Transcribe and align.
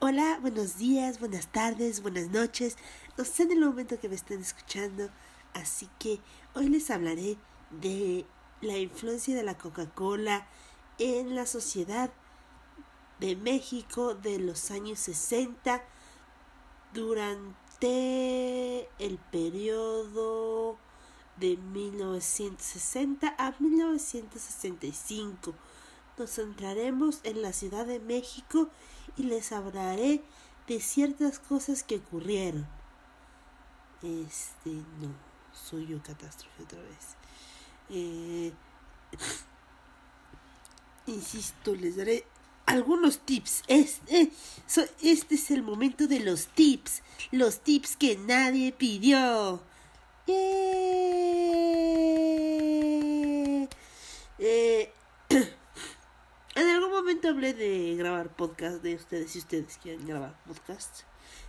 Hola, 0.00 0.38
buenos 0.40 0.78
días, 0.78 1.18
buenas 1.18 1.48
tardes, 1.48 2.02
buenas 2.02 2.28
noches. 2.28 2.76
No 3.16 3.24
sé 3.24 3.42
en 3.42 3.50
el 3.50 3.58
momento 3.58 3.98
que 3.98 4.08
me 4.08 4.14
estén 4.14 4.40
escuchando. 4.40 5.10
Así 5.54 5.88
que 5.98 6.20
hoy 6.54 6.68
les 6.68 6.88
hablaré 6.92 7.36
de 7.72 8.24
la 8.60 8.78
influencia 8.78 9.34
de 9.34 9.42
la 9.42 9.58
Coca-Cola 9.58 10.46
en 10.98 11.34
la 11.34 11.46
sociedad 11.46 12.12
de 13.18 13.34
México 13.34 14.14
de 14.14 14.38
los 14.38 14.70
años 14.70 15.00
60 15.00 15.82
durante 16.94 18.88
el 19.00 19.18
periodo 19.32 20.78
de 21.38 21.56
1960 21.56 23.34
a 23.36 23.52
1965. 23.58 25.54
Nos 26.16 26.30
centraremos 26.30 27.18
en 27.24 27.42
la 27.42 27.52
Ciudad 27.52 27.84
de 27.84 27.98
México 27.98 28.70
y 29.16 29.24
les 29.24 29.52
hablaré 29.52 30.22
de 30.66 30.80
ciertas 30.80 31.38
cosas 31.38 31.82
que 31.82 31.96
ocurrieron. 31.96 32.66
Este, 34.02 34.70
no, 34.70 35.12
soy 35.52 35.86
yo 35.86 36.02
catástrofe 36.02 36.62
otra 36.62 36.80
vez. 36.80 37.16
Eh, 37.90 38.52
insisto, 41.06 41.74
les 41.74 41.96
daré 41.96 42.24
algunos 42.66 43.20
tips. 43.20 43.62
Este, 43.66 44.30
este 45.02 45.34
es 45.34 45.50
el 45.50 45.62
momento 45.62 46.06
de 46.06 46.20
los 46.20 46.48
tips. 46.48 47.02
Los 47.32 47.60
tips 47.60 47.96
que 47.96 48.16
nadie 48.16 48.72
pidió. 48.72 49.62
Eh, 54.38 54.92
en 56.58 56.68
algún 56.70 56.90
momento 56.90 57.28
hablé 57.28 57.54
de 57.54 57.94
grabar 57.96 58.34
podcast 58.34 58.82
de 58.82 58.96
ustedes 58.96 59.30
si 59.30 59.38
ustedes 59.38 59.78
quieren 59.78 60.04
grabar 60.06 60.36
podcast. 60.44 61.02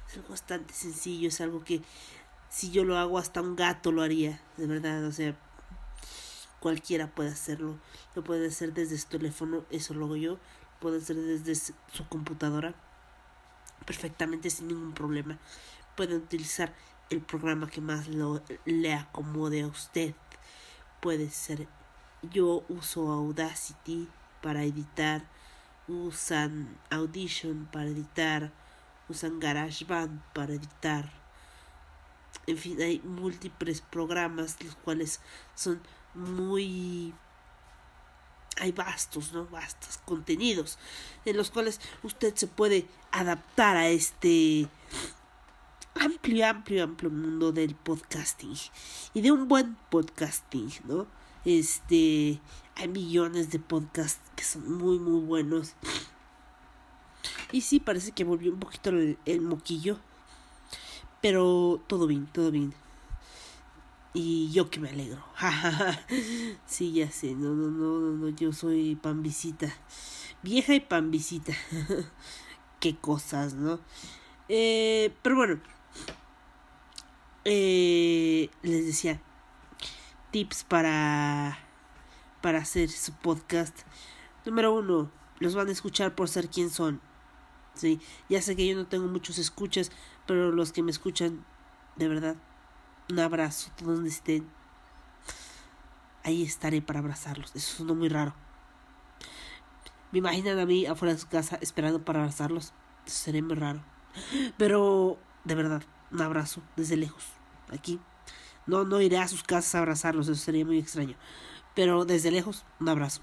Es 0.08 0.18
algo 0.18 0.30
bastante 0.30 0.72
sencillo, 0.74 1.30
es 1.30 1.42
algo 1.42 1.64
que 1.64 1.82
si 2.50 2.70
yo 2.70 2.84
lo 2.84 2.96
hago 2.96 3.18
hasta 3.18 3.42
un 3.42 3.56
gato 3.56 3.92
lo 3.92 4.04
haría, 4.04 4.40
de 4.58 4.68
verdad, 4.68 5.04
o 5.06 5.12
sea, 5.12 5.36
cualquiera 6.60 7.08
puede 7.08 7.30
hacerlo. 7.30 7.80
Lo 8.14 8.24
puede 8.24 8.48
hacer 8.48 8.74
desde 8.74 9.00
su 9.00 9.08
teléfono, 9.08 9.66
eso 9.72 9.96
lo 9.96 10.06
hago 10.06 10.16
yo. 10.16 10.38
Puede 10.80 11.00
hacer 11.00 11.16
desde 11.16 11.56
su 11.56 12.08
computadora 12.08 12.76
perfectamente 13.86 14.52
sin 14.52 14.68
ningún 14.68 14.94
problema. 14.94 15.40
Puede 15.98 16.16
utilizar 16.16 16.72
el 17.10 17.22
programa 17.22 17.68
que 17.68 17.82
más 17.82 18.08
lo, 18.08 18.44
le 18.66 18.94
acomode 18.94 19.64
a 19.64 19.68
usted. 19.68 20.14
Puede 21.02 21.32
ser 21.32 21.68
yo 22.22 22.64
uso 22.70 23.12
Audacity 23.12 24.08
para 24.42 24.64
editar, 24.64 25.24
usan 25.88 26.78
Audition 26.90 27.68
para 27.72 27.88
editar, 27.88 28.52
usan 29.08 29.40
GarageBand 29.40 30.22
para 30.34 30.54
editar. 30.54 31.12
En 32.48 32.58
fin, 32.58 32.82
hay 32.82 33.00
múltiples 33.00 33.82
programas 33.82 34.62
los 34.64 34.76
cuales 34.76 35.20
son 35.56 35.82
muy 36.14 37.14
hay 38.60 38.72
vastos, 38.72 39.32
¿no? 39.34 39.46
Vastos 39.46 40.00
contenidos 40.06 40.78
en 41.26 41.38
los 41.38 41.50
cuales 41.50 41.80
usted 42.04 42.36
se 42.36 42.48
puede 42.48 42.88
adaptar 43.12 43.78
a 43.78 43.88
este 43.88 44.68
amplio, 45.96 46.48
amplio, 46.48 46.84
amplio 46.84 47.10
mundo 47.10 47.52
del 47.52 47.76
podcasting 47.76 48.56
y 49.14 49.22
de 49.22 49.32
un 49.32 49.48
buen 49.48 49.76
podcasting, 49.90 50.72
¿no? 50.86 51.08
Este, 51.46 52.40
hay 52.76 52.88
millones 52.88 53.52
de 53.52 53.60
podcasts 53.60 54.22
que 54.36 54.44
son 54.44 54.72
muy, 54.78 55.00
muy 55.00 55.22
buenos. 55.22 55.74
Y 57.52 57.62
sí, 57.62 57.80
parece 57.80 58.12
que 58.12 58.24
volvió 58.24 58.52
un 58.52 58.60
poquito 58.60 58.92
el, 58.92 59.18
el 59.26 59.42
moquillo. 59.42 59.98
Pero 61.22 61.82
todo 61.88 62.08
bien, 62.08 62.28
todo 62.28 62.52
bien. 62.52 62.74
Y 64.14 64.52
yo 64.52 64.70
que 64.70 64.80
me 64.80 64.90
alegro. 64.90 65.24
sí, 66.66 66.94
ya 66.94 67.12
sé. 67.12 67.36
No, 67.36 67.54
no, 67.54 67.68
no, 67.68 68.00
no, 68.00 68.12
no. 68.14 68.30
Yo 68.30 68.54
soy 68.54 68.96
pan 68.96 69.22
visita. 69.22 69.72
Vieja 70.42 70.74
y 70.74 70.80
pan. 70.80 71.12
Qué 72.80 72.96
cosas, 72.96 73.54
¿no? 73.54 73.80
Eh, 74.48 75.14
pero 75.22 75.36
bueno. 75.36 75.60
Eh, 77.46 78.50
les 78.64 78.86
decía. 78.88 79.22
Tips 80.32 80.64
para. 80.64 81.60
Para 82.42 82.60
hacer 82.60 82.90
su 82.90 83.14
podcast. 83.14 83.78
Número 84.46 84.74
uno. 84.74 85.12
Los 85.40 85.56
van 85.56 85.68
a 85.70 85.72
escuchar 85.72 86.16
por 86.16 86.30
ser 86.30 86.50
quien 86.50 86.70
son. 86.70 87.02
Sí. 87.74 88.00
Ya 88.30 88.42
sé 88.42 88.56
que 88.56 88.68
yo 88.68 88.76
no 88.76 88.88
tengo 88.88 89.08
muchos 89.08 89.38
escuchas. 89.38 89.92
Pero 90.26 90.52
los 90.52 90.72
que 90.72 90.84
me 90.84 90.92
escuchan. 90.92 91.46
De 91.96 92.08
verdad 92.08 92.36
un 93.10 93.20
abrazo 93.20 93.72
donde 93.82 94.10
estén. 94.10 94.48
Ahí 96.24 96.44
estaré 96.44 96.82
para 96.82 97.00
abrazarlos. 97.00 97.56
Eso 97.56 97.78
suena 97.78 97.94
muy 97.94 98.10
raro. 98.10 98.36
Me 100.12 100.20
imaginan 100.20 100.60
a 100.60 100.66
mí 100.66 100.86
afuera 100.86 101.14
de 101.14 101.20
su 101.20 101.28
casa 101.28 101.58
esperando 101.62 102.04
para 102.04 102.20
abrazarlos. 102.20 102.74
Eso 103.06 103.16
sería 103.24 103.42
muy 103.42 103.56
raro. 103.56 103.84
Pero, 104.58 105.18
de 105.44 105.56
verdad, 105.56 105.84
un 106.12 106.22
abrazo 106.22 106.62
desde 106.76 106.98
lejos. 106.98 107.24
Aquí. 107.72 108.00
No, 108.70 108.86
no 108.86 109.02
iré 109.02 109.18
a 109.18 109.28
sus 109.28 109.44
casas 109.44 109.76
a 109.76 109.80
abrazarlos. 109.80 110.28
Eso 110.28 110.42
sería 110.42 110.66
muy 110.66 110.80
extraño. 110.80 111.16
Pero 111.76 112.06
desde 112.06 112.32
lejos, 112.32 112.66
un 112.80 112.90
abrazo. 112.90 113.22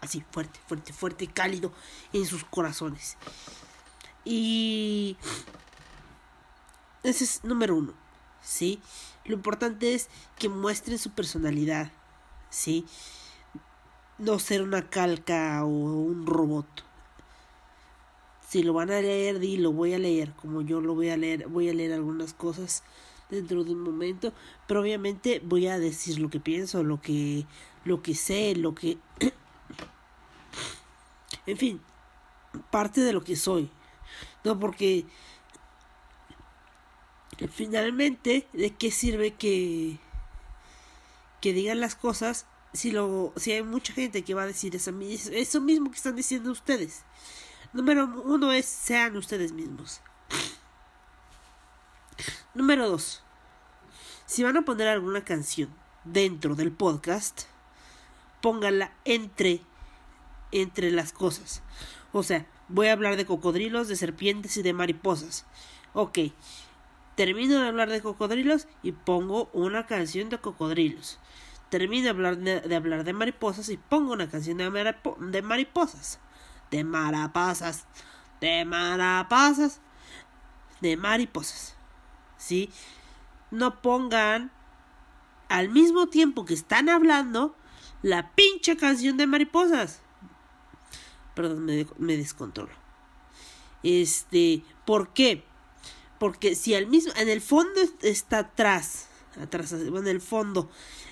Así, 0.00 0.24
fuerte, 0.30 0.60
fuerte, 0.66 0.92
fuerte, 0.92 1.26
cálido 1.26 1.72
en 2.12 2.24
sus 2.26 2.44
corazones. 2.44 3.16
Y... 4.24 5.16
Ese 7.02 7.24
es 7.24 7.44
número 7.44 7.76
uno. 7.76 7.94
¿sí? 8.48 8.80
Lo 9.24 9.34
importante 9.34 9.94
es 9.94 10.08
que 10.38 10.48
muestren 10.48 10.98
su 10.98 11.10
personalidad, 11.10 11.92
¿sí? 12.50 12.86
No 14.18 14.38
ser 14.38 14.62
una 14.62 14.88
calca 14.88 15.64
o 15.64 15.68
un 15.68 16.26
robot. 16.26 16.66
Si 18.48 18.62
lo 18.62 18.72
van 18.72 18.90
a 18.90 19.00
leer, 19.00 19.38
di, 19.38 19.58
lo 19.58 19.72
voy 19.72 19.92
a 19.92 19.98
leer, 19.98 20.32
como 20.32 20.62
yo 20.62 20.80
lo 20.80 20.94
voy 20.94 21.10
a 21.10 21.18
leer, 21.18 21.46
voy 21.48 21.68
a 21.68 21.74
leer 21.74 21.92
algunas 21.92 22.32
cosas 22.32 22.82
dentro 23.30 23.64
de 23.64 23.72
un 23.72 23.80
momento, 23.80 24.32
pero 24.66 24.80
obviamente 24.80 25.40
voy 25.44 25.68
a 25.68 25.78
decir 25.78 26.18
lo 26.18 26.30
que 26.30 26.40
pienso, 26.40 26.82
lo 26.82 27.00
que 27.00 27.46
lo 27.84 28.02
que 28.02 28.14
sé, 28.14 28.54
lo 28.54 28.74
que 28.74 28.98
en 31.46 31.56
fin, 31.56 31.80
parte 32.70 33.00
de 33.00 33.12
lo 33.12 33.24
que 33.24 33.36
soy. 33.36 33.70
No 34.44 34.58
porque 34.58 35.06
finalmente, 37.52 38.48
¿de 38.52 38.74
qué 38.74 38.90
sirve 38.90 39.34
que, 39.34 39.98
que 41.40 41.52
digan 41.52 41.80
las 41.80 41.94
cosas 41.94 42.46
si, 42.72 42.90
lo, 42.90 43.32
si 43.36 43.52
hay 43.52 43.62
mucha 43.62 43.92
gente 43.92 44.22
que 44.22 44.34
va 44.34 44.42
a 44.42 44.46
decir 44.46 44.74
eso, 44.74 44.92
eso 45.32 45.60
mismo 45.60 45.90
que 45.90 45.96
están 45.96 46.16
diciendo 46.16 46.50
ustedes? 46.50 47.04
Número 47.72 48.06
uno 48.24 48.52
es 48.52 48.66
sean 48.66 49.16
ustedes 49.16 49.52
mismos. 49.52 50.00
Número 52.54 52.88
dos, 52.88 53.22
si 54.26 54.42
van 54.42 54.56
a 54.56 54.62
poner 54.62 54.88
alguna 54.88 55.24
canción 55.24 55.74
dentro 56.04 56.54
del 56.54 56.72
podcast, 56.72 57.42
pónganla 58.40 58.92
entre, 59.04 59.62
entre 60.52 60.90
las 60.90 61.12
cosas. 61.12 61.62
O 62.12 62.22
sea, 62.22 62.46
voy 62.68 62.88
a 62.88 62.92
hablar 62.92 63.16
de 63.16 63.26
cocodrilos, 63.26 63.88
de 63.88 63.96
serpientes 63.96 64.56
y 64.56 64.62
de 64.62 64.72
mariposas. 64.72 65.46
Ok, 65.94 66.18
Termino 67.18 67.58
de 67.58 67.66
hablar 67.66 67.90
de 67.90 68.00
cocodrilos 68.00 68.68
y 68.80 68.92
pongo 68.92 69.50
una 69.52 69.86
canción 69.86 70.28
de 70.28 70.38
cocodrilos. 70.38 71.18
Termino 71.68 72.04
de 72.04 72.10
hablar 72.10 72.38
de, 72.38 72.76
hablar 72.76 73.02
de 73.02 73.12
mariposas 73.12 73.70
y 73.70 73.76
pongo 73.76 74.12
una 74.12 74.28
canción 74.28 74.58
de, 74.58 74.94
de 75.18 75.42
mariposas. 75.42 76.20
De 76.70 76.84
marapasas. 76.84 77.86
De 78.40 78.64
marapasas. 78.64 79.80
De 80.80 80.96
mariposas. 80.96 81.74
¿Sí? 82.38 82.70
No 83.50 83.82
pongan 83.82 84.50
al 85.48 85.68
mismo 85.68 86.06
tiempo 86.06 86.44
que 86.44 86.54
están 86.54 86.88
hablando 86.88 87.54
la 88.02 88.32
pinche 88.34 88.76
canción 88.76 89.16
de 89.16 89.26
mariposas. 89.26 90.00
Perdón, 91.34 91.64
me, 91.64 91.86
me 91.98 92.16
descontrolo. 92.16 92.72
Este, 93.82 94.62
¿por 94.84 95.12
qué? 95.12 95.44
Porque 96.18 96.54
si 96.54 96.74
al 96.74 96.86
mismo, 96.86 97.12
en 97.16 97.28
el 97.28 97.40
fondo 97.40 97.80
está 98.02 98.40
atrás, 98.40 99.08
atrás, 99.40 99.72
en 99.72 100.06
el 100.06 100.20
fondo 100.20 100.68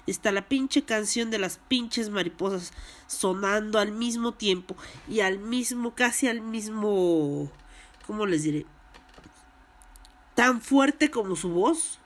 está 0.06 0.32
la 0.32 0.49
pinche 0.49 0.82
canción 0.82 1.31
de 1.31 1.38
las 1.38 1.58
pinches 1.69 2.11
mariposas 2.11 2.73
sonando 3.06 3.78
al 3.78 3.93
mismo 3.93 4.32
tiempo 4.32 4.76
y 5.08 5.20
al 5.20 5.38
mismo, 5.38 5.94
casi 5.94 6.28
al 6.28 6.40
mismo, 6.40 7.50
¿cómo 8.06 8.26
les 8.26 8.43
diré? 8.43 8.67
Tan 10.37 10.61
fuerte 10.61 11.11
como 11.11 11.35
su 11.35 11.49
voz, 11.49 11.99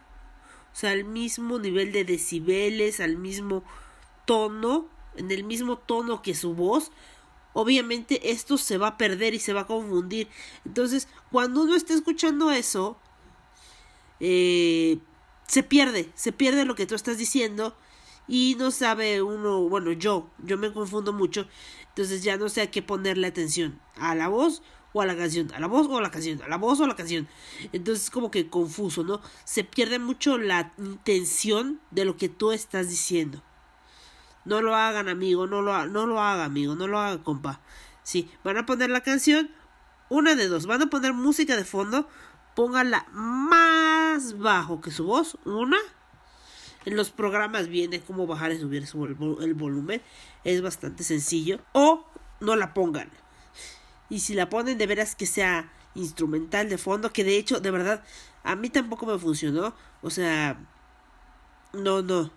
o 0.73 0.77
sea, 0.77 0.93
al 0.93 1.05
mismo 1.05 1.59
nivel 1.59 1.93
de 1.93 2.05
decibeles, 2.05 3.01
al 3.01 3.19
mismo 3.19 3.63
tono, 4.25 4.89
en 5.17 5.31
el 5.31 5.45
mismo 5.45 5.77
tono 5.77 6.23
que 6.23 6.35
su 6.35 6.55
voz, 6.55 6.91
obviamente 7.53 8.31
esto 8.31 8.57
se 8.57 8.79
va 8.79 8.87
a 8.89 8.99
perder 8.99 9.35
y 9.35 9.41
se 9.41 9.53
va 9.53 9.63
a 9.63 9.67
confundir. 9.67 10.29
Entonces, 10.65 11.09
cuando 11.31 11.63
uno 11.63 11.75
está 11.75 11.93
escuchando 11.93 12.51
eso, 12.51 12.97
eh, 14.21 14.99
se 15.47 15.63
pierde, 15.63 16.11
se 16.15 16.33
pierde 16.33 16.65
lo 16.65 16.77
que 16.77 16.87
tú 16.87 16.95
estás 16.95 17.19
diciendo 17.19 17.75
y 18.29 18.55
no 18.59 18.71
sabe 18.71 19.23
uno, 19.23 19.69
bueno, 19.69 19.91
yo, 19.91 20.31
yo 20.39 20.57
me 20.57 20.73
confundo 20.73 21.13
mucho, 21.13 21.49
entonces 21.89 22.23
ya 22.23 22.37
no 22.37 22.49
sé 22.49 22.63
a 22.63 22.71
qué 22.71 22.81
ponerle 22.81 23.27
atención, 23.27 23.81
a 23.97 24.15
la 24.15 24.29
voz 24.29 24.63
o 24.93 25.03
a 25.03 25.07
la 25.07 25.17
canción, 25.17 25.53
a 25.55 25.61
la 25.61 25.67
voz 25.67 25.87
o 25.89 25.99
a 25.99 26.03
la 26.03 26.11
canción, 26.11 26.43
a 26.43 26.49
la 26.49 26.57
voz 26.57 26.81
o 26.81 26.85
a 26.85 26.89
la 26.89 26.97
canción. 26.97 27.29
Entonces 27.73 28.05
es 28.05 28.11
como 28.11 28.31
que 28.31 28.49
confuso, 28.49 29.05
¿no? 29.05 29.21
Se 29.45 29.65
pierde 29.65 29.99
mucho 29.99 30.39
la 30.39 30.73
intención 30.79 31.81
de 31.91 32.05
lo 32.05 32.17
que 32.17 32.29
tú 32.29 32.53
estás 32.53 32.89
diciendo. 32.89 33.43
No 34.45 34.63
lo 34.63 34.75
hagan, 34.75 35.09
amigo, 35.09 35.47
no 35.47 35.63
lo, 35.63 35.87
no 35.87 36.07
lo 36.07 36.21
haga, 36.21 36.45
amigo, 36.45 36.75
no 36.75 36.87
lo 36.87 36.99
haga, 36.99 37.23
compa. 37.23 37.61
Sí, 38.03 38.31
van 38.43 38.57
a 38.57 38.67
poner 38.67 38.91
la 38.91 39.03
canción, 39.03 39.51
una 40.09 40.35
de 40.35 40.49
dos, 40.49 40.67
van 40.67 40.83
a 40.83 40.87
poner 40.87 41.13
música 41.13 41.57
de 41.57 41.65
fondo, 41.65 42.09
póngala 42.57 43.07
más 43.13 44.39
bajo 44.39 44.81
que 44.81 44.91
su 44.91 45.05
voz, 45.05 45.39
una 45.45 45.77
en 46.85 46.97
los 46.97 47.11
programas 47.11 47.69
viene 47.69 48.01
cómo 48.01 48.27
bajar 48.27 48.53
y 48.53 48.59
subir 48.59 48.87
el 49.41 49.55
volumen. 49.55 50.01
Es 50.45 50.63
bastante 50.63 51.05
sencillo. 51.05 51.61
O 51.73 52.07
no 52.41 52.57
la 52.57 52.73
pongan. 52.73 53.11
Y 54.11 54.21
si 54.21 54.35
la 54.35 54.51
ponen, 54.51 54.77
de 54.77 54.87
veras 54.87 55.15
que 55.15 55.27
sea 55.27 55.73
instrumental 55.95 56.69
de 56.69 56.79
fondo. 56.79 57.13
Que 57.13 57.25
de 57.25 57.37
hecho, 57.37 57.61
de 57.61 57.71
verdad, 57.71 58.05
a 58.45 58.57
mí 58.57 58.69
tampoco 58.69 59.07
me 59.07 59.19
funcionó. 59.19 59.75
O 60.03 60.11
sea, 60.11 60.59
no, 61.73 62.03
no. 62.03 62.31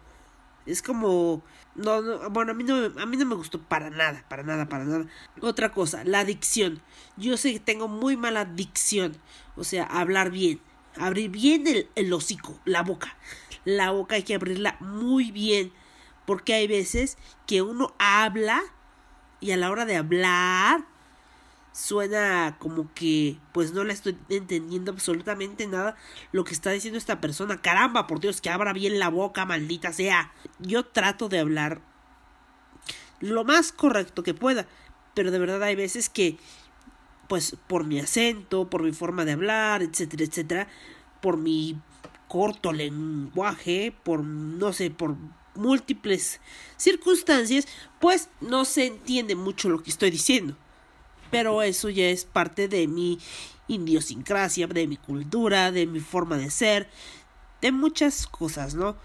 Es 0.65 0.81
como. 0.81 1.43
No, 1.75 2.01
no, 2.01 2.29
bueno, 2.29 2.51
a 2.51 2.55
mí 2.55 2.63
no, 2.63 2.75
a 3.01 3.05
mí 3.05 3.17
no 3.17 3.25
me 3.25 3.35
gustó 3.35 3.59
para 3.59 3.89
nada, 3.89 4.23
para 4.29 4.43
nada, 4.43 4.69
para 4.69 4.85
nada. 4.85 5.07
Otra 5.41 5.71
cosa, 5.71 6.03
la 6.05 6.23
dicción. 6.23 6.81
Yo 7.17 7.35
sé 7.35 7.51
que 7.51 7.59
tengo 7.59 7.87
muy 7.87 8.15
mala 8.15 8.45
dicción. 8.45 9.17
O 9.55 9.63
sea, 9.63 9.83
hablar 9.83 10.29
bien. 10.29 10.61
Abrir 10.95 11.31
bien 11.31 11.65
el, 11.65 11.89
el 11.95 12.13
hocico, 12.13 12.59
la 12.65 12.83
boca 12.83 13.17
la 13.65 13.91
boca 13.91 14.15
hay 14.15 14.23
que 14.23 14.35
abrirla 14.35 14.77
muy 14.79 15.31
bien, 15.31 15.71
porque 16.25 16.53
hay 16.53 16.67
veces 16.67 17.17
que 17.47 17.61
uno 17.61 17.93
habla 17.99 18.61
y 19.39 19.51
a 19.51 19.57
la 19.57 19.71
hora 19.71 19.85
de 19.85 19.97
hablar 19.97 20.85
suena 21.73 22.55
como 22.59 22.93
que 22.93 23.37
pues 23.51 23.73
no 23.73 23.83
le 23.83 23.93
estoy 23.93 24.17
entendiendo 24.29 24.91
absolutamente 24.91 25.67
nada 25.67 25.97
lo 26.31 26.43
que 26.43 26.53
está 26.53 26.71
diciendo 26.71 26.97
esta 26.97 27.19
persona. 27.19 27.61
Caramba, 27.61 28.07
por 28.07 28.19
Dios, 28.19 28.39
que 28.39 28.49
abra 28.49 28.71
bien 28.71 28.99
la 28.99 29.09
boca, 29.09 29.45
maldita 29.45 29.91
sea. 29.91 30.31
Yo 30.59 30.85
trato 30.85 31.27
de 31.27 31.39
hablar 31.39 31.81
lo 33.19 33.43
más 33.43 33.71
correcto 33.71 34.23
que 34.23 34.33
pueda, 34.33 34.67
pero 35.13 35.31
de 35.31 35.39
verdad 35.39 35.63
hay 35.63 35.75
veces 35.75 36.09
que 36.09 36.37
pues 37.27 37.57
por 37.67 37.85
mi 37.85 37.99
acento, 37.99 38.69
por 38.69 38.83
mi 38.83 38.91
forma 38.91 39.25
de 39.25 39.31
hablar, 39.31 39.81
etcétera, 39.81 40.23
etcétera, 40.23 40.67
por 41.21 41.37
mi 41.37 41.79
corto 42.27 42.71
lenguaje, 42.71 43.95
por 44.03 44.23
no 44.23 44.73
sé, 44.73 44.91
por 44.91 45.15
múltiples 45.55 46.41
circunstancias, 46.77 47.67
pues 47.99 48.29
no 48.41 48.65
se 48.65 48.87
entiende 48.87 49.35
mucho 49.35 49.69
lo 49.69 49.81
que 49.81 49.89
estoy 49.89 50.11
diciendo. 50.11 50.57
Pero 51.33 51.63
eso 51.63 51.89
ya 51.89 52.05
es 52.05 52.25
parte 52.25 52.67
de 52.67 52.87
mi 52.87 53.19
idiosincrasia, 53.67 54.67
de 54.67 54.85
mi 54.85 54.97
cultura, 54.97 55.71
de 55.71 55.87
mi 55.87 55.99
forma 55.99 56.37
de 56.37 56.51
ser, 56.51 56.89
de 57.59 57.71
muchas 57.71 58.27
cosas, 58.27 58.75
¿no? 58.75 58.95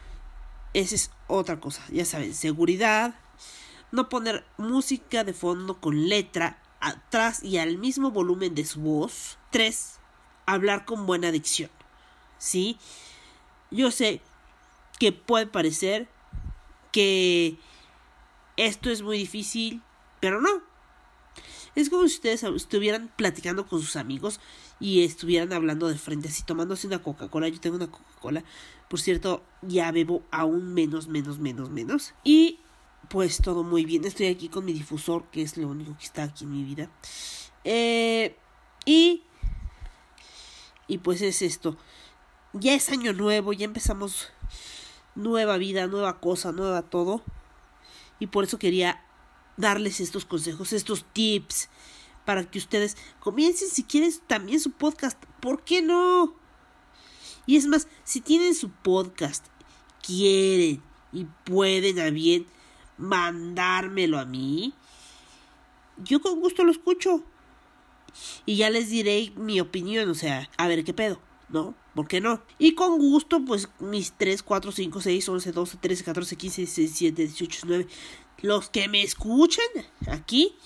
Esa 0.75 0.95
es 0.95 1.11
otra 1.27 1.59
cosa, 1.59 1.83
ya 1.91 2.05
saben, 2.05 2.35
seguridad, 2.35 3.15
no 3.93 4.11
poner 4.11 4.45
música 4.59 5.25
de 5.25 5.33
fondo 5.33 5.81
con 5.81 6.09
letra 6.09 6.61
atrás 6.81 7.43
y 7.43 7.57
al 7.57 7.79
mismo 7.79 8.11
volumen 8.11 8.55
de 8.55 8.67
su 8.67 8.81
voz. 8.81 9.39
Tres, 9.51 9.99
hablar 10.45 10.85
con 10.85 11.07
buena 11.07 11.33
dicción, 11.33 11.71
¿sí? 12.37 12.79
Yo 13.71 13.91
sé 13.91 14.21
que 14.99 15.13
puede 15.13 15.47
parecer 15.47 16.09
que 16.93 17.59
esto 18.59 18.91
es 18.91 19.01
muy 19.01 19.17
difícil, 19.17 19.83
pero 20.21 20.43
no. 20.43 20.68
Es 21.75 21.91
como 21.91 22.07
si 22.09 22.15
ustedes 22.17 22.43
estuvieran 22.43 23.13
platicando 23.17 23.67
con 23.67 23.81
sus 23.81 23.97
amigos 23.97 24.41
y 24.81 25.05
estuvieran 25.05 25.53
hablando 25.53 25.89
de 25.89 25.99
frente, 25.99 26.29
así 26.29 26.43
tomándose 26.43 26.87
una 26.87 27.03
Coca-Cola. 27.03 27.49
Yo 27.49 27.61
tengo 27.61 27.77
una 27.77 27.91
Coca-Cola, 27.91 28.45
por 28.89 29.01
cierto, 29.01 29.43
ya 29.63 29.91
bebo 29.93 30.23
aún 30.31 30.75
menos, 30.75 31.09
menos, 31.09 31.39
menos, 31.39 31.71
menos. 31.71 32.15
Y 32.25 32.61
pues 33.09 33.39
todo 33.39 33.63
muy 33.63 33.85
bien. 33.85 34.05
Estoy 34.05 34.27
aquí 34.27 34.49
con 34.49 34.65
mi 34.65 34.73
difusor, 34.73 35.25
que 35.31 35.43
es 35.43 35.57
lo 35.57 35.69
único 35.69 35.97
que 35.97 36.05
está 36.05 36.25
aquí 36.25 36.45
en 36.45 36.53
mi 36.53 36.65
vida. 36.65 36.91
Eh, 37.65 38.37
y, 38.85 39.23
y 40.87 40.99
pues 40.99 41.23
es 41.23 41.43
esto 41.43 41.77
ya 42.53 42.75
es 42.75 42.91
año 42.91 43.13
nuevo, 43.13 43.53
ya 43.53 43.65
empezamos 43.65 44.29
nueva 45.15 45.57
vida, 45.59 45.87
nueva 45.87 46.21
cosa, 46.21 46.53
nueva 46.53 46.83
todo. 46.83 47.23
Y 48.19 48.29
por 48.29 48.45
eso 48.45 48.59
quería 48.59 49.05
darles 49.59 50.01
estos 50.01 50.25
consejos, 50.25 50.73
estos 50.73 51.05
tips, 51.13 51.69
para 52.25 52.45
que 52.45 52.59
ustedes 52.59 52.97
comiencen 53.21 53.69
si 53.69 53.83
quieren 53.83 54.13
también 54.27 54.61
su 54.61 54.71
podcast. 54.71 55.23
¿Por 55.41 55.65
qué 55.65 55.83
no? 55.83 56.35
Y 57.45 57.57
es 57.57 57.67
más, 57.67 57.89
si 58.05 58.21
tienen 58.21 58.55
su 58.55 58.71
podcast, 58.71 59.47
quieren 60.03 60.83
y 61.13 61.27
pueden 61.45 61.99
a 61.99 62.11
bien 62.11 62.47
mandármelo 62.99 64.19
a 64.19 64.25
mí, 64.25 64.75
yo 65.99 66.21
con 66.21 66.41
gusto 66.41 66.65
lo 66.65 66.73
escucho. 66.73 67.25
Y 68.47 68.57
ya 68.57 68.71
les 68.71 68.91
diré 68.91 69.33
mi 69.37 69.61
opinión, 69.61 70.09
o 70.09 70.15
sea, 70.15 70.51
a 70.57 70.67
ver 70.67 70.85
qué 70.85 70.93
pedo, 70.93 71.21
¿no? 71.49 71.75
¿Por 71.95 72.09
qué 72.09 72.21
no? 72.21 72.43
Y 72.59 72.75
con 72.75 72.99
gusto, 72.99 73.45
pues 73.45 73.69
mis 73.81 74.13
3, 74.13 74.43
4, 74.43 74.73
5, 74.73 75.01
6, 75.01 75.29
11, 75.29 75.53
12, 75.53 75.77
13, 75.79 76.05
14, 76.05 76.37
15, 76.37 76.61
16, 76.63 76.99
17, 76.99 77.23
18, 77.23 77.67
19. 77.67 77.87
Los 78.41 78.71
que 78.71 78.89
me 78.89 79.03
escuchen 79.03 79.65
aquí 80.09 80.57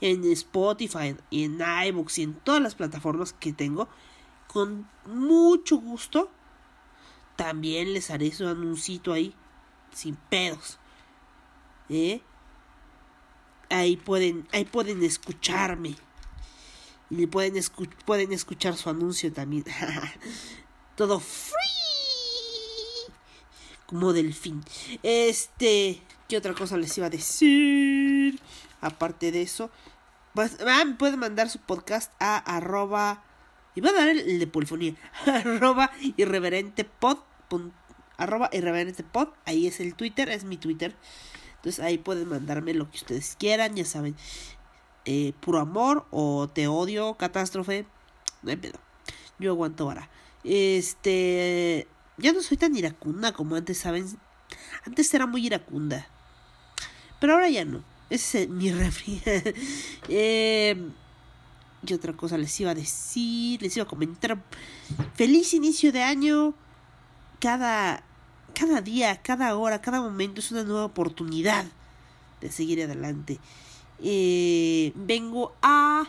en 0.00 0.24
Spotify, 0.32 1.16
en 1.30 1.60
iBooks 1.86 2.18
y 2.18 2.22
en 2.24 2.34
todas 2.34 2.60
las 2.60 2.74
plataformas 2.74 3.32
que 3.32 3.52
tengo, 3.52 3.88
con 4.48 4.88
mucho 5.06 5.76
gusto, 5.76 6.30
también 7.36 7.92
les 7.92 8.10
haré 8.10 8.32
su 8.32 8.46
anuncito 8.46 9.12
ahí, 9.12 9.34
sin 9.92 10.16
pedos. 10.16 10.78
¿Eh? 11.88 12.20
Ahí 13.70 13.96
pueden, 13.96 14.46
ahí 14.52 14.64
pueden 14.64 15.02
escucharme. 15.02 15.96
Y 17.10 17.26
pueden, 17.26 17.56
escu 17.56 17.86
pueden 18.04 18.32
escuchar 18.32 18.76
su 18.76 18.90
anuncio 18.90 19.32
también. 19.32 19.64
todo 20.96 21.20
free. 21.20 21.54
Como 23.86 24.12
delfín. 24.12 24.64
Este, 25.02 26.02
¿qué 26.28 26.36
otra 26.36 26.54
cosa 26.54 26.76
les 26.76 26.96
iba 26.96 27.06
a 27.06 27.10
decir? 27.10 28.40
Aparte 28.80 29.32
de 29.32 29.42
eso, 29.42 29.70
pues, 30.34 30.58
ah, 30.66 30.84
pueden 30.98 31.20
mandar 31.20 31.48
su 31.48 31.60
podcast 31.60 32.12
a 32.18 32.36
arroba. 32.36 33.22
Y 33.76 33.80
va 33.80 33.90
a 33.90 33.92
dar 33.92 34.08
el, 34.08 34.38
de 34.38 34.46
polifonía. 34.46 34.94
arroba 35.26 35.90
irreverente 36.16 36.84
pod. 36.84 37.18
arroba 38.16 38.50
irreverente 38.52 39.02
pod. 39.04 39.28
Ahí 39.44 39.66
es 39.66 39.80
el 39.80 39.94
Twitter, 39.94 40.28
es 40.28 40.44
mi 40.44 40.56
Twitter. 40.56 40.94
Entonces 41.56 41.84
ahí 41.84 41.98
pueden 41.98 42.28
mandarme 42.28 42.74
lo 42.74 42.90
que 42.90 42.98
ustedes 42.98 43.36
quieran, 43.38 43.74
ya 43.74 43.84
saben. 43.84 44.16
Eh, 45.06 45.34
puro 45.40 45.60
amor 45.60 46.06
o 46.10 46.48
te 46.48 46.66
odio, 46.68 47.14
catástrofe. 47.14 47.86
No 48.42 48.50
hay 48.50 48.56
pedo. 48.56 48.78
Yo 49.38 49.52
aguanto 49.52 49.86
vara. 49.86 50.10
Este. 50.44 51.88
Ya 52.16 52.32
no 52.32 52.42
soy 52.42 52.56
tan 52.56 52.76
iracunda 52.76 53.32
como 53.32 53.56
antes, 53.56 53.78
¿saben? 53.78 54.06
Antes 54.86 55.12
era 55.14 55.26
muy 55.26 55.46
iracunda. 55.46 56.06
Pero 57.20 57.34
ahora 57.34 57.48
ya 57.48 57.64
no. 57.64 57.82
Ese 58.10 58.44
es 58.44 58.48
mi 58.48 58.70
refri. 58.72 59.20
eh, 60.08 60.88
¿Qué 61.86 61.94
otra 61.94 62.12
cosa 62.14 62.38
les 62.38 62.58
iba 62.60 62.70
a 62.70 62.74
decir? 62.74 63.60
Les 63.62 63.76
iba 63.76 63.84
a 63.84 63.88
comentar. 63.88 64.42
Feliz 65.14 65.54
inicio 65.54 65.92
de 65.92 66.02
año. 66.02 66.54
Cada, 67.40 68.02
cada 68.54 68.80
día, 68.80 69.20
cada 69.22 69.54
hora, 69.56 69.82
cada 69.82 70.00
momento 70.00 70.40
es 70.40 70.50
una 70.50 70.64
nueva 70.64 70.86
oportunidad 70.86 71.66
de 72.40 72.50
seguir 72.50 72.82
adelante. 72.82 73.38
Eh, 74.02 74.92
vengo 74.94 75.54
a, 75.62 76.04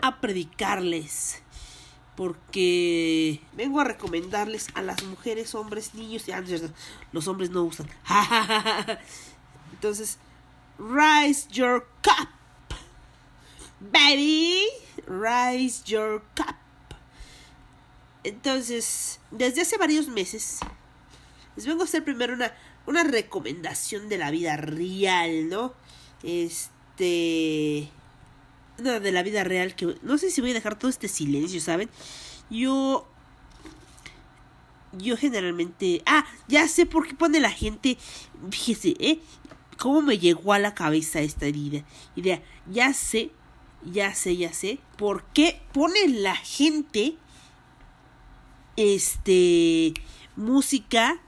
a 0.00 0.20
predicarles 0.20 1.42
porque 2.16 3.40
vengo 3.56 3.80
a 3.80 3.84
recomendarles 3.84 4.68
a 4.74 4.82
las 4.82 5.02
mujeres, 5.04 5.54
hombres, 5.54 5.94
niños, 5.94 6.28
y 6.28 6.32
los 7.12 7.28
hombres 7.28 7.50
no 7.50 7.64
usan. 7.64 7.86
Entonces, 9.72 10.18
rise 10.82 11.46
your 11.50 11.86
cup, 12.02 12.28
baby, 13.80 14.66
rise 15.06 15.84
your 15.84 16.22
cup. 16.34 16.56
Entonces, 18.24 19.20
desde 19.30 19.62
hace 19.62 19.78
varios 19.78 20.08
meses, 20.08 20.60
les 21.56 21.66
vengo 21.66 21.82
a 21.82 21.84
hacer 21.84 22.04
primero 22.04 22.34
una, 22.34 22.52
una 22.86 23.04
recomendación 23.04 24.08
de 24.08 24.18
la 24.18 24.30
vida 24.30 24.56
real, 24.56 25.48
¿no? 25.48 25.74
Este 26.22 27.88
de 28.78 29.12
la 29.12 29.22
vida 29.22 29.44
real 29.44 29.76
que 29.76 29.96
no 30.02 30.18
sé 30.18 30.30
si 30.30 30.40
voy 30.40 30.50
a 30.50 30.54
dejar 30.54 30.76
todo 30.78 30.90
este 30.90 31.06
silencio, 31.06 31.60
¿saben? 31.60 31.88
Yo 32.50 33.06
yo 34.92 35.16
generalmente, 35.16 36.02
ah, 36.04 36.26
ya 36.48 36.68
sé 36.68 36.84
por 36.84 37.06
qué 37.06 37.14
pone 37.14 37.40
la 37.40 37.50
gente, 37.50 37.96
fíjese, 38.50 38.94
¿eh? 38.98 39.20
¿Cómo 39.82 40.00
me 40.00 40.16
llegó 40.16 40.52
a 40.52 40.60
la 40.60 40.76
cabeza 40.76 41.22
esta 41.22 41.48
idea? 41.48 41.84
Idea, 42.14 42.40
ya 42.70 42.94
sé, 42.94 43.32
ya 43.82 44.14
sé, 44.14 44.36
ya 44.36 44.52
sé, 44.52 44.78
¿por 44.96 45.24
qué 45.34 45.60
pone 45.72 46.06
la 46.06 46.36
gente 46.36 47.16
este 48.76 49.92
música 50.36 51.20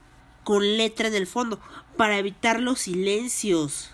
con 0.45 0.77
letra 0.77 1.09
en 1.09 1.15
el 1.15 1.27
fondo 1.27 1.59
para 1.97 2.17
evitar 2.17 2.61
los 2.61 2.79
silencios? 2.79 3.91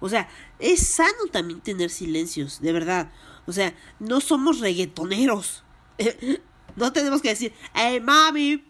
O 0.00 0.08
sea, 0.08 0.26
es 0.58 0.88
sano 0.88 1.26
también 1.30 1.60
tener 1.60 1.90
silencios, 1.90 2.62
de 2.62 2.72
verdad. 2.72 3.12
O 3.44 3.52
sea, 3.52 3.74
no 3.98 4.22
somos 4.22 4.60
reggaetoneros. 4.60 5.64
no 6.76 6.94
tenemos 6.94 7.20
que 7.20 7.28
decir, 7.28 7.52
hey 7.74 8.00
mami, 8.00 8.64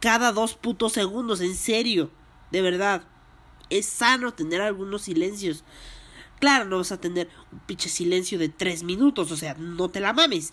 cada 0.00 0.32
dos 0.32 0.54
putos 0.54 0.94
segundos, 0.94 1.42
en 1.42 1.54
serio, 1.54 2.10
de 2.50 2.62
verdad. 2.62 3.02
Es 3.70 3.86
sano 3.86 4.32
tener 4.34 4.60
algunos 4.60 5.02
silencios. 5.02 5.64
Claro, 6.40 6.64
no 6.64 6.78
vas 6.78 6.92
a 6.92 7.00
tener 7.00 7.28
un 7.52 7.60
pinche 7.60 7.88
silencio 7.88 8.38
de 8.38 8.48
tres 8.48 8.82
minutos, 8.82 9.30
o 9.30 9.36
sea, 9.36 9.54
no 9.54 9.88
te 9.88 10.00
la 10.00 10.12
mames. 10.12 10.52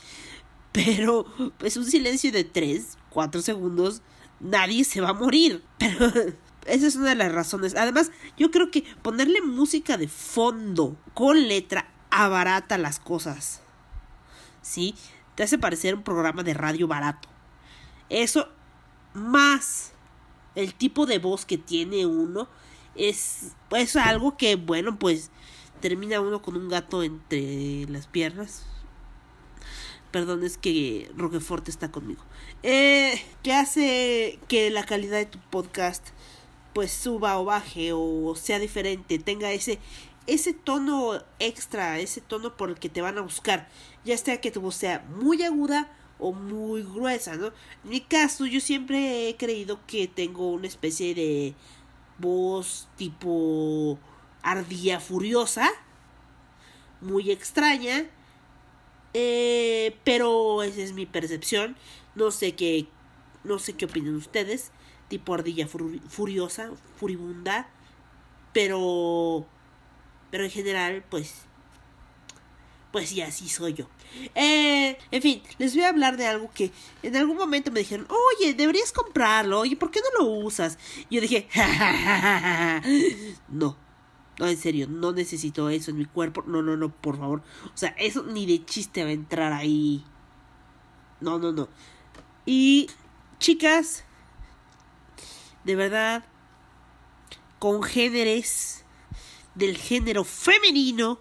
Pero, 0.71 1.25
pues 1.57 1.77
un 1.77 1.85
silencio 1.85 2.31
de 2.31 2.43
tres, 2.43 2.97
cuatro 3.09 3.41
segundos, 3.41 4.01
nadie 4.39 4.83
se 4.83 5.01
va 5.01 5.09
a 5.09 5.13
morir. 5.13 5.63
Pero 5.77 6.07
esa 6.65 6.87
es 6.87 6.95
una 6.95 7.09
de 7.09 7.15
las 7.15 7.31
razones. 7.31 7.75
Además, 7.75 8.11
yo 8.37 8.51
creo 8.51 8.69
que 8.69 8.83
ponerle 9.01 9.41
música 9.41 9.97
de 9.97 10.07
fondo 10.07 10.97
con 11.13 11.47
letra 11.47 11.89
abarata 12.11 12.77
las 12.77 12.99
cosas. 12.99 13.61
¿Sí? 14.61 14.95
Te 15.35 15.43
hace 15.43 15.57
parecer 15.57 15.95
un 15.95 16.03
programa 16.03 16.43
de 16.43 16.53
radio 16.53 16.87
barato. 16.87 17.29
Eso 18.09 18.49
más 19.13 19.93
el 20.55 20.73
tipo 20.73 21.05
de 21.05 21.19
voz 21.19 21.45
que 21.45 21.57
tiene 21.57 22.05
uno 22.05 22.49
es, 22.97 23.53
es 23.71 23.95
algo 23.95 24.37
que, 24.37 24.55
bueno, 24.55 24.97
pues 24.99 25.31
termina 25.81 26.21
uno 26.21 26.41
con 26.41 26.55
un 26.57 26.69
gato 26.69 27.03
entre 27.03 27.85
las 27.87 28.07
piernas. 28.07 28.65
Perdón, 30.11 30.43
es 30.43 30.57
que 30.57 31.11
Roquefort 31.15 31.67
está 31.69 31.91
conmigo. 31.91 32.23
Eh, 32.63 33.21
que 33.43 33.53
hace 33.53 34.39
que 34.47 34.69
la 34.69 34.85
calidad 34.85 35.17
de 35.17 35.25
tu 35.25 35.39
podcast 35.49 36.07
pues 36.73 36.91
suba 36.91 37.39
o 37.39 37.45
baje 37.45 37.91
o 37.93 38.35
sea 38.35 38.59
diferente, 38.59 39.17
tenga 39.17 39.51
ese 39.51 39.79
ese 40.27 40.53
tono 40.53 41.23
extra, 41.39 41.99
ese 41.99 42.21
tono 42.21 42.55
por 42.55 42.69
el 42.69 42.77
que 42.77 42.89
te 42.89 43.01
van 43.01 43.17
a 43.17 43.21
buscar, 43.21 43.69
ya 44.05 44.17
sea 44.17 44.41
que 44.41 44.51
tu 44.51 44.61
voz 44.61 44.75
sea 44.75 45.05
muy 45.17 45.41
aguda 45.41 45.89
o 46.19 46.33
muy 46.33 46.83
gruesa, 46.83 47.35
¿no? 47.35 47.47
En 47.83 47.89
mi 47.89 48.01
caso, 48.01 48.45
yo 48.45 48.59
siempre 48.59 49.29
he 49.29 49.37
creído 49.37 49.79
que 49.87 50.07
tengo 50.07 50.51
una 50.51 50.67
especie 50.67 51.15
de 51.15 51.55
voz 52.19 52.87
tipo 52.97 53.99
ardilla 54.43 54.99
furiosa, 54.99 55.69
muy 57.01 57.31
extraña, 57.31 58.05
eh, 59.13 59.97
pero 60.03 60.63
esa 60.63 60.81
es 60.81 60.93
mi 60.93 61.05
percepción, 61.05 61.75
no 62.15 62.31
sé 62.31 62.55
qué, 62.55 62.87
no 63.43 63.59
sé 63.59 63.73
qué 63.73 63.85
opinan 63.85 64.15
ustedes, 64.15 64.71
tipo 65.07 65.33
ardilla 65.33 65.67
furiosa, 65.67 66.71
furibunda, 66.95 67.69
pero 68.53 69.45
pero 70.29 70.43
en 70.43 70.51
general 70.51 71.03
pues 71.09 71.46
pues 72.91 73.09
sí, 73.09 73.21
así 73.21 73.49
soy 73.49 73.73
yo. 73.73 73.87
Eh, 74.33 74.97
en 75.11 75.21
fin, 75.21 75.41
les 75.57 75.75
voy 75.75 75.83
a 75.83 75.89
hablar 75.89 76.17
de 76.17 76.25
algo 76.25 76.49
que 76.53 76.71
en 77.03 77.15
algún 77.15 77.37
momento 77.37 77.71
me 77.71 77.81
dijeron, 77.81 78.07
oye, 78.09 78.53
deberías 78.53 78.91
comprarlo, 78.91 79.59
oye, 79.59 79.75
¿por 79.75 79.91
qué 79.91 79.99
no 79.99 80.23
lo 80.23 80.31
usas? 80.31 80.77
Y 81.09 81.15
yo 81.15 81.21
dije, 81.21 81.47
no, 83.49 83.77
no, 84.39 84.47
en 84.47 84.57
serio, 84.57 84.87
no 84.87 85.11
necesito 85.11 85.69
eso 85.69 85.91
en 85.91 85.97
mi 85.97 86.05
cuerpo, 86.05 86.43
no, 86.47 86.61
no, 86.61 86.77
no, 86.77 86.89
por 86.89 87.17
favor. 87.17 87.43
O 87.65 87.77
sea, 87.77 87.89
eso 87.97 88.23
ni 88.23 88.45
de 88.45 88.63
chiste 88.65 89.03
va 89.03 89.09
a 89.09 89.13
entrar 89.13 89.51
ahí. 89.53 90.03
No, 91.19 91.39
no, 91.39 91.51
no. 91.51 91.67
Y, 92.45 92.89
chicas, 93.39 94.05
de 95.63 95.75
verdad, 95.75 96.23
congéneres 97.59 98.85
del 99.55 99.75
género 99.75 100.23
femenino 100.23 101.19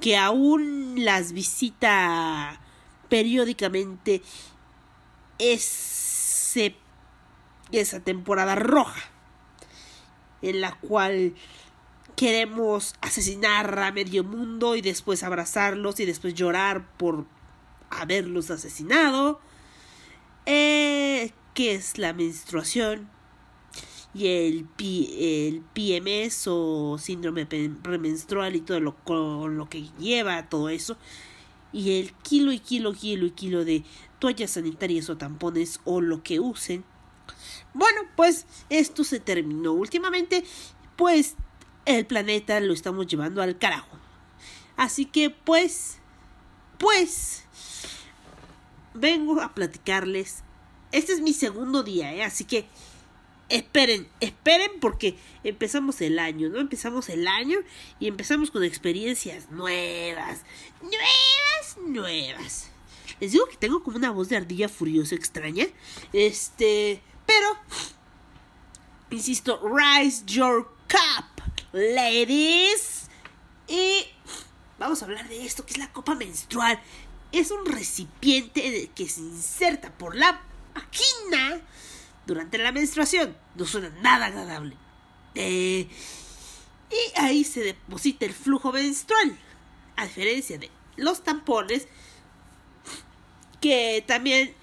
que 0.00 0.16
aún 0.16 1.04
las 1.04 1.32
visita 1.32 2.60
periódicamente 3.08 4.22
ese, 5.38 6.76
esa 7.72 8.00
temporada 8.00 8.54
roja 8.54 9.00
en 10.42 10.60
la 10.60 10.72
cual 10.72 11.34
queremos 12.16 12.94
asesinar 13.00 13.78
a 13.78 13.92
medio 13.92 14.24
mundo 14.24 14.76
y 14.76 14.80
después 14.80 15.22
abrazarlos 15.22 16.00
y 16.00 16.06
después 16.06 16.34
llorar 16.34 16.86
por 16.96 17.26
haberlos 17.90 18.50
asesinado. 18.50 19.40
Eh, 20.46 21.32
¿Qué 21.54 21.74
es 21.74 21.98
la 21.98 22.12
menstruación? 22.12 23.08
Y 24.12 24.26
el, 24.26 24.66
el 24.78 25.62
PMS 25.72 26.46
o 26.48 26.98
síndrome 26.98 27.46
premenstrual 27.46 28.56
y 28.56 28.60
todo 28.60 28.80
lo, 28.80 28.96
con 29.04 29.56
lo 29.56 29.68
que 29.68 29.88
lleva 29.98 30.48
todo 30.48 30.68
eso 30.68 30.96
y 31.72 32.00
el 32.00 32.12
kilo 32.14 32.52
y 32.52 32.58
kilo, 32.58 32.92
kilo 32.92 33.26
y 33.26 33.30
kilo 33.30 33.64
de 33.64 33.84
toallas 34.18 34.52
sanitarias 34.52 35.08
o 35.10 35.16
tampones 35.16 35.80
o 35.84 36.00
lo 36.00 36.22
que 36.22 36.40
usen. 36.40 36.84
Bueno, 37.74 38.00
pues 38.16 38.46
esto 38.68 39.04
se 39.04 39.20
terminó. 39.20 39.72
Últimamente, 39.72 40.44
pues 40.96 41.36
el 41.86 42.06
planeta 42.06 42.58
lo 42.60 42.72
estamos 42.72 43.06
llevando 43.06 43.42
al 43.42 43.58
carajo. 43.58 43.98
Así 44.76 45.04
que, 45.04 45.30
pues, 45.30 45.98
pues, 46.78 47.44
vengo 48.94 49.40
a 49.40 49.54
platicarles. 49.54 50.42
Este 50.90 51.12
es 51.12 51.20
mi 51.20 51.32
segundo 51.32 51.82
día, 51.82 52.12
¿eh? 52.12 52.24
Así 52.24 52.44
que 52.44 52.66
esperen, 53.50 54.08
esperen 54.20 54.70
porque 54.80 55.16
empezamos 55.44 56.00
el 56.00 56.18
año, 56.18 56.48
¿no? 56.48 56.58
Empezamos 56.58 57.08
el 57.08 57.26
año 57.26 57.58
y 57.98 58.06
empezamos 58.06 58.50
con 58.50 58.64
experiencias 58.64 59.50
nuevas, 59.50 60.42
nuevas, 60.80 61.76
nuevas. 61.86 62.70
Les 63.20 63.32
digo 63.32 63.46
que 63.46 63.56
tengo 63.56 63.82
como 63.82 63.98
una 63.98 64.10
voz 64.10 64.28
de 64.28 64.36
ardilla 64.36 64.68
furiosa 64.68 65.14
extraña. 65.14 65.66
Este, 66.12 67.02
pero, 67.26 67.48
insisto, 69.10 69.60
rise 69.68 70.24
your 70.26 70.66
cup, 70.88 71.42
ladies. 71.72 73.08
Y 73.68 74.04
vamos 74.78 75.02
a 75.02 75.04
hablar 75.04 75.28
de 75.28 75.44
esto 75.44 75.66
que 75.66 75.72
es 75.72 75.78
la 75.78 75.92
copa 75.92 76.14
menstrual. 76.14 76.80
Es 77.32 77.50
un 77.50 77.66
recipiente 77.66 78.90
que 78.94 79.08
se 79.08 79.20
inserta 79.20 79.92
por 79.92 80.16
la 80.16 80.40
máquina 80.74 81.60
durante 82.26 82.58
la 82.58 82.72
menstruación. 82.72 83.36
No 83.54 83.64
suena 83.64 83.90
nada 84.02 84.26
agradable. 84.26 84.76
Eh, 85.34 85.88
y 86.90 87.18
ahí 87.18 87.44
se 87.44 87.60
deposita 87.60 88.26
el 88.26 88.32
flujo 88.32 88.72
menstrual. 88.72 89.36
A 89.96 90.04
diferencia 90.04 90.58
de 90.58 90.70
los 90.96 91.22
tampones, 91.22 91.86
que 93.60 94.02
también 94.06 94.54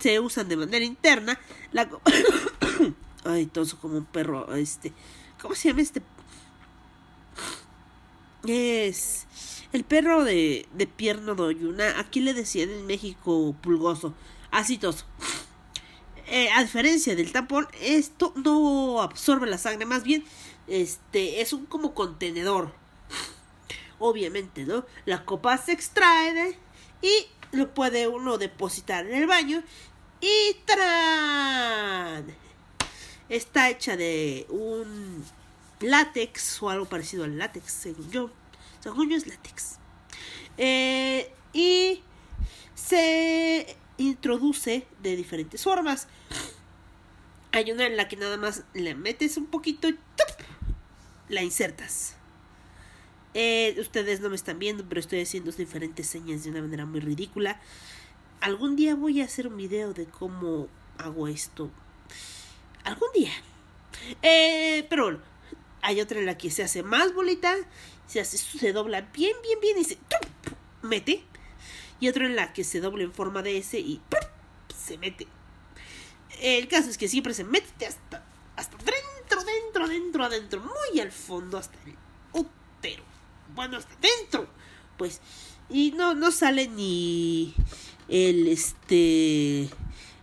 se 0.00 0.20
usan 0.20 0.48
de 0.48 0.56
manera 0.56 0.84
interna. 0.84 1.38
Ay, 3.24 3.46
toso 3.46 3.78
como 3.78 3.98
un 3.98 4.04
perro. 4.04 4.52
Este. 4.54 4.92
¿Cómo 5.40 5.54
se 5.54 5.68
llama 5.68 5.82
este? 5.82 6.02
Es. 8.46 9.26
El 9.72 9.84
perro 9.84 10.24
de, 10.24 10.66
de 10.74 10.86
pierna 10.86 11.34
doyuna. 11.34 11.98
Aquí 11.98 12.20
le 12.20 12.34
decían 12.34 12.70
en 12.70 12.86
México 12.86 13.54
pulgoso. 13.62 14.14
Así 14.50 14.76
toso. 14.76 15.06
Eh, 16.42 16.50
a 16.50 16.64
diferencia 16.64 17.14
del 17.14 17.30
tampón, 17.30 17.68
esto 17.80 18.32
no 18.34 19.00
absorbe 19.00 19.46
la 19.46 19.58
sangre, 19.58 19.86
más 19.86 20.02
bien 20.02 20.24
este 20.66 21.40
es 21.40 21.52
un 21.52 21.66
como 21.66 21.94
contenedor. 21.94 22.74
Obviamente, 24.00 24.64
¿no? 24.64 24.84
La 25.04 25.24
copa 25.24 25.56
se 25.56 25.70
extrae 25.70 26.58
y 27.00 27.26
lo 27.52 27.72
puede 27.72 28.08
uno 28.08 28.38
depositar 28.38 29.06
en 29.06 29.14
el 29.14 29.28
baño 29.28 29.62
y 30.20 30.56
¡tarán! 30.64 32.26
Está 33.28 33.70
hecha 33.70 33.96
de 33.96 34.44
un 34.48 35.24
látex 35.78 36.60
o 36.60 36.70
algo 36.70 36.86
parecido 36.86 37.22
al 37.22 37.38
látex, 37.38 37.70
según 37.70 38.10
yo. 38.10 38.30
Según 38.80 39.10
yo 39.10 39.16
es 39.16 39.28
látex. 39.28 39.76
Eh, 40.58 41.32
y 41.52 42.02
se 42.74 43.76
introduce 44.02 44.86
de 45.02 45.16
diferentes 45.16 45.62
formas. 45.62 46.08
Hay 47.52 47.70
una 47.70 47.86
en 47.86 47.96
la 47.96 48.08
que 48.08 48.16
nada 48.16 48.36
más 48.36 48.64
le 48.74 48.94
metes 48.94 49.36
un 49.36 49.46
poquito 49.46 49.88
y 49.88 49.98
la 51.28 51.42
insertas. 51.42 52.16
Eh, 53.34 53.74
ustedes 53.78 54.20
no 54.20 54.28
me 54.28 54.36
están 54.36 54.58
viendo, 54.58 54.84
pero 54.88 55.00
estoy 55.00 55.20
haciendo 55.20 55.50
diferentes 55.52 56.06
señas 56.06 56.44
de 56.44 56.50
una 56.50 56.62
manera 56.62 56.86
muy 56.86 57.00
ridícula. 57.00 57.60
Algún 58.40 58.76
día 58.76 58.94
voy 58.94 59.20
a 59.20 59.24
hacer 59.24 59.46
un 59.46 59.56
video 59.56 59.94
de 59.94 60.06
cómo 60.06 60.68
hago 60.98 61.28
esto. 61.28 61.70
Algún 62.84 63.08
día. 63.14 63.32
Eh, 64.22 64.86
pero 64.90 65.04
bueno, 65.04 65.20
hay 65.80 66.00
otra 66.00 66.18
en 66.18 66.26
la 66.26 66.36
que 66.36 66.50
se 66.50 66.62
hace 66.62 66.82
más 66.82 67.14
bolita, 67.14 67.56
se 68.06 68.20
hace, 68.20 68.38
se 68.38 68.72
dobla 68.72 69.02
bien, 69.12 69.36
bien, 69.42 69.60
bien 69.60 69.78
y 69.78 69.84
se 69.84 69.98
mete. 70.82 71.24
Y 72.02 72.08
otra 72.08 72.26
en 72.26 72.34
la 72.34 72.52
que 72.52 72.64
se 72.64 72.80
dobla 72.80 73.04
en 73.04 73.12
forma 73.12 73.42
de 73.42 73.58
S 73.58 73.78
y 73.78 74.00
se 74.76 74.98
mete. 74.98 75.28
El 76.40 76.66
caso 76.66 76.90
es 76.90 76.98
que 76.98 77.06
siempre 77.06 77.32
se 77.32 77.44
mete 77.44 77.86
hasta, 77.86 78.26
hasta 78.56 78.76
dentro, 78.78 79.44
dentro, 79.44 79.86
dentro, 79.86 80.24
adentro, 80.24 80.60
muy 80.60 80.98
al 80.98 81.12
fondo, 81.12 81.58
hasta 81.58 81.78
el 81.86 81.94
útero. 82.32 83.04
Bueno, 83.54 83.76
hasta 83.76 83.94
dentro. 84.00 84.48
Pues, 84.98 85.20
y 85.70 85.92
no, 85.92 86.16
no 86.16 86.32
sale 86.32 86.66
ni 86.66 87.54
el 88.08 88.48
este 88.48 89.70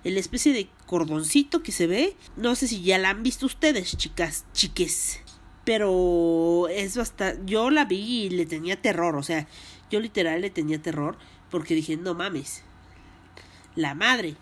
el 0.03 0.17
especie 0.17 0.51
de 0.51 0.67
cordoncito 0.86 1.63
que 1.63 1.71
se 1.71 1.88
ve. 1.88 2.17
No 2.36 2.55
sé 2.55 2.67
si 2.67 2.81
ya 2.81 2.98
la 2.98 3.12
han 3.12 3.24
visto 3.24 3.45
ustedes, 3.45 3.95
chicas, 3.95 4.43
chiques. 4.51 5.21
Pero 5.63 6.67
es 6.67 6.98
bastante. 6.98 7.41
Yo 7.45 7.69
la 7.69 7.86
vi 7.86 8.25
y 8.25 8.29
le 8.31 8.45
tenía 8.45 8.81
terror. 8.81 9.15
O 9.15 9.24
sea, 9.24 9.48
yo 9.89 10.01
literal 10.01 10.41
le 10.41 10.50
tenía 10.50 10.81
terror. 10.81 11.17
Porque 11.50 11.75
dije, 11.75 11.98
no 11.98 12.13
mames. 12.13 12.63
La 13.75 13.96
madre. 13.96 14.36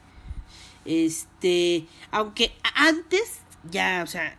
Este. 0.86 1.88
Aunque 2.12 2.54
antes, 2.76 3.40
ya, 3.70 4.02
o 4.04 4.08
sea, 4.08 4.38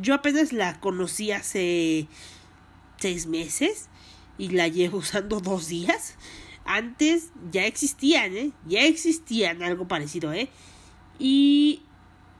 yo 0.00 0.14
apenas 0.14 0.52
la 0.52 0.80
conocí 0.80 1.32
hace 1.32 2.08
seis 2.98 3.26
meses. 3.26 3.88
Y 4.36 4.50
la 4.50 4.68
llevo 4.68 4.98
usando 5.02 5.40
dos 5.40 5.68
días. 5.68 6.14
Antes 6.64 7.30
ya 7.50 7.66
existían, 7.66 8.36
¿eh? 8.36 8.52
Ya 8.66 8.82
existían 8.82 9.62
algo 9.62 9.88
parecido, 9.88 10.32
¿eh? 10.32 10.50
Y 11.18 11.82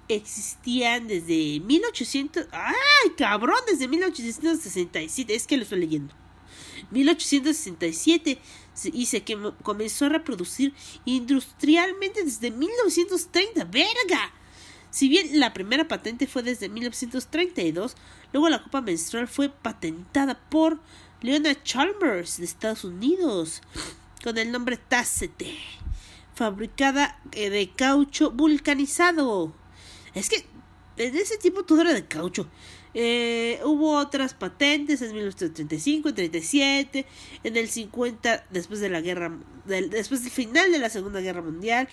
existían 0.09 1.09
desde 1.09 1.61
1800... 1.61 2.47
¡Ay, 2.53 3.11
cabrón! 3.17 3.59
Desde 3.67 3.89
1867. 3.89 5.35
Es 5.35 5.47
que 5.47 5.57
lo 5.57 5.63
estoy 5.63 5.81
leyendo. 5.81 6.15
1867 6.91 8.39
y 8.87 9.07
se 9.07 9.25
comenzó 9.63 10.07
a 10.07 10.11
reproducir 10.11 10.75
industrialmente 11.05 12.25
desde 12.25 12.51
1930. 12.51 13.65
¡Verga! 13.65 14.33
Si 14.91 15.09
bien 15.09 15.39
la 15.39 15.53
primera 15.53 15.87
patente 15.87 16.27
fue 16.27 16.43
desde 16.43 16.69
1932, 16.69 17.97
luego 18.33 18.49
la 18.49 18.63
copa 18.63 18.81
menstrual 18.81 19.29
fue 19.29 19.51
patentada 19.51 20.41
por 20.49 20.81
Leona 21.21 21.63
Chalmers 21.63 22.39
de 22.39 22.45
Estados 22.45 22.85
Unidos 22.85 23.61
con 24.23 24.39
el 24.39 24.51
nombre 24.51 24.77
Tacete, 24.77 25.57
fabricada 26.35 27.21
eh, 27.33 27.51
de 27.51 27.71
caucho 27.71 28.31
vulcanizado. 28.31 29.53
Es 30.15 30.29
que 30.29 30.47
en 30.97 31.17
ese 31.17 31.39
tiempo 31.39 31.65
todo 31.65 31.83
era 31.83 31.93
de 31.93 32.07
caucho. 32.07 32.49
Eh, 32.95 33.61
hubo 33.65 33.97
otras 33.97 34.35
patentes 34.35 35.03
en 35.03 35.13
1935, 35.13 36.09
en 36.09 36.15
37, 36.15 37.07
en 37.45 37.57
el 37.57 37.69
50 37.69 38.47
después 38.51 38.81
de 38.81 38.89
la 38.89 39.01
guerra, 39.01 39.37
después 39.67 40.23
del 40.23 40.33
final 40.33 40.73
de 40.73 40.79
la 40.79 40.89
Segunda 40.89 41.21
Guerra 41.21 41.43
Mundial. 41.43 41.89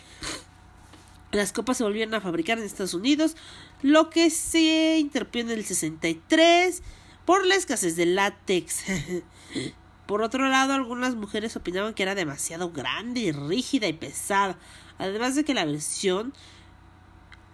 Las 1.31 1.51
copas 1.51 1.77
se 1.77 1.83
volvieron 1.83 2.13
a 2.13 2.21
fabricar 2.21 2.57
en 2.57 2.63
Estados 2.63 2.93
Unidos, 2.93 3.35
lo 3.81 4.09
que 4.09 4.29
se 4.29 4.97
interrumpió 4.99 5.41
en 5.41 5.51
el 5.51 5.65
63 5.65 6.81
por 7.25 7.45
la 7.45 7.55
escasez 7.55 7.95
de 7.97 8.05
látex. 8.05 8.83
por 10.05 10.21
otro 10.21 10.47
lado, 10.47 10.73
algunas 10.73 11.15
mujeres 11.15 11.55
opinaban 11.55 11.93
que 11.93 12.03
era 12.03 12.15
demasiado 12.15 12.71
grande, 12.71 13.33
rígida 13.33 13.87
y 13.87 13.93
pesada, 13.93 14.57
además 14.97 15.35
de 15.35 15.43
que 15.43 15.53
la 15.53 15.65
versión 15.65 16.33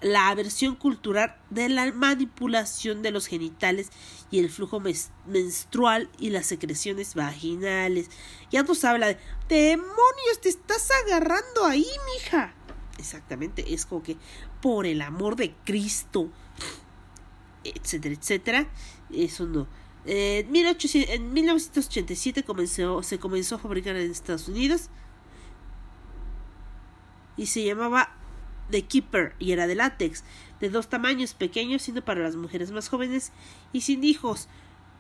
la 0.02 0.34
versión 0.36 0.76
cultural 0.76 1.38
de 1.50 1.70
la 1.70 1.92
manipulación 1.92 3.02
de 3.02 3.12
los 3.12 3.28
genitales 3.28 3.90
y 4.32 4.40
el 4.40 4.50
flujo 4.50 4.82
menstrual 5.28 6.10
y 6.20 6.32
las 6.32 6.48
secreciones 6.48 7.16
vaginales. 7.16 8.10
Ya 8.52 8.64
nos 8.64 8.84
habla 8.84 9.08
de 9.08 9.18
demonios, 9.48 10.42
te 10.42 10.50
estás 10.50 10.90
agarrando 11.06 11.66
ahí, 11.66 11.88
mija. 12.16 12.54
Exactamente, 12.98 13.74
es 13.74 13.86
como 13.86 14.04
que 14.04 14.18
por 14.62 14.86
el 14.86 15.02
amor 15.02 15.36
de 15.36 15.56
Cristo, 15.66 16.30
etcétera, 17.64 18.16
etcétera. 18.16 18.70
Eso 19.12 19.46
no. 19.46 19.68
Eh, 20.06 20.48
en 20.48 21.34
1987 21.34 22.44
comenzó, 22.44 23.04
se 23.04 23.20
comenzó 23.20 23.56
a 23.56 23.60
fabricar 23.60 23.96
en 23.96 24.10
Estados 24.10 24.48
Unidos 24.48 24.90
y 27.38 27.46
se 27.46 27.64
llamaba 27.64 28.16
The 28.72 28.84
Keeper 28.84 29.36
y 29.38 29.52
era 29.52 29.68
de 29.68 29.76
látex, 29.76 30.24
de 30.60 30.70
dos 30.70 30.88
tamaños 30.88 31.34
pequeños, 31.34 31.84
siendo 31.84 32.04
para 32.04 32.22
las 32.22 32.36
mujeres 32.36 32.72
más 32.72 32.90
jóvenes 32.90 33.32
y 33.74 33.82
sin 33.82 34.04
hijos. 34.04 34.48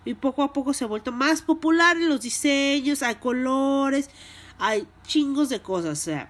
Y 0.05 0.15
poco 0.15 0.43
a 0.43 0.53
poco 0.53 0.73
se 0.73 0.83
ha 0.83 0.87
vuelto 0.87 1.11
más 1.11 1.41
popular 1.41 1.97
en 1.97 2.09
los 2.09 2.21
diseños, 2.21 3.03
hay 3.03 3.15
colores, 3.15 4.09
hay 4.57 4.87
chingos 5.05 5.49
de 5.49 5.61
cosas, 5.61 5.99
o 5.99 6.01
sea, 6.01 6.29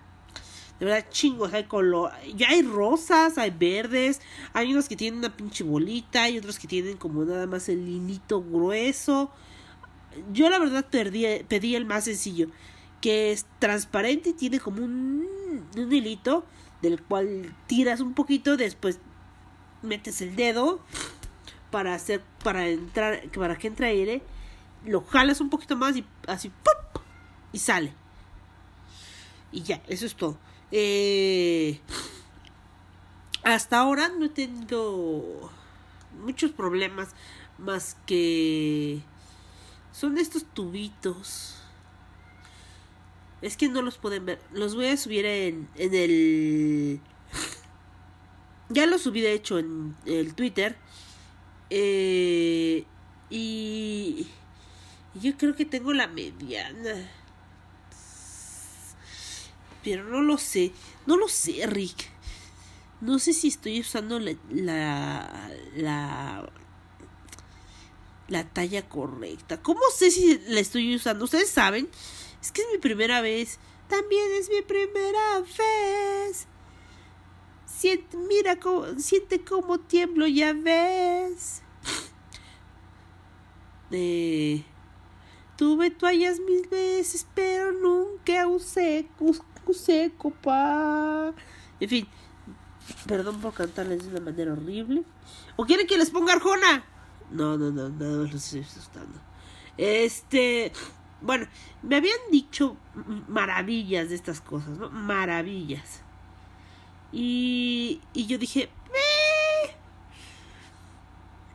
de 0.82 0.86
verdad 0.86 1.06
chingos, 1.10 1.54
hay 1.54 1.65
color, 1.65 2.12
ya 2.36 2.49
hay 2.49 2.63
rosas, 2.63 3.38
hay 3.38 3.51
verdes, 3.51 4.19
hay 4.51 4.73
unos 4.73 4.89
que 4.89 4.95
tienen 4.95 5.19
una 5.19 5.38
pinche 5.38 5.63
bolita, 5.63 6.27
y 6.27 6.39
otros 6.39 6.58
que 6.58 6.67
tienen 6.67 6.97
como 6.97 7.23
nada 7.23 7.45
más 7.45 7.69
el 7.69 7.88
hilito 7.88 8.41
grueso. 8.41 9.32
Yo 10.34 10.49
la 10.49 10.58
verdad 10.58 10.86
perdí, 10.89 11.25
pedí 11.47 11.75
el 11.75 11.86
más 11.86 12.06
sencillo, 12.06 12.47
que 12.99 13.32
es 13.32 13.45
transparente 13.60 14.30
y 14.30 14.34
tiene 14.34 14.60
como 14.60 14.84
un, 14.84 15.27
un 15.77 15.93
hilito 15.93 16.45
del 16.82 17.02
cual 17.02 17.56
tiras 17.67 18.00
un 18.00 18.13
poquito, 18.13 18.58
después 18.58 19.00
metes 19.82 20.22
el 20.22 20.36
dedo 20.36 20.80
para 21.72 21.96
hacer 21.96 22.22
para 22.44 22.67
entrar 22.67 23.30
para 23.30 23.58
que 23.58 23.67
entre 23.67 23.88
aire, 23.88 24.22
lo 24.86 25.02
jalas 25.02 25.41
un 25.41 25.50
poquito 25.50 25.76
más 25.76 25.96
y 25.96 26.06
así 26.28 26.50
¡pum! 26.50 27.04
y 27.54 27.60
sale. 27.60 27.94
Y 29.52 29.63
ya, 29.63 29.82
eso 29.88 30.06
es 30.06 30.15
todo. 30.15 30.38
Eh, 30.72 31.80
hasta 33.44 33.80
ahora 33.80 34.10
no 34.10 34.26
he 34.26 34.30
tenido 34.30 35.50
muchos 36.24 36.52
problemas 36.52 37.10
más 37.58 37.98
que 38.06 39.02
son 39.91 40.17
estos 40.17 40.46
tubitos 40.46 41.61
es 43.41 43.58
que 43.58 43.69
no 43.69 43.82
los 43.82 43.97
pueden 43.97 44.25
ver. 44.25 44.41
Los 44.54 44.75
voy 44.75 44.88
a 44.88 44.97
subir 44.97 45.25
en, 45.25 45.67
en 45.75 45.93
el... 45.93 47.01
Ya 48.69 48.86
los 48.86 49.01
subí 49.01 49.21
de 49.21 49.34
hecho 49.34 49.60
en 49.60 49.95
el 50.06 50.34
Twitter. 50.36 50.77
Eh, 51.69 52.86
y... 53.30 54.27
Yo 55.13 55.38
creo 55.38 55.56
que 55.56 55.65
tengo 55.65 55.91
la 55.91 56.08
mediana. 56.08 57.10
Pero 59.84 60.06
no 60.06 60.21
lo 60.21 60.38
sé. 60.38 60.71
No 61.06 61.17
lo 61.17 61.27
sé, 61.27 61.65
Rick. 61.67 62.10
No 63.01 63.19
sé 63.19 63.34
si 63.34 63.49
estoy 63.49 63.82
usando 63.82 64.19
la, 64.19 64.36
la, 64.49 65.51
la, 65.75 66.49
la 68.27 68.43
talla 68.45 68.88
correcta. 68.88 69.62
¿Cómo 69.62 69.82
sé 69.93 70.12
si 70.12 70.39
la 70.47 70.60
estoy 70.62 70.95
usando? 70.95 71.25
Ustedes 71.25 71.49
saben. 71.49 71.89
Es 72.41 72.51
que 72.51 72.62
es 72.62 72.67
mi 72.71 72.77
primera 72.80 73.21
vez. 73.21 73.60
También 73.88 74.32
es 74.39 74.49
mi 74.49 74.62
primera 74.62 75.39
vez. 75.39 76.47
Siente, 77.65 78.17
mira 78.17 78.60
cómo, 78.60 78.86
siente 78.99 79.43
cómo 79.43 79.80
tiemblo, 79.80 80.27
ya 80.27 80.54
ves. 80.54 81.62
Eh, 83.93 84.63
tuve 85.58 85.91
toallas 85.91 86.39
mil 86.39 86.65
veces, 86.69 87.27
pero 87.36 87.73
nunca 87.73 88.47
usé, 88.47 89.08
usé 89.67 90.12
copa. 90.17 91.34
En 91.80 91.89
fin, 91.89 92.08
perdón 93.06 93.41
por 93.41 93.54
cantarles 93.54 94.04
de 94.04 94.12
una 94.12 94.21
manera 94.21 94.54
horrible. 94.54 95.04
¿O 95.58 95.65
quieren 95.65 95.88
que 95.88 95.97
les 95.97 96.10
ponga 96.10 96.34
Arjona? 96.34 96.86
No, 97.32 97.58
no, 97.58 97.71
no, 97.71 97.89
nada 97.89 98.23
más 98.23 98.34
los 98.34 98.45
estoy 98.45 98.62
asustando. 98.62 99.19
Este. 99.77 100.71
Bueno, 101.21 101.47
me 101.84 101.97
habían 101.97 102.17
dicho 102.31 102.77
maravillas 103.27 104.10
de 104.10 104.15
estas 104.15 104.41
cosas, 104.41 104.77
¿no? 104.77 104.89
Maravillas. 104.89 106.01
Y, 107.12 108.01
y 108.13 108.25
yo 108.25 108.38
dije, 108.38 108.69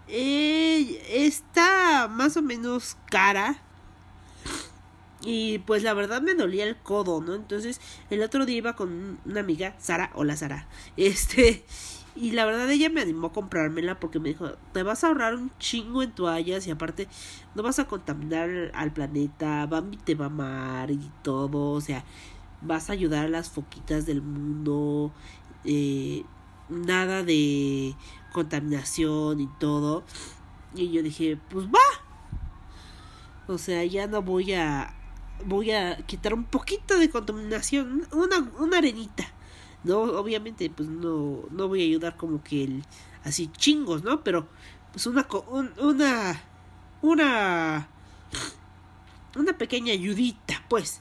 eh, 0.09 1.03
está 1.27 2.09
más 2.09 2.37
o 2.37 2.43
menos 2.43 2.97
cara. 3.11 3.63
Y 5.23 5.59
pues 5.61 5.83
la 5.83 5.95
verdad 5.95 6.23
me 6.23 6.35
dolía 6.35 6.65
el 6.65 6.77
codo, 6.77 7.21
¿no? 7.21 7.35
Entonces 7.35 7.81
el 8.11 8.23
otro 8.23 8.47
día 8.47 8.59
iba 8.59 8.77
con 8.77 9.19
una 9.25 9.41
amiga, 9.41 9.75
Sara, 9.79 10.11
hola 10.15 10.37
Sara, 10.37 10.69
este, 10.97 11.65
y 12.17 12.33
la 12.33 12.47
verdad 12.47 12.71
ella 12.71 12.89
me 12.89 13.03
animó 13.03 13.29
a 13.29 13.33
comprármela 13.33 14.01
porque 14.01 14.19
me 14.19 14.31
dijo, 14.31 14.53
te 14.73 14.83
vas 14.83 15.05
a 15.05 15.09
ahorrar 15.09 15.35
un 15.35 15.51
chingo 15.59 16.03
en 16.03 16.13
toallas 16.13 16.67
y 16.67 16.71
aparte 16.71 17.09
no 17.55 17.63
vas 17.63 17.79
a 17.79 17.87
contaminar 17.87 18.73
al 18.75 18.93
planeta, 18.93 19.67
Bambi 19.67 19.99
te 19.99 20.15
va 20.15 20.27
a 20.27 20.29
amar 20.29 20.91
y 20.91 21.11
todo, 21.23 21.73
o 21.73 21.81
sea, 21.81 22.05
vas 22.63 22.91
a 22.91 22.95
ayudar 22.95 23.27
a 23.27 23.29
las 23.29 23.51
foquitas 23.51 24.07
del 24.07 24.23
mundo, 24.23 25.13
eh, 25.65 26.25
nada 26.69 27.23
de 27.23 27.95
contaminación 28.33 29.41
y 29.41 29.49
todo. 29.59 30.05
Y 30.75 30.91
yo 30.91 31.03
dije, 31.03 31.39
pues 31.51 31.67
va. 31.67 31.79
O 33.47 33.59
sea, 33.59 33.85
ya 33.85 34.07
no 34.07 34.23
voy 34.23 34.53
a 34.55 34.95
voy 35.45 35.71
a 35.71 35.97
quitar 36.07 36.35
un 36.35 36.45
poquito 36.45 36.99
de 36.99 37.11
contaminación, 37.11 38.07
una, 38.13 38.39
una 38.59 38.79
arenita. 38.79 39.25
No, 39.87 40.01
obviamente, 40.01 40.69
pues 40.69 40.89
no, 40.89 41.45
no 41.53 41.69
voy 41.69 41.81
a 41.81 41.85
ayudar 41.85 42.17
como 42.17 42.43
que 42.43 42.65
el, 42.65 42.85
así 43.23 43.47
chingos, 43.57 44.03
¿no? 44.03 44.25
Pero, 44.25 44.49
pues 44.91 45.07
una, 45.07 45.25
una, 45.79 46.43
una, 47.03 47.89
una 49.37 49.53
pequeña 49.57 49.93
ayudita, 49.93 50.65
pues. 50.69 51.01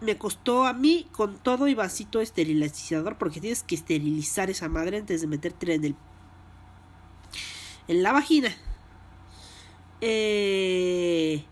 Me 0.00 0.16
costó 0.16 0.64
a 0.64 0.72
mí 0.72 1.06
con 1.12 1.36
todo 1.36 1.68
y 1.68 1.74
vasito 1.74 2.22
esterilizador 2.22 3.18
porque 3.18 3.40
tienes 3.40 3.62
que 3.62 3.74
esterilizar 3.74 4.48
esa 4.48 4.70
madre 4.70 4.96
antes 4.96 5.20
de 5.20 5.26
meterte 5.26 5.74
en 5.74 5.84
el 5.84 5.96
en 7.88 8.02
la 8.02 8.12
vagina. 8.12 8.56
Eh, 10.00 11.44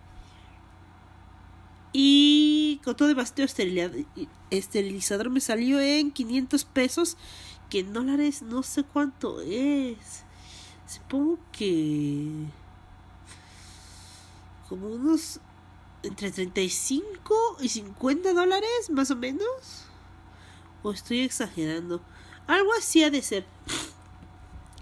y 1.99 2.79
con 2.85 2.95
todo 2.95 3.09
el 3.09 4.07
esterilizador 4.51 5.31
me 5.31 5.41
salió 5.41 5.81
en 5.81 6.11
500 6.11 6.67
pesos. 6.67 7.17
Que 7.71 7.79
en 7.79 7.95
dólares 7.95 8.43
no 8.43 8.63
sé 8.63 8.85
cuánto 8.85 9.41
es. 9.41 10.25
Supongo 10.87 11.39
que. 11.53 12.49
Como 14.69 14.89
unos. 14.89 15.41
Entre 16.03 16.31
35 16.31 17.57
y 17.63 17.71
50 17.71 18.35
dólares, 18.35 18.91
más 18.91 19.11
o 19.11 19.17
menos. 19.17 19.87
O 20.83 20.93
estoy 20.93 21.21
exagerando. 21.21 22.03
Algo 22.47 22.75
así 22.79 23.05
ha 23.05 23.11
de 23.11 23.23
ser. 23.23 23.47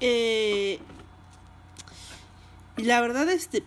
Eh, 0.01 0.81
la 2.77 3.01
verdad, 3.01 3.29
este. 3.29 3.63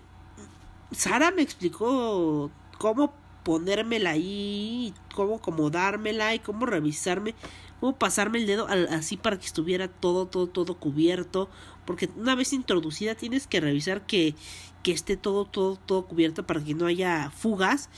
Sara 0.92 1.32
me 1.32 1.44
explicó 1.44 2.52
cómo 2.78 3.14
ponérmela 3.48 4.10
ahí, 4.10 4.94
cómo 5.16 5.36
acomodármela 5.36 6.36
y 6.36 6.40
cómo 6.40 6.66
revisarme, 6.66 7.34
cómo 7.80 7.98
pasarme 7.98 8.40
el 8.40 8.46
dedo 8.46 8.68
así 8.90 9.16
para 9.16 9.40
que 9.40 9.46
estuviera 9.46 9.88
todo, 9.88 10.26
todo, 10.26 10.48
todo 10.48 10.78
cubierto. 10.78 11.50
Porque 11.86 12.10
una 12.18 12.36
vez 12.36 12.52
introducida 12.52 13.16
tienes 13.16 13.48
que 13.48 13.62
revisar 13.62 14.06
que, 14.06 14.36
que 14.84 14.92
esté 14.92 15.16
todo, 15.16 15.46
todo, 15.46 15.78
todo 15.78 16.06
cubierto 16.08 16.46
para 16.46 16.62
que 16.62 16.74
no 16.74 16.88
haya 16.88 17.32
fugas. 17.32 17.90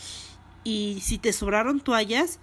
Y 0.63 0.99
si 1.01 1.17
te 1.17 1.33
sobraron 1.33 1.79
toallas, 1.79 2.39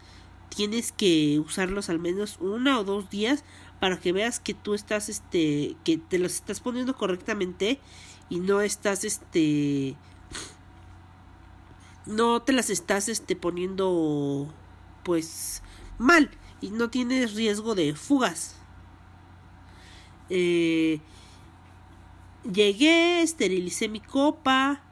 tienes 0.48 0.90
que 0.90 1.38
usarlos 1.38 1.88
al 1.88 2.00
menos 2.00 2.38
una 2.40 2.80
o 2.80 2.82
dos 2.82 3.08
días 3.08 3.44
para 3.78 4.00
que 4.00 4.10
veas 4.10 4.40
que 4.40 4.52
tú 4.52 4.74
estás, 4.74 5.08
este, 5.08 5.76
que 5.84 5.96
te 5.96 6.18
los 6.18 6.34
estás 6.34 6.58
poniendo 6.58 6.96
correctamente 6.96 7.78
y 8.28 8.40
no 8.40 8.62
estás 8.62 9.04
este 9.04 9.94
no 12.06 12.42
te 12.42 12.52
las 12.52 12.70
estás 12.70 13.08
este 13.08 13.36
poniendo 13.36 14.52
pues 15.02 15.62
mal 15.98 16.30
y 16.60 16.70
no 16.70 16.90
tienes 16.90 17.34
riesgo 17.34 17.74
de 17.74 17.94
fugas. 17.94 18.56
Eh, 20.30 21.00
llegué 22.52 23.22
esterilicé 23.22 23.88
mi 23.88 24.00
copa 24.00 24.82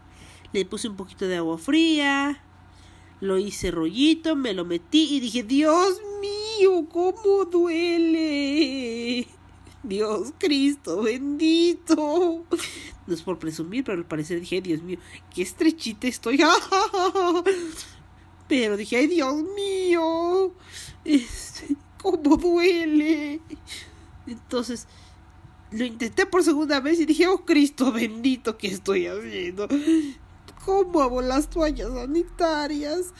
le 0.53 0.64
puse 0.64 0.88
un 0.88 0.96
poquito 0.96 1.27
de 1.27 1.37
agua 1.37 1.59
fría 1.59 2.40
lo 3.20 3.38
hice 3.38 3.72
rollito 3.72 4.37
me 4.37 4.55
lo 4.55 4.64
metí 4.64 5.16
y 5.16 5.18
dije 5.18 5.42
dios 5.42 6.00
mío 6.20 6.87
cómo 6.88 7.46
duele 7.46 9.27
Dios 9.85 10.33
Cristo 10.38 11.03
bendito. 11.03 12.44
No 13.07 13.14
es 13.14 13.23
por 13.23 13.38
presumir, 13.38 13.85
pero 13.85 13.99
al 13.99 14.07
parecer 14.07 14.40
dije, 14.40 14.61
Dios 14.61 14.83
mío, 14.83 14.99
qué 15.35 15.42
estrechita 15.42 16.07
estoy. 16.07 16.38
Pero 18.49 18.77
dije, 18.77 18.97
ay 18.97 19.07
Dios 19.07 19.42
mío, 19.57 20.53
este, 21.05 21.77
cómo 22.03 22.37
duele. 22.37 23.40
Entonces, 24.27 24.87
lo 25.70 25.85
intenté 25.85 26.27
por 26.27 26.44
segunda 26.44 26.81
vez 26.81 27.01
y 27.01 27.07
dije, 27.07 27.27
oh 27.27 27.44
Cristo 27.44 27.92
bendito, 27.92 28.57
¿qué 28.57 28.68
estoy 28.68 29.07
haciendo? 29.07 29.68
¿Cómo 30.64 31.03
hago 31.03 31.20
las 31.20 31.51
toallas 31.51 31.92
sanitarias? 31.92 33.12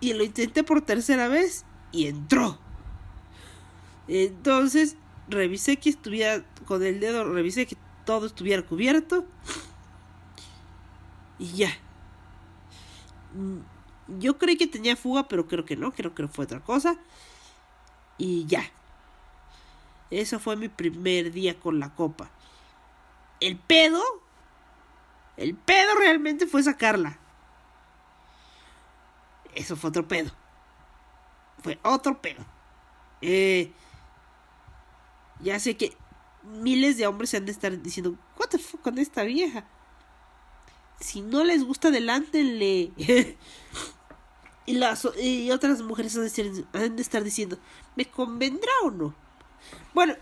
Y 0.00 0.12
lo 0.12 0.22
intenté 0.22 0.64
por 0.64 0.82
tercera 0.82 1.28
vez 1.28 1.64
y 1.92 2.06
entró. 2.06 2.58
Entonces, 4.08 4.96
revisé 5.28 5.76
que 5.78 5.90
estuviera 5.90 6.44
con 6.66 6.82
el 6.82 7.00
dedo, 7.00 7.24
revisé 7.24 7.66
que 7.66 7.76
todo 8.04 8.26
estuviera 8.26 8.62
cubierto. 8.62 9.24
Y 11.38 11.52
ya. 11.52 11.70
Mm, 13.34 13.58
yo 14.18 14.38
creí 14.38 14.56
que 14.56 14.66
tenía 14.66 14.96
fuga, 14.96 15.28
pero 15.28 15.46
creo 15.46 15.64
que 15.64 15.76
no, 15.76 15.92
creo 15.92 16.14
que 16.14 16.28
fue 16.28 16.44
otra 16.44 16.60
cosa. 16.60 16.96
Y 18.18 18.46
ya. 18.46 18.62
Eso 20.10 20.38
fue 20.38 20.56
mi 20.56 20.68
primer 20.68 21.32
día 21.32 21.58
con 21.58 21.78
la 21.80 21.94
copa. 21.94 22.30
El 23.40 23.58
pedo. 23.58 24.02
El 25.36 25.54
pedo 25.54 25.94
realmente 25.98 26.46
fue 26.46 26.62
sacarla. 26.62 27.18
Eso 29.54 29.76
fue 29.76 29.90
otro 29.90 30.06
pedo. 30.06 30.30
Fue 31.62 31.78
otro 31.82 32.20
pedo. 32.22 32.44
Eh, 33.20 33.72
ya 35.40 35.58
sé 35.58 35.76
que 35.76 35.96
miles 36.42 36.96
de 36.96 37.06
hombres 37.06 37.30
se 37.30 37.36
han 37.38 37.46
de 37.46 37.52
estar 37.52 37.80
diciendo, 37.82 38.16
¿What 38.38 38.48
the 38.48 38.58
fuck 38.58 38.80
con 38.80 38.98
esta 38.98 39.22
vieja? 39.24 39.64
Si 41.00 41.20
no 41.20 41.44
les 41.44 41.64
gusta, 41.64 41.88
adelántenle. 41.88 42.92
y, 44.66 44.74
las, 44.74 45.06
y 45.20 45.50
otras 45.50 45.82
mujeres 45.82 46.16
han 46.16 46.96
de, 46.96 47.02
estar 47.02 47.22
diciendo, 47.22 47.58
¿me 47.96 48.06
convendrá 48.06 48.72
o 48.84 48.90
no? 48.90 49.14
Bueno, 49.92 50.14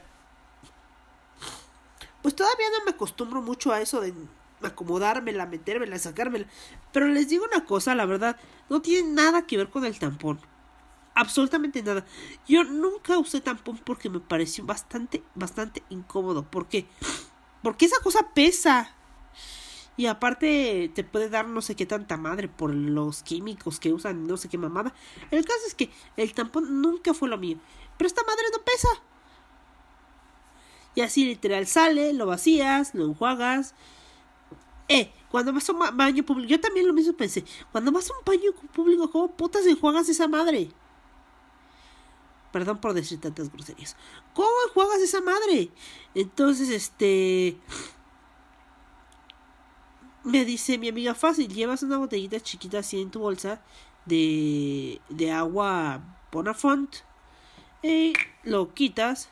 pues 2.22 2.34
todavía 2.34 2.66
no 2.78 2.84
me 2.84 2.92
acostumbro 2.92 3.42
mucho 3.42 3.72
a 3.72 3.80
eso 3.80 4.00
de 4.00 4.14
acomodármela, 4.62 5.46
metérmela, 5.46 5.98
sacármela. 5.98 6.46
Pero 6.92 7.06
les 7.06 7.28
digo 7.28 7.44
una 7.44 7.64
cosa, 7.64 7.94
la 7.94 8.06
verdad, 8.06 8.36
no 8.70 8.80
tiene 8.80 9.10
nada 9.10 9.46
que 9.46 9.58
ver 9.58 9.68
con 9.68 9.84
el 9.84 9.98
tampón 9.98 10.40
absolutamente 11.14 11.82
nada. 11.82 12.04
Yo 12.46 12.64
nunca 12.64 13.18
usé 13.18 13.40
tampón 13.40 13.78
porque 13.78 14.10
me 14.10 14.20
pareció 14.20 14.64
bastante, 14.64 15.22
bastante 15.34 15.82
incómodo. 15.88 16.48
¿Por 16.48 16.68
qué? 16.68 16.86
Porque 17.62 17.86
esa 17.86 18.00
cosa 18.02 18.30
pesa. 18.34 18.94
Y 19.96 20.06
aparte 20.06 20.90
te 20.92 21.04
puede 21.04 21.28
dar 21.28 21.46
no 21.46 21.62
sé 21.62 21.76
qué 21.76 21.86
tanta 21.86 22.16
madre 22.16 22.48
por 22.48 22.74
los 22.74 23.22
químicos 23.22 23.78
que 23.78 23.92
usan, 23.92 24.26
no 24.26 24.36
sé 24.36 24.48
qué 24.48 24.58
mamada. 24.58 24.92
El 25.30 25.44
caso 25.44 25.60
es 25.68 25.74
que 25.74 25.90
el 26.16 26.34
tampón 26.34 26.82
nunca 26.82 27.14
fue 27.14 27.28
lo 27.28 27.38
mío. 27.38 27.58
Pero 27.96 28.08
esta 28.08 28.24
madre 28.24 28.42
no 28.52 28.62
pesa. 28.64 28.88
Y 30.96 31.00
así 31.00 31.24
literal 31.24 31.66
sale, 31.66 32.12
lo 32.12 32.26
vacías, 32.26 32.94
lo 32.94 33.04
enjuagas. 33.04 33.74
Eh, 34.88 35.12
cuando 35.30 35.52
vas 35.52 35.68
a 35.68 35.72
un 35.72 35.96
baño 35.96 36.24
público, 36.24 36.50
yo 36.50 36.60
también 36.60 36.86
lo 36.86 36.92
mismo 36.92 37.14
pensé. 37.14 37.44
Cuando 37.72 37.90
vas 37.92 38.10
a 38.10 38.14
un 38.18 38.24
baño 38.24 38.52
público, 38.72 39.10
¿cómo 39.10 39.28
putas 39.36 39.66
enjuagas 39.66 40.08
esa 40.08 40.28
madre? 40.28 40.70
Perdón 42.54 42.78
por 42.78 42.94
decir 42.94 43.20
tantas 43.20 43.50
groserías. 43.50 43.96
¿Cómo 44.32 44.48
juegas 44.72 45.00
esa 45.00 45.20
madre? 45.20 45.72
Entonces, 46.14 46.68
este. 46.68 47.58
Me 50.22 50.44
dice 50.44 50.78
mi 50.78 50.88
amiga 50.88 51.16
fácil, 51.16 51.52
llevas 51.52 51.82
una 51.82 51.98
botellita 51.98 52.38
chiquita 52.38 52.78
así 52.78 53.02
en 53.02 53.10
tu 53.10 53.18
bolsa 53.18 53.60
de, 54.06 55.00
de 55.08 55.32
agua 55.32 56.00
Bonafont. 56.30 56.94
Y 57.82 58.12
lo 58.44 58.72
quitas, 58.72 59.30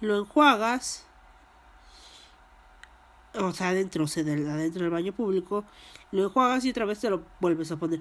lo 0.00 0.18
enjuagas 0.18 1.06
o 3.34 3.52
sea, 3.52 3.68
adentro, 3.68 4.02
o 4.02 4.08
sea, 4.08 4.24
adentro 4.24 4.82
del 4.82 4.90
baño 4.90 5.12
público, 5.12 5.64
lo 6.10 6.24
enjuagas 6.24 6.64
y 6.64 6.70
otra 6.70 6.86
vez 6.86 6.98
te 6.98 7.08
lo 7.08 7.24
vuelves 7.40 7.70
a 7.70 7.76
poner. 7.76 8.00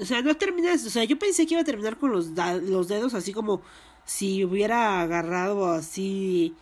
O 0.00 0.04
sea, 0.04 0.22
no 0.22 0.34
terminas, 0.36 0.84
o 0.86 0.90
sea, 0.90 1.04
yo 1.04 1.18
pensé 1.18 1.46
que 1.46 1.54
iba 1.54 1.60
a 1.60 1.66
terminar 1.66 1.98
con 1.98 2.12
los, 2.12 2.28
los 2.62 2.88
dedos 2.88 3.14
así 3.14 3.32
como 3.32 3.62
si 4.04 4.44
hubiera 4.44 5.00
agarrado 5.00 5.72
así, 5.72 6.56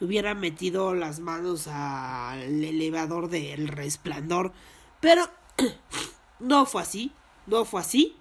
hubiera 0.00 0.34
metido 0.34 0.94
las 0.94 1.20
manos 1.20 1.68
al 1.68 2.64
elevador 2.64 3.28
del 3.28 3.68
resplandor, 3.68 4.52
pero 5.00 5.28
no 6.40 6.66
fue 6.66 6.82
así, 6.82 7.12
no 7.46 7.64
fue 7.64 7.80
así. 7.80 8.16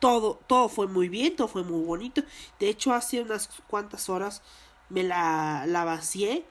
Todo, 0.00 0.40
todo 0.46 0.68
fue 0.70 0.86
muy 0.86 1.08
bien, 1.10 1.36
todo 1.36 1.46
fue 1.46 1.62
muy 1.62 1.84
bonito. 1.84 2.22
De 2.58 2.70
hecho, 2.70 2.94
hace 2.94 3.20
unas 3.20 3.48
cuantas 3.66 4.08
horas 4.08 4.42
me 4.88 5.02
la, 5.02 5.64
la 5.66 5.84
vacié. 5.84 6.46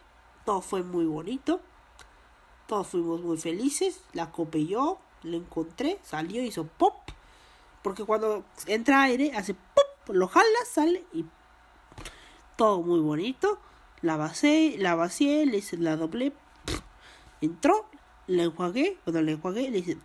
Todo 0.45 0.61
fue 0.61 0.83
muy 0.83 1.05
bonito. 1.05 1.59
Todos 2.67 2.87
fuimos 2.87 3.21
muy 3.21 3.37
felices. 3.37 4.01
La 4.13 4.31
copé 4.31 4.67
yo, 4.67 4.99
la 5.23 5.37
encontré, 5.37 5.99
salió, 6.03 6.41
hizo 6.43 6.65
pop. 6.65 6.95
Porque 7.81 8.03
cuando 8.03 8.43
entra 8.67 9.03
aire, 9.03 9.31
hace 9.35 9.53
pop, 9.53 10.09
lo 10.09 10.27
jala, 10.27 10.47
sale 10.71 11.05
y 11.13 11.25
todo 12.55 12.81
muy 12.81 12.99
bonito. 12.99 13.59
La 14.01 14.17
vacié, 14.17 14.77
la 14.77 14.95
vacié, 14.95 15.45
le 15.45 15.57
hice 15.57 15.77
la 15.77 15.95
doble. 15.95 16.33
Entró, 17.41 17.89
la 18.27 18.43
enjuagué. 18.43 18.97
Cuando 19.03 19.21
la 19.21 19.31
enjuagué, 19.31 19.69
le 19.69 19.79
hice. 19.79 19.97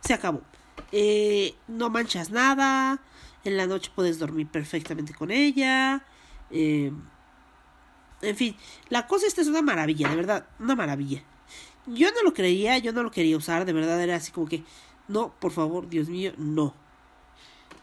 Se 0.00 0.14
acabó. 0.14 0.42
Eh, 0.92 1.54
no 1.68 1.90
manchas 1.90 2.30
nada. 2.30 3.00
En 3.44 3.56
la 3.56 3.66
noche 3.66 3.90
puedes 3.94 4.18
dormir 4.18 4.48
perfectamente 4.48 5.14
con 5.14 5.30
ella. 5.30 6.04
Eh, 6.50 6.92
en 8.22 8.36
fin, 8.36 8.56
la 8.88 9.06
cosa 9.06 9.26
esta 9.26 9.40
es 9.40 9.48
una 9.48 9.62
maravilla, 9.62 10.08
de 10.08 10.16
verdad, 10.16 10.46
una 10.58 10.76
maravilla. 10.76 11.22
Yo 11.86 12.10
no 12.12 12.22
lo 12.22 12.34
creía, 12.34 12.78
yo 12.78 12.92
no 12.92 13.02
lo 13.02 13.10
quería 13.10 13.36
usar, 13.36 13.64
de 13.64 13.72
verdad 13.72 14.00
era 14.02 14.16
así 14.16 14.32
como 14.32 14.46
que, 14.46 14.64
no, 15.08 15.34
por 15.40 15.52
favor, 15.52 15.88
Dios 15.88 16.08
mío, 16.08 16.32
no. 16.36 16.74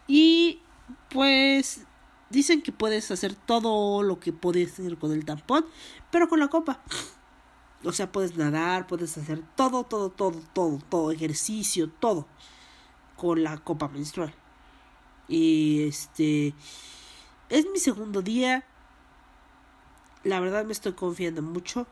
Y 0.07 0.61
pues 1.09 1.81
dicen 2.29 2.61
que 2.61 2.71
puedes 2.71 3.09
hacer 3.11 3.33
todo 3.35 4.03
lo 4.03 4.19
que 4.19 4.33
puedes 4.33 4.73
hacer 4.73 4.97
con 4.97 5.11
el 5.11 5.25
tampón, 5.25 5.65
pero 6.11 6.29
con 6.29 6.39
la 6.39 6.47
copa. 6.47 6.81
O 7.83 7.91
sea, 7.91 8.11
puedes 8.11 8.35
nadar, 8.35 8.87
puedes 8.87 9.17
hacer 9.17 9.43
todo, 9.55 9.83
todo, 9.83 10.09
todo, 10.09 10.41
todo, 10.53 10.79
todo, 10.89 11.11
ejercicio, 11.11 11.89
todo 11.89 12.27
con 13.15 13.43
la 13.43 13.57
copa 13.57 13.87
menstrual. 13.87 14.33
Y 15.27 15.83
este 15.83 16.53
es 17.49 17.65
mi 17.71 17.79
segundo 17.79 18.21
día. 18.21 18.65
La 20.23 20.39
verdad 20.39 20.65
me 20.65 20.71
estoy 20.71 20.93
confiando 20.93 21.41
mucho 21.41 21.87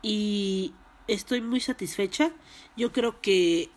y 0.00 0.74
estoy 1.08 1.40
muy 1.40 1.60
satisfecha. 1.60 2.30
Yo 2.76 2.92
creo 2.92 3.20
que 3.20 3.70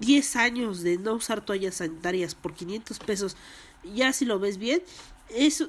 10 0.00 0.36
años 0.36 0.82
de 0.82 0.98
no 0.98 1.14
usar 1.14 1.44
toallas 1.44 1.76
sanitarias 1.76 2.34
por 2.34 2.54
500 2.54 2.98
pesos, 3.00 3.36
ya 3.84 4.12
si 4.12 4.24
lo 4.24 4.38
ves 4.38 4.58
bien, 4.58 4.82
es 5.28 5.68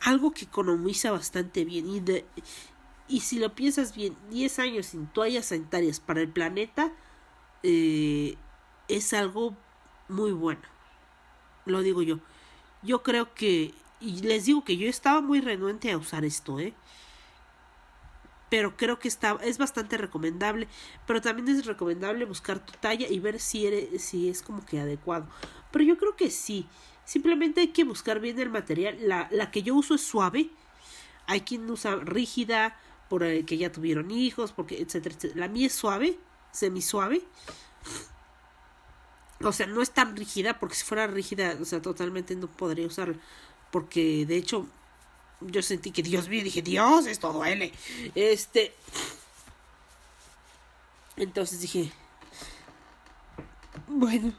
algo 0.00 0.32
que 0.32 0.44
economiza 0.44 1.10
bastante 1.10 1.64
bien 1.64 1.88
y 1.88 2.00
de 2.00 2.24
y 3.08 3.20
si 3.20 3.38
lo 3.38 3.54
piensas 3.54 3.94
bien, 3.94 4.16
10 4.30 4.58
años 4.58 4.86
sin 4.86 5.06
toallas 5.06 5.46
sanitarias 5.46 6.00
para 6.00 6.20
el 6.22 6.28
planeta 6.28 6.92
eh, 7.62 8.36
es 8.88 9.12
algo 9.12 9.56
muy 10.08 10.32
bueno. 10.32 10.62
Lo 11.66 11.82
digo 11.82 12.02
yo. 12.02 12.20
Yo 12.82 13.02
creo 13.02 13.34
que 13.34 13.74
y 14.00 14.20
les 14.22 14.46
digo 14.46 14.64
que 14.64 14.76
yo 14.76 14.88
estaba 14.88 15.20
muy 15.20 15.40
renuente 15.40 15.92
a 15.92 15.96
usar 15.96 16.24
esto, 16.24 16.58
¿eh? 16.58 16.74
Pero 18.52 18.76
creo 18.76 18.98
que 18.98 19.08
está, 19.08 19.38
es 19.42 19.56
bastante 19.56 19.96
recomendable. 19.96 20.68
Pero 21.06 21.22
también 21.22 21.48
es 21.48 21.64
recomendable 21.64 22.26
buscar 22.26 22.58
tu 22.58 22.74
talla 22.74 23.08
y 23.08 23.18
ver 23.18 23.40
si, 23.40 23.88
si 23.98 24.28
es 24.28 24.42
como 24.42 24.62
que 24.66 24.78
adecuado. 24.78 25.26
Pero 25.70 25.86
yo 25.86 25.96
creo 25.96 26.16
que 26.16 26.30
sí. 26.30 26.68
Simplemente 27.06 27.62
hay 27.62 27.68
que 27.68 27.84
buscar 27.84 28.20
bien 28.20 28.38
el 28.38 28.50
material. 28.50 28.98
La, 29.00 29.26
la 29.30 29.50
que 29.50 29.62
yo 29.62 29.74
uso 29.74 29.94
es 29.94 30.02
suave. 30.02 30.50
Hay 31.26 31.40
quien 31.40 31.70
usa 31.70 31.96
rígida, 31.96 32.76
por 33.08 33.22
el 33.22 33.46
que 33.46 33.56
ya 33.56 33.72
tuvieron 33.72 34.10
hijos, 34.10 34.52
porque 34.52 34.82
etcétera, 34.82 35.14
etcétera. 35.14 35.40
La 35.40 35.48
mía 35.48 35.68
es 35.68 35.74
suave, 35.74 36.18
semi 36.50 36.82
suave. 36.82 37.22
O 39.42 39.52
sea, 39.52 39.66
no 39.66 39.80
es 39.80 39.92
tan 39.92 40.14
rígida, 40.14 40.58
porque 40.58 40.74
si 40.74 40.84
fuera 40.84 41.06
rígida, 41.06 41.56
o 41.58 41.64
sea, 41.64 41.80
totalmente 41.80 42.36
no 42.36 42.48
podría 42.48 42.86
usarla. 42.86 43.16
Porque 43.70 44.26
de 44.26 44.36
hecho, 44.36 44.68
yo 45.48 45.62
sentí 45.62 45.90
que 45.90 46.02
Dios 46.02 46.28
mío, 46.28 46.42
dije, 46.42 46.62
Dios, 46.62 47.06
esto 47.06 47.32
duele. 47.32 47.72
Este. 48.14 48.74
Entonces 51.16 51.60
dije, 51.60 51.92
bueno, 53.86 54.32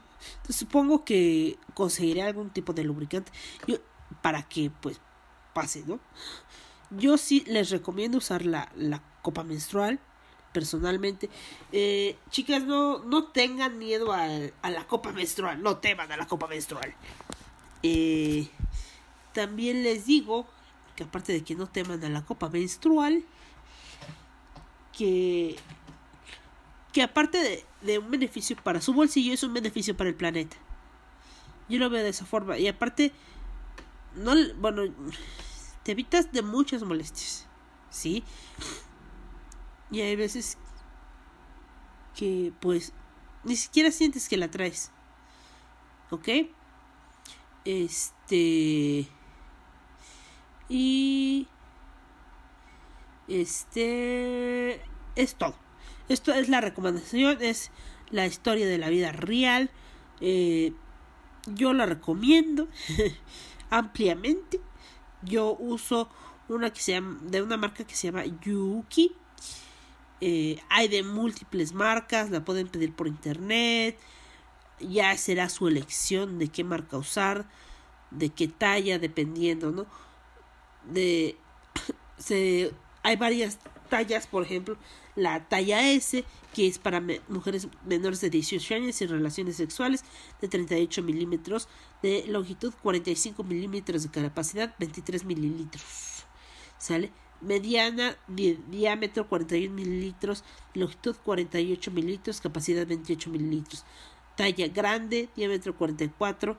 supongo 0.48 1.04
que 1.04 1.58
conseguiré 1.74 2.22
algún 2.22 2.50
tipo 2.50 2.72
de 2.72 2.84
lubricante 2.84 3.32
yo, 3.66 3.76
para 4.22 4.42
que 4.42 4.70
pues 4.80 5.00
pase, 5.52 5.84
¿no? 5.86 6.00
Yo 6.90 7.16
sí 7.16 7.44
les 7.46 7.70
recomiendo 7.70 8.18
usar 8.18 8.44
la, 8.44 8.70
la 8.76 9.02
copa 9.22 9.44
menstrual 9.44 10.00
personalmente. 10.52 11.28
Eh, 11.72 12.16
chicas, 12.30 12.62
no, 12.62 13.00
no 13.00 13.24
tengan 13.24 13.78
miedo 13.78 14.12
a, 14.12 14.26
a, 14.62 14.70
la 14.70 14.86
copa 14.86 15.12
menstrual, 15.12 15.62
no 15.62 15.78
teman 15.78 16.10
a 16.12 16.16
la 16.16 16.26
copa 16.26 16.46
menstrual. 16.46 16.94
Eh, 17.82 18.48
también 19.32 19.82
les 19.82 20.06
digo 20.06 20.46
que 20.96 21.04
aparte 21.04 21.32
de 21.32 21.42
que 21.42 21.54
no 21.54 21.68
teman 21.68 22.04
a 22.04 22.08
la 22.08 22.24
copa 22.24 22.48
menstrual, 22.48 23.24
que, 24.92 25.56
que 26.92 27.02
aparte 27.02 27.38
de, 27.38 27.64
de 27.82 27.98
un 27.98 28.10
beneficio 28.10 28.56
para 28.56 28.80
su 28.80 28.94
bolsillo, 28.94 29.32
es 29.32 29.42
un 29.42 29.52
beneficio 29.52 29.96
para 29.96 30.10
el 30.10 30.16
planeta. 30.16 30.56
Yo 31.68 31.78
lo 31.78 31.90
veo 31.90 32.02
de 32.02 32.10
esa 32.10 32.26
forma. 32.26 32.58
Y 32.58 32.68
aparte, 32.68 33.12
no, 34.16 34.34
bueno, 34.58 34.82
te 35.82 35.92
evitas 35.92 36.32
de 36.32 36.42
muchas 36.42 36.82
molestias. 36.82 37.46
¿Sí? 37.90 38.24
Y 39.90 40.00
hay 40.00 40.16
veces 40.16 40.58
que 42.16 42.52
pues 42.60 42.92
ni 43.44 43.56
siquiera 43.56 43.90
sientes 43.90 44.28
que 44.28 44.36
la 44.36 44.50
traes. 44.50 44.90
¿Ok? 46.10 46.28
Este... 47.64 49.08
Y... 50.68 51.48
Este... 53.28 54.80
Es 55.16 55.34
todo. 55.36 55.54
Esto 56.08 56.34
es 56.34 56.48
la 56.48 56.60
recomendación, 56.60 57.38
es 57.40 57.70
la 58.10 58.26
historia 58.26 58.66
de 58.66 58.78
la 58.78 58.88
vida 58.88 59.12
real. 59.12 59.70
Eh, 60.20 60.72
yo 61.46 61.72
la 61.72 61.86
recomiendo 61.86 62.68
ampliamente. 63.70 64.60
Yo 65.22 65.56
uso 65.58 66.08
una 66.48 66.70
que 66.70 66.80
se 66.80 66.92
llama, 66.92 67.18
de 67.22 67.42
una 67.42 67.56
marca 67.56 67.84
que 67.84 67.94
se 67.94 68.08
llama 68.08 68.24
Yuki. 68.42 69.12
Eh, 70.20 70.58
hay 70.68 70.88
de 70.88 71.02
múltiples 71.02 71.72
marcas, 71.72 72.30
la 72.30 72.44
pueden 72.44 72.68
pedir 72.68 72.92
por 72.92 73.08
internet. 73.08 73.98
Ya 74.80 75.16
será 75.16 75.48
su 75.48 75.68
elección 75.68 76.38
de 76.38 76.48
qué 76.48 76.64
marca 76.64 76.98
usar, 76.98 77.48
de 78.10 78.30
qué 78.30 78.48
talla, 78.48 78.98
dependiendo, 78.98 79.70
¿no? 79.70 79.86
De 80.90 81.36
se 82.18 82.72
hay 83.02 83.16
varias 83.16 83.58
tallas, 83.88 84.26
por 84.26 84.42
ejemplo, 84.42 84.76
la 85.14 85.46
talla 85.48 85.90
S, 85.90 86.24
que 86.54 86.66
es 86.66 86.78
para 86.78 87.00
me 87.00 87.20
mujeres 87.28 87.68
menores 87.86 88.20
de 88.20 88.30
18 88.30 88.74
años 88.74 89.00
y 89.00 89.06
relaciones 89.06 89.56
sexuales, 89.56 90.04
de 90.40 90.48
38 90.48 91.02
milímetros 91.02 91.68
de 92.02 92.24
longitud, 92.26 92.72
45 92.82 93.44
milímetros 93.44 94.02
de 94.02 94.22
capacidad, 94.22 94.74
23 94.78 95.24
mililitros. 95.24 96.24
¿Sale? 96.78 97.12
Mediana, 97.40 98.16
di 98.26 98.58
diámetro 98.70 99.28
41 99.28 99.74
mililitros, 99.74 100.44
longitud 100.72 101.14
48 101.24 101.90
mililitros, 101.90 102.40
capacidad 102.40 102.86
28 102.86 103.30
mililitros. 103.30 103.84
Talla 104.36 104.66
grande, 104.68 105.28
diámetro 105.36 105.76
44, 105.76 106.56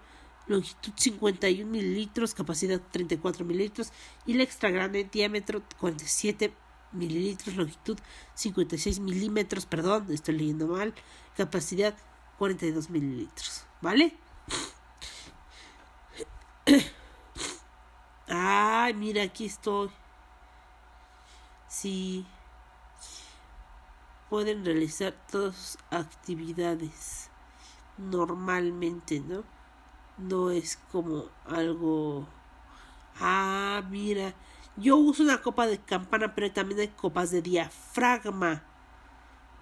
longitud 0.47 0.93
51 0.95 1.69
mililitros, 1.69 2.33
capacidad 2.33 2.81
34 2.91 3.45
mililitros. 3.45 3.91
Y 4.25 4.33
la 4.33 4.43
extra 4.43 4.69
grande, 4.69 5.03
diámetro 5.11 5.61
47 5.79 6.53
mililitros, 6.91 7.55
longitud 7.55 7.97
56 8.35 8.99
milímetros, 8.99 9.65
perdón, 9.65 10.07
estoy 10.11 10.37
leyendo 10.37 10.67
mal, 10.67 10.93
capacidad 11.35 11.95
42 12.37 12.89
mililitros, 12.89 13.65
¿vale? 13.81 14.15
Ay, 18.27 18.93
mira, 18.93 19.23
aquí 19.23 19.45
estoy. 19.45 19.89
Sí. 21.67 22.25
Pueden 24.29 24.65
realizar 24.65 25.13
todas 25.31 25.77
actividades 25.91 27.29
normalmente, 27.97 29.19
¿no? 29.19 29.54
No 30.17 30.51
es 30.51 30.77
como 30.91 31.25
algo... 31.45 32.27
Ah, 33.19 33.83
mira, 33.89 34.33
Yo 34.77 34.97
uso 34.97 35.23
una 35.23 35.41
copa 35.41 35.67
de 35.67 35.79
campana, 35.79 36.35
pero 36.35 36.51
también 36.51 36.81
hay 36.81 36.89
copas 36.89 37.31
de 37.31 37.41
diafragma. 37.41 38.63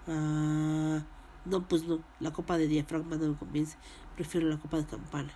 Ah, 0.08 1.02
no, 1.44 1.68
pues 1.68 1.84
no. 1.84 2.00
La 2.20 2.32
copa 2.32 2.58
de 2.58 2.66
diafragma 2.68 3.16
no 3.16 3.28
me 3.28 3.36
convence. 3.36 3.76
Prefiero 4.16 4.48
la 4.48 4.58
copa 4.58 4.78
de 4.78 4.86
campana. 4.86 5.32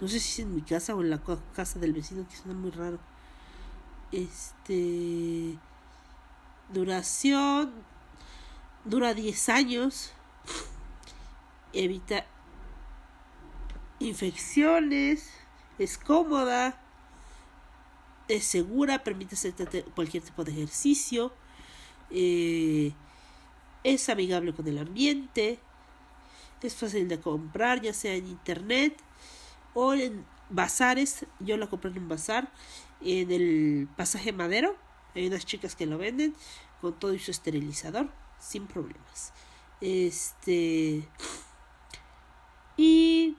No 0.00 0.06
sé 0.08 0.20
si 0.20 0.30
es 0.42 0.46
en 0.46 0.54
mi 0.54 0.62
casa 0.62 0.94
o 0.94 1.00
en 1.02 1.10
la 1.10 1.20
casa 1.54 1.78
del 1.78 1.92
vecino, 1.92 2.26
que 2.28 2.36
suena 2.36 2.58
muy 2.58 2.70
raro. 2.70 2.98
Este. 4.12 5.58
Duración. 6.72 7.72
Dura 8.84 9.14
10 9.14 9.48
años. 9.48 10.12
Evita 11.72 12.26
infecciones. 13.98 15.30
Es 15.78 15.98
cómoda. 15.98 16.80
Es 18.28 18.44
segura. 18.44 19.04
Permite 19.04 19.34
hacer 19.34 19.54
cualquier 19.94 20.22
tipo 20.22 20.44
de 20.44 20.52
ejercicio. 20.52 21.32
Eh, 22.10 22.92
es 23.84 24.08
amigable 24.08 24.54
con 24.54 24.66
el 24.66 24.78
ambiente. 24.78 25.60
Es 26.62 26.74
fácil 26.74 27.08
de 27.08 27.20
comprar, 27.20 27.80
ya 27.80 27.92
sea 27.92 28.14
en 28.14 28.26
internet 28.26 28.96
o 29.74 29.94
en 29.94 30.24
bazares. 30.50 31.26
Yo 31.38 31.56
la 31.56 31.68
compré 31.68 31.90
en 31.90 31.98
un 31.98 32.08
bazar 32.08 32.50
en 33.00 33.30
el 33.30 33.88
pasaje 33.96 34.32
Madero. 34.32 34.76
Hay 35.14 35.26
unas 35.26 35.46
chicas 35.46 35.76
que 35.76 35.86
lo 35.86 35.98
venden 35.98 36.34
con 36.80 36.98
todo 36.98 37.14
y 37.14 37.18
su 37.18 37.30
esterilizador 37.30 38.10
sin 38.40 38.66
problemas. 38.66 39.32
Este 39.80 41.08
y 42.76 43.36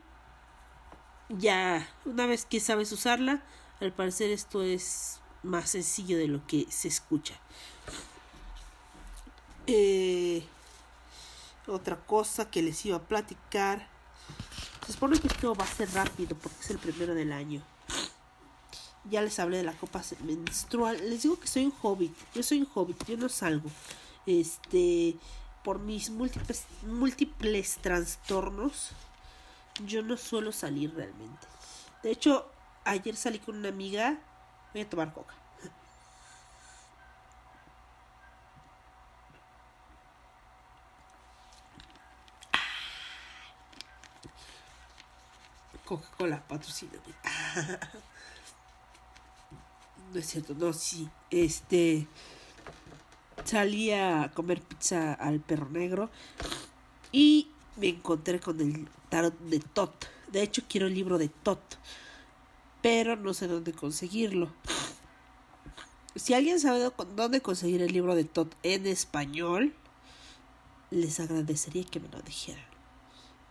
ya 1.29 1.87
una 2.05 2.25
vez 2.25 2.45
que 2.45 2.59
sabes 2.59 2.91
usarla, 2.91 3.41
al 3.79 3.93
parecer 3.93 4.31
esto 4.31 4.63
es 4.63 5.19
más 5.43 5.69
sencillo 5.69 6.17
de 6.17 6.27
lo 6.27 6.45
que 6.45 6.65
se 6.69 6.87
escucha. 6.87 7.35
Eh, 9.67 10.43
otra 11.67 11.97
cosa 11.97 12.49
que 12.49 12.61
les 12.61 12.83
iba 12.85 12.97
a 12.97 13.01
platicar 13.01 13.87
se 14.89 14.93
supone 14.93 15.19
que 15.19 15.27
esto 15.27 15.53
va 15.53 15.65
a 15.65 15.67
ser 15.67 15.93
rápido 15.93 16.35
porque 16.35 16.57
es 16.61 16.71
el 16.71 16.79
primero 16.79 17.13
del 17.13 17.31
año. 17.31 17.61
Ya 19.09 19.21
les 19.21 19.37
hablé 19.37 19.57
de 19.57 19.63
la 19.63 19.73
copa 19.73 20.01
menstrual. 20.23 20.97
Les 21.09 21.21
digo 21.21 21.39
que 21.39 21.47
soy 21.47 21.65
un 21.65 21.73
hobbit. 21.81 22.11
Yo 22.33 22.41
soy 22.41 22.61
un 22.61 22.67
hobbit. 22.73 23.05
Yo 23.05 23.15
no 23.15 23.29
salgo. 23.29 23.69
Este. 24.25 25.15
Por 25.63 25.79
mis 25.79 26.09
múltiples, 26.09 26.65
múltiples 26.83 27.77
trastornos. 27.77 28.91
Yo 29.85 30.01
no 30.01 30.17
suelo 30.17 30.51
salir 30.51 30.93
realmente. 30.93 31.47
De 32.03 32.11
hecho, 32.11 32.49
ayer 32.85 33.15
salí 33.15 33.39
con 33.39 33.57
una 33.57 33.69
amiga. 33.69 34.19
Voy 34.73 34.81
a 34.81 34.89
tomar 34.89 35.13
coca. 35.13 35.35
Coca-Cola, 45.89 46.47
patrocina. 46.47 46.93
no 50.13 50.19
es 50.19 50.27
cierto, 50.27 50.53
no, 50.53 50.71
sí. 50.71 51.09
Este. 51.31 52.07
Salí 53.45 53.91
a 53.91 54.31
comer 54.33 54.61
pizza 54.61 55.13
al 55.13 55.39
perro 55.39 55.69
negro. 55.69 56.09
Y 57.11 57.49
me 57.77 57.89
encontré 57.89 58.39
con 58.39 58.59
el 58.59 58.87
tarot 59.09 59.37
de 59.39 59.59
Tot. 59.59 60.07
De 60.31 60.43
hecho, 60.43 60.63
quiero 60.67 60.87
el 60.87 60.93
libro 60.93 61.17
de 61.17 61.29
Tot. 61.29 61.59
Pero 62.81 63.15
no 63.15 63.33
sé 63.33 63.47
dónde 63.47 63.73
conseguirlo. 63.73 64.49
Si 66.15 66.33
alguien 66.33 66.59
sabe 66.59 66.91
dónde 67.15 67.41
conseguir 67.41 67.81
el 67.81 67.93
libro 67.93 68.15
de 68.15 68.23
Tot 68.25 68.55
en 68.63 68.87
español, 68.87 69.73
les 70.91 71.19
agradecería 71.19 71.83
que 71.83 71.99
me 71.99 72.09
lo 72.09 72.21
dijeran. 72.21 72.63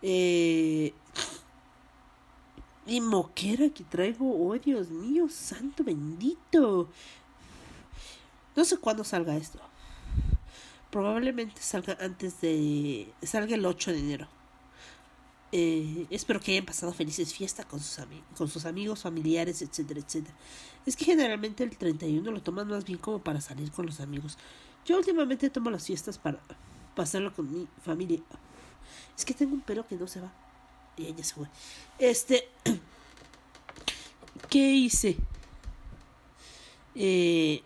Eh, 0.01 0.93
y 2.85 3.01
moquera 3.01 3.69
que 3.69 3.83
traigo, 3.83 4.47
oh 4.47 4.57
Dios 4.57 4.89
mío, 4.89 5.27
santo 5.29 5.83
bendito. 5.83 6.89
No 8.55 8.65
sé 8.65 8.77
cuándo 8.77 9.03
salga 9.03 9.37
esto. 9.37 9.59
Probablemente 10.91 11.61
salga 11.61 11.97
antes 11.99 12.41
de... 12.41 13.13
salga 13.21 13.55
el 13.55 13.65
8 13.65 13.91
de 13.91 13.99
enero. 13.99 14.27
Eh, 15.51 16.05
espero 16.11 16.39
que 16.39 16.51
hayan 16.51 16.65
pasado 16.65 16.93
felices 16.93 17.33
fiestas 17.33 17.65
con 17.65 17.79
sus, 17.79 17.99
con 18.37 18.47
sus 18.47 18.65
amigos, 18.65 19.01
familiares, 19.01 19.61
etcétera, 19.61 19.99
etcétera. 19.99 20.35
Es 20.85 20.95
que 20.95 21.05
generalmente 21.05 21.63
el 21.63 21.75
31 21.75 22.29
lo 22.31 22.41
toman 22.41 22.67
más 22.67 22.85
bien 22.85 22.99
como 22.99 23.19
para 23.19 23.41
salir 23.41 23.71
con 23.71 23.85
los 23.85 23.99
amigos. 23.99 24.37
Yo 24.85 24.97
últimamente 24.97 25.49
tomo 25.49 25.69
las 25.69 25.85
fiestas 25.85 26.17
para 26.17 26.39
pasarlo 26.95 27.33
con 27.33 27.51
mi 27.51 27.67
familia. 27.83 28.19
Es 29.17 29.25
que 29.25 29.33
tengo 29.33 29.53
un 29.53 29.61
pelo 29.61 29.87
que 29.87 29.95
no 29.95 30.07
se 30.07 30.21
va. 30.21 30.31
Y 30.97 31.13
ya 31.13 31.23
se 31.23 31.33
fue. 31.33 31.47
Este. 31.97 32.47
¿Qué 34.49 34.71
hice? 34.71 35.17
Eh, 36.95 37.61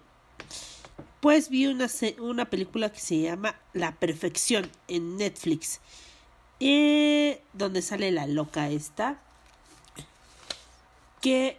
pues 1.23 1.47
vi 1.47 1.67
una, 1.67 1.87
una 2.19 2.49
película 2.49 2.91
que 2.91 2.99
se 2.99 3.21
llama 3.21 3.55
La 3.71 3.95
Perfección 3.95 4.69
en 4.89 5.15
Netflix. 5.15 5.79
Eh, 6.59 7.41
donde 7.53 7.81
sale 7.81 8.11
la 8.11 8.27
loca 8.27 8.69
esta. 8.69 9.21
Que 11.21 11.57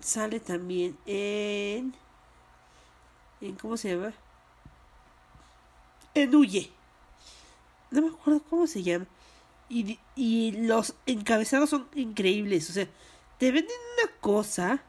sale 0.00 0.40
también 0.40 0.96
en. 1.04 1.94
en 3.42 3.54
¿Cómo 3.56 3.76
se 3.76 3.96
llama? 3.96 4.14
En 6.14 6.34
Huye. 6.34 6.72
No 7.90 8.00
me 8.00 8.08
acuerdo 8.08 8.40
cómo 8.48 8.66
se 8.66 8.82
llama. 8.82 9.04
Y, 9.68 9.98
y 10.16 10.52
los 10.52 10.94
encabezados 11.04 11.68
son 11.68 11.86
increíbles. 11.94 12.70
O 12.70 12.72
sea, 12.72 12.88
te 13.36 13.52
venden 13.52 13.76
una 13.98 14.10
cosa 14.22 14.82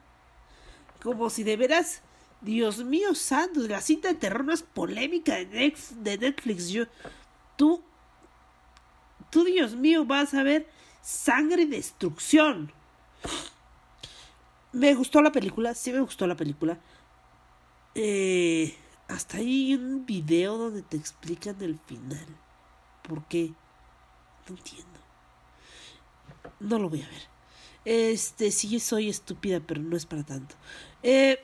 como 1.01 1.29
si 1.29 1.43
de 1.43 1.57
veras, 1.57 2.01
Dios 2.43 2.83
mío 2.83 3.15
santo, 3.15 3.61
la 3.61 3.81
cinta 3.81 4.09
de 4.09 4.15
terror 4.15 4.43
más 4.43 4.63
polémica 4.63 5.35
de, 5.35 5.73
Netflix. 6.19 6.69
Yo, 6.69 6.85
tú, 7.55 7.81
tú, 9.29 9.45
Dios 9.45 9.75
mío, 9.75 10.05
vas 10.05 10.33
a 10.33 10.43
ver 10.43 10.67
sangre 11.01 11.63
y 11.63 11.67
destrucción. 11.67 12.71
Me 14.73 14.93
gustó 14.93 15.21
la 15.21 15.31
película, 15.31 15.73
sí 15.73 15.93
me 15.93 16.01
gustó 16.01 16.27
la 16.27 16.35
película. 16.35 16.77
Eh, 17.95 18.75
hasta 19.07 19.37
hay 19.37 19.75
un 19.75 20.05
video 20.05 20.57
donde 20.57 20.81
te 20.81 20.97
explican 20.97 21.61
el 21.61 21.79
final. 21.79 22.25
¿Por 23.07 23.23
qué? 23.25 23.53
No 24.49 24.55
entiendo. 24.57 24.99
No 26.59 26.77
lo 26.77 26.89
voy 26.89 27.03
a 27.03 27.07
ver. 27.07 27.33
Este, 27.85 28.51
sí 28.51 28.79
soy 28.79 29.09
estúpida, 29.09 29.61
pero 29.61 29.81
no 29.81 29.95
es 29.95 30.05
para 30.05 30.23
tanto. 30.23 30.55
Eh, 31.03 31.39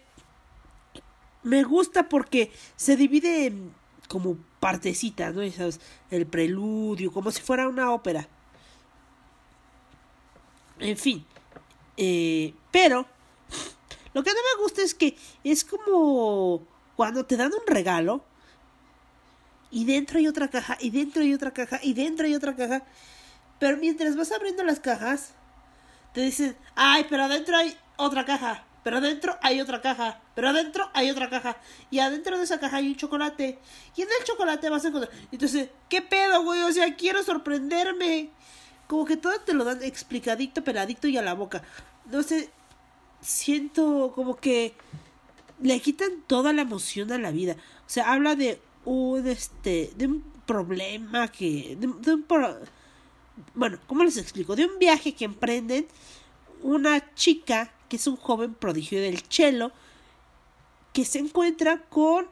me 1.44 1.64
gusta 1.64 2.10
porque 2.10 2.52
se 2.76 2.96
divide 2.96 3.48
en 3.48 3.74
como 4.08 4.38
partecitas, 4.60 5.34
¿no? 5.34 5.50
¿Sabes? 5.52 5.80
El 6.10 6.26
preludio, 6.26 7.12
como 7.12 7.32
si 7.32 7.42
fuera 7.42 7.68
una 7.68 7.92
ópera. 7.92 8.28
En 10.80 10.98
fin. 10.98 11.26
Eh, 11.96 12.54
pero 12.72 13.06
lo 14.14 14.24
que 14.24 14.32
no 14.32 14.38
me 14.38 14.64
gusta 14.64 14.82
es 14.82 14.94
que 14.94 15.18
es 15.44 15.64
como 15.64 16.66
cuando 16.96 17.26
te 17.26 17.38
dan 17.38 17.52
un 17.54 17.68
regalo 17.68 18.24
y 19.72 19.86
dentro 19.86 20.18
hay 20.18 20.28
otra 20.28 20.48
caja, 20.48 20.78
y 20.80 20.90
dentro 20.90 21.22
hay 21.22 21.34
otra 21.34 21.52
caja, 21.52 21.80
y 21.84 21.94
dentro 21.94 22.26
hay 22.26 22.34
otra 22.34 22.56
caja. 22.56 22.84
Pero 23.60 23.78
mientras 23.78 24.16
vas 24.16 24.32
abriendo 24.32 24.64
las 24.64 24.80
cajas, 24.80 25.34
te 26.14 26.22
dicen, 26.22 26.58
ay, 26.76 27.06
pero 27.10 27.26
adentro 27.26 27.56
hay 27.56 27.78
otra 27.98 28.26
caja, 28.26 28.64
pero 28.84 28.98
adentro 28.98 29.38
hay 29.42 29.62
otra 29.62 29.82
caja, 29.82 30.22
pero 30.36 30.50
adentro 30.50 30.90
hay 30.94 31.10
otra 31.10 31.30
caja, 31.30 31.58
y 31.92 32.00
adentro 32.00 32.38
de 32.38 32.44
esa 32.44 32.60
caja 32.60 32.78
hay 32.78 32.88
un 32.88 32.96
chocolate, 32.96 33.60
y 33.96 34.02
en 34.02 34.08
el 34.08 34.26
chocolate 34.26 34.70
vas 34.70 34.86
a 34.86 34.90
encontrar. 34.90 35.14
Entonces, 35.32 35.70
¿qué 35.90 36.02
pedo, 36.02 36.44
güey? 36.44 36.62
O 36.62 36.72
sea, 36.72 36.96
quiero 36.96 37.24
sorprenderme. 37.24 38.30
Como 38.88 39.06
que 39.06 39.18
todo 39.18 39.40
te 39.42 39.54
lo 39.54 39.64
dan 39.66 39.84
explicadito, 39.84 40.64
peladito 40.64 41.08
y 41.08 41.18
a 41.18 41.22
la 41.22 41.36
boca. 41.36 41.62
No 42.06 42.24
sé, 42.24 42.50
siento 43.22 44.12
como 44.16 44.38
que 44.38 44.74
le 45.62 45.80
quitan 45.80 46.24
toda 46.26 46.54
la 46.54 46.62
emoción 46.62 47.12
a 47.12 47.18
la 47.18 47.32
vida. 47.32 47.54
O 47.86 47.90
sea, 47.90 48.12
habla 48.12 48.36
de 48.36 48.62
un 48.86 49.28
este 49.28 49.92
de 49.96 50.08
un 50.08 50.24
problema 50.46 51.28
que 51.28 51.78
de, 51.80 51.88
un 51.88 52.26
bueno 53.54 53.78
cómo 53.88 54.04
les 54.04 54.18
explico 54.18 54.56
de 54.56 54.66
un 54.66 54.80
viaje 54.80 55.14
que 55.14 55.26
emprenden 55.26 55.88
una 56.62 57.14
chica 57.14 57.72
que 57.90 57.98
es 57.98 58.08
un 58.08 58.16
joven 58.16 58.54
prodigio 58.54 59.02
del 59.02 59.22
cello 59.28 59.72
que 60.94 61.06
se 61.06 61.20
encuentra 61.20 61.82
con 61.90 62.28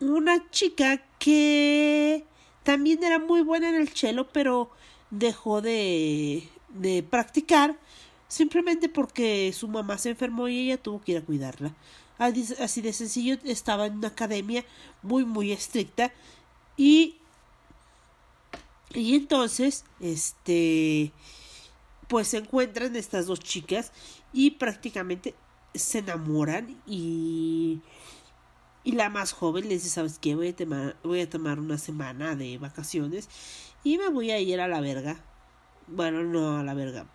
una 0.00 0.50
chica 0.50 1.02
que 1.18 2.24
también 2.62 3.02
era 3.02 3.18
muy 3.18 3.42
buena 3.42 3.68
en 3.68 3.74
el 3.76 3.88
cello 3.88 4.28
pero 4.32 4.70
dejó 5.10 5.60
de, 5.60 6.48
de 6.68 7.02
practicar 7.02 7.78
simplemente 8.32 8.88
porque 8.88 9.52
su 9.52 9.68
mamá 9.68 9.98
se 9.98 10.10
enfermó 10.10 10.48
y 10.48 10.60
ella 10.60 10.82
tuvo 10.82 11.02
que 11.02 11.12
ir 11.12 11.18
a 11.18 11.22
cuidarla. 11.22 11.74
Así 12.18 12.80
de 12.80 12.92
sencillo, 12.94 13.36
estaba 13.44 13.86
en 13.86 13.98
una 13.98 14.08
academia 14.08 14.64
muy, 15.02 15.26
muy 15.26 15.52
estricta 15.52 16.12
y, 16.76 17.16
y 18.94 19.16
entonces, 19.16 19.84
este, 20.00 21.12
pues 22.12 22.28
se 22.28 22.36
encuentran 22.36 22.94
estas 22.94 23.24
dos 23.24 23.40
chicas 23.40 23.90
y 24.34 24.50
prácticamente 24.50 25.34
se 25.72 26.00
enamoran 26.00 26.76
y 26.86 27.80
y 28.84 28.92
la 28.92 29.08
más 29.08 29.32
joven 29.32 29.64
le 29.64 29.76
dice, 29.76 29.88
¿sabes 29.88 30.18
qué? 30.18 30.34
Voy 30.34 30.48
a, 30.48 30.54
tomar, 30.54 30.94
voy 31.02 31.22
a 31.22 31.30
tomar 31.30 31.58
una 31.58 31.78
semana 31.78 32.36
de 32.36 32.58
vacaciones 32.58 33.30
y 33.82 33.96
me 33.96 34.10
voy 34.10 34.30
a 34.30 34.40
ir 34.40 34.60
a 34.60 34.68
la 34.68 34.82
verga. 34.82 35.24
Bueno, 35.86 36.22
no 36.22 36.58
a 36.58 36.62
la 36.62 36.74
verga. 36.74 37.06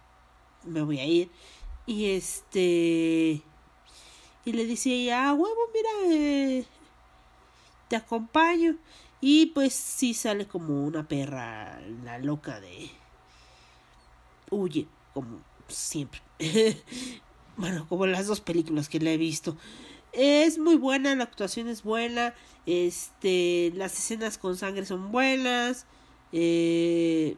Me 0.63 0.81
voy 0.81 0.99
a 0.99 1.05
ir. 1.05 1.29
Y 1.85 2.09
este... 2.09 3.43
Y 4.45 4.51
le 4.51 4.65
dice 4.65 4.89
ella, 4.89 5.29
ah, 5.29 5.33
huevo, 5.35 5.59
mira, 5.75 6.15
eh, 6.15 6.65
te 7.87 7.97
acompaño. 7.97 8.77
Y 9.21 9.47
pues 9.47 9.73
sí 9.75 10.15
sale 10.15 10.47
como 10.47 10.83
una 10.85 11.07
perra, 11.07 11.81
la 12.03 12.17
loca 12.17 12.59
de... 12.59 12.89
Huye, 14.49 14.87
como 15.13 15.41
siempre. 15.67 16.21
bueno, 17.57 17.85
como 17.89 18.05
las 18.05 18.27
dos 18.27 18.41
películas 18.41 18.89
que 18.89 18.99
le 18.99 19.13
he 19.13 19.17
visto. 19.17 19.57
Es 20.13 20.57
muy 20.57 20.75
buena, 20.75 21.15
la 21.15 21.23
actuación 21.25 21.67
es 21.67 21.83
buena. 21.83 22.33
Este, 22.65 23.71
las 23.75 23.97
escenas 23.97 24.37
con 24.37 24.57
sangre 24.57 24.85
son 24.85 25.11
buenas. 25.11 25.85
Eh, 26.31 27.35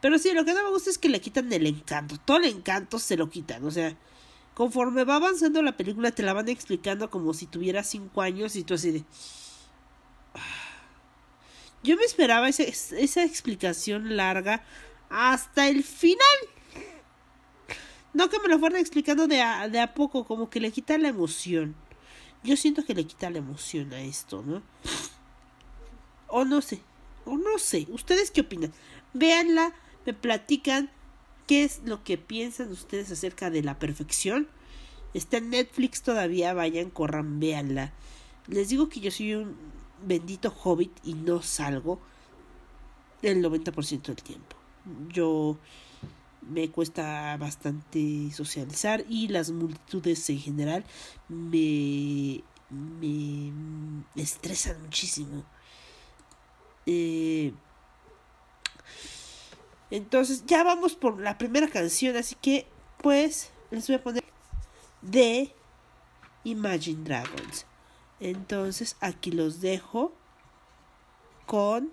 pero 0.00 0.18
sí, 0.18 0.32
lo 0.32 0.44
que 0.44 0.54
no 0.54 0.64
me 0.64 0.70
gusta 0.70 0.90
es 0.90 0.98
que 0.98 1.08
le 1.08 1.20
quitan 1.20 1.52
el 1.52 1.66
encanto. 1.66 2.16
Todo 2.18 2.38
el 2.38 2.46
encanto 2.46 2.98
se 2.98 3.16
lo 3.16 3.30
quitan. 3.30 3.64
O 3.64 3.70
sea, 3.70 3.96
conforme 4.54 5.04
va 5.04 5.16
avanzando 5.16 5.62
la 5.62 5.76
película, 5.76 6.10
te 6.10 6.22
la 6.22 6.32
van 6.32 6.48
explicando 6.48 7.10
como 7.10 7.34
si 7.34 7.46
tuviera 7.46 7.84
cinco 7.84 8.22
años 8.22 8.56
y 8.56 8.64
tú 8.64 8.74
así 8.74 8.90
de. 8.90 9.04
Yo 11.84 11.96
me 11.96 12.04
esperaba 12.04 12.48
esa 12.48 13.24
explicación 13.24 14.16
larga 14.16 14.64
hasta 15.12 15.68
el 15.68 15.84
final. 15.84 16.18
No 18.14 18.28
que 18.28 18.38
me 18.40 18.48
lo 18.48 18.58
fueran 18.58 18.80
explicando 18.80 19.26
de 19.26 19.40
a, 19.40 19.68
de 19.68 19.80
a 19.80 19.94
poco, 19.94 20.24
como 20.24 20.50
que 20.50 20.60
le 20.60 20.72
quita 20.72 20.98
la 20.98 21.08
emoción. 21.08 21.74
Yo 22.42 22.56
siento 22.56 22.84
que 22.84 22.94
le 22.94 23.06
quita 23.06 23.30
la 23.30 23.38
emoción 23.38 23.92
a 23.92 24.00
esto, 24.00 24.42
¿no? 24.44 24.62
O 26.28 26.44
no 26.44 26.60
sé, 26.60 26.80
o 27.24 27.36
no 27.36 27.58
sé. 27.58 27.86
¿Ustedes 27.90 28.30
qué 28.30 28.40
opinan? 28.40 28.72
Véanla, 29.12 29.74
me 30.06 30.14
platican 30.14 30.90
qué 31.46 31.64
es 31.64 31.82
lo 31.84 32.02
que 32.02 32.18
piensan 32.18 32.72
ustedes 32.72 33.10
acerca 33.12 33.50
de 33.50 33.62
la 33.62 33.78
perfección. 33.78 34.48
Está 35.14 35.36
en 35.36 35.50
Netflix 35.50 36.02
todavía, 36.02 36.54
vayan, 36.54 36.90
corran, 36.90 37.38
véanla. 37.38 37.92
Les 38.46 38.70
digo 38.70 38.88
que 38.88 39.00
yo 39.00 39.10
soy 39.10 39.34
un 39.34 39.56
bendito 40.04 40.54
hobbit 40.62 40.92
y 41.04 41.14
no 41.14 41.42
salgo 41.42 42.00
el 43.20 43.42
90% 43.42 44.02
del 44.02 44.16
tiempo. 44.16 44.61
Yo 45.08 45.58
me 46.42 46.70
cuesta 46.70 47.36
bastante 47.36 48.30
socializar 48.32 49.04
y 49.08 49.28
las 49.28 49.50
multitudes 49.50 50.28
en 50.30 50.38
general 50.38 50.84
me, 51.28 52.42
me 52.70 53.52
estresan 54.16 54.82
muchísimo. 54.82 55.44
Eh, 56.86 57.52
entonces 59.90 60.44
ya 60.46 60.64
vamos 60.64 60.94
por 60.94 61.20
la 61.20 61.38
primera 61.38 61.68
canción, 61.68 62.16
así 62.16 62.34
que 62.40 62.66
pues 63.02 63.50
les 63.70 63.86
voy 63.86 63.96
a 63.96 64.02
poner 64.02 64.24
de 65.02 65.54
Imagine 66.44 67.04
Dragons. 67.04 67.66
Entonces 68.18 68.96
aquí 69.00 69.30
los 69.30 69.60
dejo 69.60 70.12
con 71.46 71.92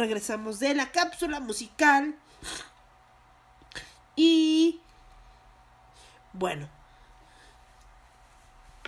Regresamos 0.00 0.58
de 0.58 0.74
la 0.74 0.90
cápsula 0.90 1.40
musical. 1.40 2.16
Y 4.16 4.80
bueno, 6.32 6.68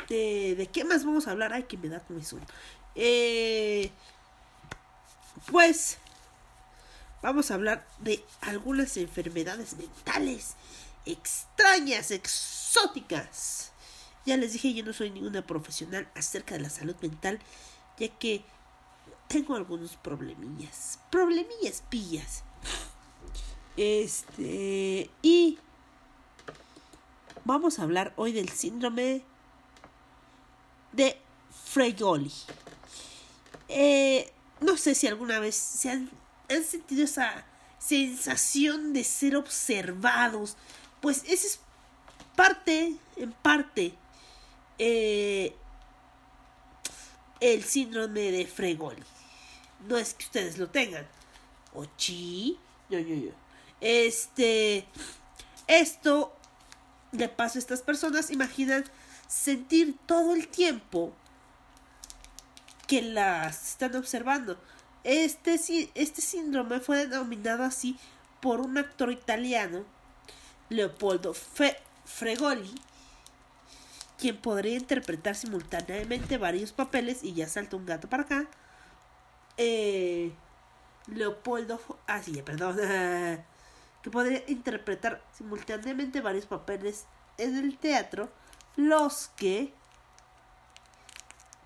de, 0.09 0.55
de 0.57 0.67
qué 0.67 0.85
más 0.85 1.05
vamos 1.05 1.27
a 1.27 1.31
hablar? 1.31 1.53
Ay, 1.53 1.65
que 1.65 1.77
me 1.77 1.89
da 1.89 2.01
comezón. 2.01 2.41
Eh, 2.95 3.91
pues 5.47 5.99
vamos 7.23 7.51
a 7.51 7.55
hablar 7.55 7.87
de 8.01 8.25
algunas 8.41 8.97
enfermedades 8.97 9.75
mentales 9.77 10.57
extrañas, 11.07 12.11
exóticas. 12.11 13.73
Ya 14.25 14.37
les 14.37 14.53
dije, 14.53 14.73
yo 14.75 14.85
no 14.85 14.93
soy 14.93 15.11
ninguna 15.11 15.43
profesional 15.43 16.09
acerca 16.15 16.55
de 16.55 16.61
la 16.61 16.71
salud 16.71 16.97
mental, 17.01 17.41
ya 17.99 18.09
que 18.09 18.45
tengo 19.33 19.55
algunos 19.55 19.97
problemillas. 19.97 20.99
Problemillas 21.11 21.83
pillas. 21.89 22.45
Este. 23.77 25.11
Y. 25.23 25.59
Vamos 27.45 27.79
a 27.79 27.83
hablar 27.83 28.13
hoy 28.17 28.33
del 28.33 28.51
síndrome 28.51 29.23
de 30.93 31.19
Fregoli. 31.65 32.31
Eh, 33.69 34.31
no 34.61 34.77
sé 34.77 34.95
si 34.95 35.09
alguna 35.09 35.41
vez 35.41 35.57
se 35.57 35.91
han, 35.91 36.11
han 36.49 36.63
sentido 36.63 37.03
esa 37.03 37.45
sensación 37.79 38.93
de 38.93 39.03
ser 39.03 39.35
observados. 39.35 40.57
Pues 41.01 41.25
esa 41.27 41.47
es 41.47 41.61
parte, 42.37 42.95
en 43.17 43.33
parte, 43.33 43.95
eh, 44.79 45.57
el 47.41 47.65
síndrome 47.65 48.31
de 48.31 48.47
Fregoli. 48.47 49.03
No 49.89 49.97
es 49.97 50.15
que 50.15 50.25
ustedes 50.25 50.59
lo 50.59 50.69
tengan. 50.69 51.07
O 51.75 51.85
chi. 51.97 52.59
Yo, 52.89 52.99
yo, 52.99 53.15
yo. 53.15 53.31
Este. 53.81 54.87
Esto 55.67 56.37
de 57.13 57.29
paso 57.29 57.59
estas 57.59 57.83
personas 57.83 58.31
imaginan 58.31 58.85
sentir 59.29 59.97
todo 60.07 60.35
el 60.35 60.49
tiempo 60.49 61.13
que 62.87 63.03
las 63.03 63.71
están 63.71 63.97
observando. 63.97 64.59
Este, 65.05 65.59
este 65.95 66.21
síndrome 66.21 66.81
fue 66.81 67.07
denominado 67.07 67.65
así 67.65 67.97
por 68.41 68.61
un 68.61 68.77
actor 68.77 69.11
italiano, 69.11 69.85
Leopoldo 70.69 71.33
Fe 71.33 71.77
Fregoli, 72.05 72.75
quien 74.19 74.37
podría 74.37 74.77
interpretar 74.77 75.35
simultáneamente 75.35 76.39
varios 76.39 76.73
papeles 76.73 77.23
y 77.23 77.35
ya 77.35 77.49
salta 77.49 77.77
un 77.77 77.87
gato 77.87 78.09
para 78.09 78.25
acá. 78.25 78.49
Eh, 79.65 80.33
Leopoldo, 81.07 81.81
ah 82.09 82.21
sí, 82.21 82.43
perdón, 82.43 82.77
que 84.03 84.11
podría 84.11 84.43
interpretar 84.49 85.23
simultáneamente 85.33 86.21
varios 86.21 86.47
papeles 86.47 87.07
en 87.39 87.57
el 87.57 87.79
teatro, 87.79 88.29
los 88.75 89.29
que 89.37 89.73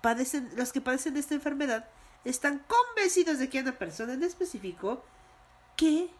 padecen, 0.01 0.51
los 0.55 0.71
que 0.71 0.79
padecen 0.81 1.15
de 1.15 1.21
esta 1.21 1.33
enfermedad 1.33 1.89
están 2.23 2.63
convencidos 2.67 3.39
de 3.39 3.49
que 3.49 3.57
hay 3.57 3.63
una 3.63 3.79
persona 3.79 4.13
en 4.13 4.21
específico 4.21 5.03
que 5.75 6.11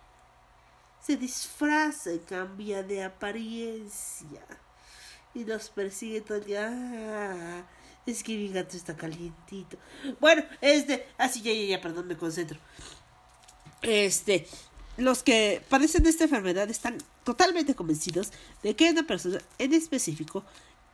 se 0.99 1.15
disfraza 1.15 2.11
y 2.11 2.19
cambia 2.19 2.81
de 2.81 3.03
apariencia 3.03 4.41
y 5.35 5.45
los 5.45 5.69
persigue 5.69 6.21
todo 6.21 6.39
el 6.39 6.45
día. 6.45 7.65
Ah, 8.07 8.11
es 8.11 8.23
que 8.23 8.37
mi 8.37 8.49
gato 8.49 8.77
está 8.77 8.95
calientito. 8.95 9.77
Bueno, 10.19 10.43
este, 10.61 11.07
así 11.17 11.41
ya, 11.41 11.53
ya, 11.53 11.63
ya, 11.63 11.81
perdón, 11.81 12.07
me 12.07 12.17
concentro. 12.17 12.57
Este, 13.81 14.47
los 14.97 15.23
que 15.23 15.61
padecen 15.69 16.03
de 16.03 16.09
esta 16.09 16.23
enfermedad 16.23 16.69
están 16.69 16.97
totalmente 17.23 17.75
convencidos 17.75 18.31
de 18.63 18.75
que 18.75 18.85
hay 18.85 18.91
una 18.91 19.05
persona 19.05 19.39
en 19.59 19.73
específico 19.73 20.43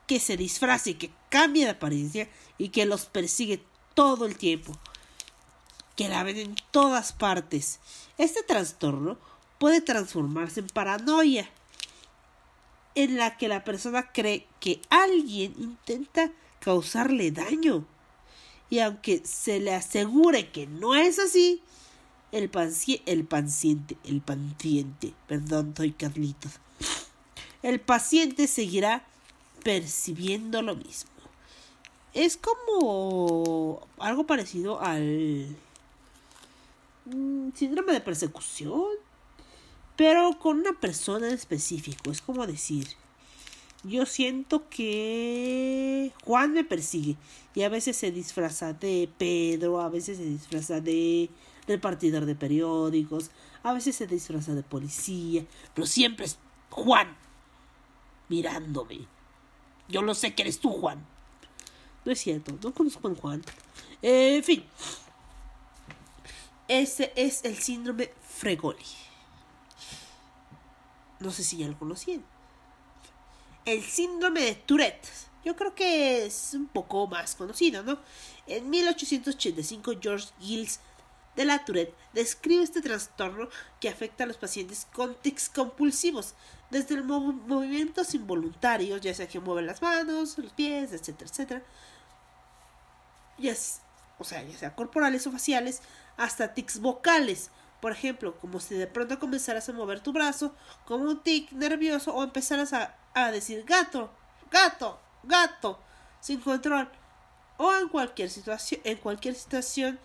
que 0.07 0.19
se 0.19 0.35
disfraza 0.37 0.89
y 0.89 0.95
que 0.95 1.11
cambia 1.29 1.65
de 1.65 1.71
apariencia 1.71 2.29
y 2.57 2.69
que 2.69 2.85
los 2.85 3.05
persigue 3.05 3.63
todo 3.93 4.25
el 4.25 4.35
tiempo, 4.35 4.73
que 5.95 6.09
la 6.09 6.23
ven 6.23 6.37
en 6.37 6.55
todas 6.71 7.13
partes. 7.13 7.79
Este 8.17 8.43
trastorno 8.43 9.17
puede 9.59 9.81
transformarse 9.81 10.59
en 10.59 10.67
paranoia, 10.67 11.49
en 12.95 13.17
la 13.17 13.37
que 13.37 13.47
la 13.47 13.63
persona 13.63 14.11
cree 14.11 14.47
que 14.59 14.81
alguien 14.89 15.53
intenta 15.57 16.31
causarle 16.63 17.31
daño. 17.31 17.85
Y 18.69 18.79
aunque 18.79 19.21
se 19.25 19.59
le 19.59 19.73
asegure 19.73 20.49
que 20.49 20.65
no 20.65 20.95
es 20.95 21.19
así, 21.19 21.61
el, 22.31 22.49
el 23.05 23.25
paciente, 23.25 23.97
el 24.03 24.21
paciente, 24.21 25.13
perdón, 25.27 25.73
soy 25.75 25.91
Carlitos, 25.91 26.53
el 27.61 27.79
paciente 27.79 28.47
seguirá 28.47 29.05
percibiendo 29.63 30.61
lo 30.61 30.75
mismo. 30.75 31.11
Es 32.13 32.37
como 32.37 33.85
algo 33.97 34.25
parecido 34.25 34.81
al 34.81 35.55
mm, 37.05 37.49
síndrome 37.55 37.93
de 37.93 38.01
persecución, 38.01 38.83
pero 39.95 40.37
con 40.39 40.59
una 40.59 40.73
persona 40.73 41.27
en 41.27 41.33
específico. 41.33 42.11
Es 42.11 42.21
como 42.21 42.47
decir, 42.47 42.87
yo 43.83 44.05
siento 44.05 44.69
que 44.69 46.13
Juan 46.23 46.53
me 46.53 46.63
persigue 46.63 47.17
y 47.53 47.63
a 47.63 47.69
veces 47.69 47.97
se 47.97 48.11
disfraza 48.11 48.73
de 48.73 49.09
Pedro, 49.17 49.81
a 49.81 49.89
veces 49.89 50.17
se 50.17 50.25
disfraza 50.25 50.79
de 50.79 51.29
repartidor 51.67 52.25
de 52.25 52.35
periódicos, 52.35 53.31
a 53.61 53.73
veces 53.73 53.95
se 53.95 54.07
disfraza 54.07 54.53
de 54.53 54.63
policía, 54.63 55.45
pero 55.73 55.85
siempre 55.85 56.25
es 56.25 56.37
Juan 56.69 57.15
mirándome. 58.29 59.07
Yo 59.89 60.01
lo 60.01 60.15
sé 60.15 60.33
que 60.33 60.43
eres 60.43 60.59
tú, 60.59 60.69
Juan. 60.71 61.05
No 62.05 62.11
es 62.11 62.19
cierto, 62.19 62.57
no 62.63 62.73
conozco 62.73 63.07
a 63.07 63.15
Juan. 63.15 63.43
en 64.01 64.43
fin. 64.43 64.63
Ese 66.67 67.11
es 67.15 67.43
el 67.43 67.57
síndrome 67.57 68.11
Fregoli. 68.21 68.83
No 71.19 71.31
sé 71.31 71.43
si 71.43 71.57
ya 71.57 71.67
lo 71.67 71.77
conocían. 71.77 72.23
El 73.65 73.81
síndrome 73.81 74.41
de 74.41 74.55
Tourette. 74.55 75.07
Yo 75.45 75.55
creo 75.55 75.73
que 75.73 76.25
es 76.25 76.53
un 76.53 76.67
poco 76.67 77.07
más 77.07 77.35
conocido, 77.35 77.83
¿no? 77.83 77.99
En 78.47 78.69
1885 78.69 79.93
George 80.01 80.29
Gilles 80.39 80.79
de 81.35 81.45
la 81.45 81.63
Tourette 81.65 81.95
describe 82.13 82.63
este 82.63 82.81
trastorno 82.81 83.49
que 83.79 83.89
afecta 83.89 84.23
a 84.23 84.27
los 84.27 84.37
pacientes 84.37 84.87
con 84.93 85.15
tics 85.15 85.49
compulsivos, 85.49 86.35
desde 86.69 86.95
los 86.95 87.05
movimientos 87.05 88.13
involuntarios, 88.13 89.01
ya 89.01 89.13
sea 89.13 89.27
que 89.27 89.39
mueven 89.39 89.65
las 89.65 89.81
manos, 89.81 90.37
los 90.37 90.53
pies, 90.53 90.91
etcétera, 90.91 91.29
etcétera, 91.29 91.63
ya, 93.37 93.53
o 94.19 94.23
sea, 94.23 94.43
ya 94.43 94.57
sea 94.57 94.75
corporales 94.75 95.25
o 95.27 95.31
faciales, 95.31 95.81
hasta 96.17 96.53
tics 96.53 96.79
vocales, 96.79 97.49
por 97.83 97.91
ejemplo, 97.91 98.37
como 98.39 98.61
si 98.61 98.75
de 98.75 98.87
pronto 98.87 99.19
comenzaras 99.19 99.67
a 99.67 99.73
mover 99.73 99.99
tu 99.99 100.13
brazo 100.13 100.55
como 100.85 101.03
un 101.03 101.21
tic 101.21 101.51
nervioso 101.51 102.15
o 102.15 102.23
empezaras 102.23 102.71
a, 102.71 102.95
a 103.13 103.29
decir 103.29 103.65
gato, 103.65 104.09
gato, 104.49 105.01
gato, 105.23 105.77
sin 106.21 106.39
control, 106.39 106.89
o 107.57 107.75
en 107.75 107.89
cualquier 107.89 108.29
situación, 108.29 108.79
en 108.85 108.95
cualquier 108.99 109.35
situación 109.35 109.99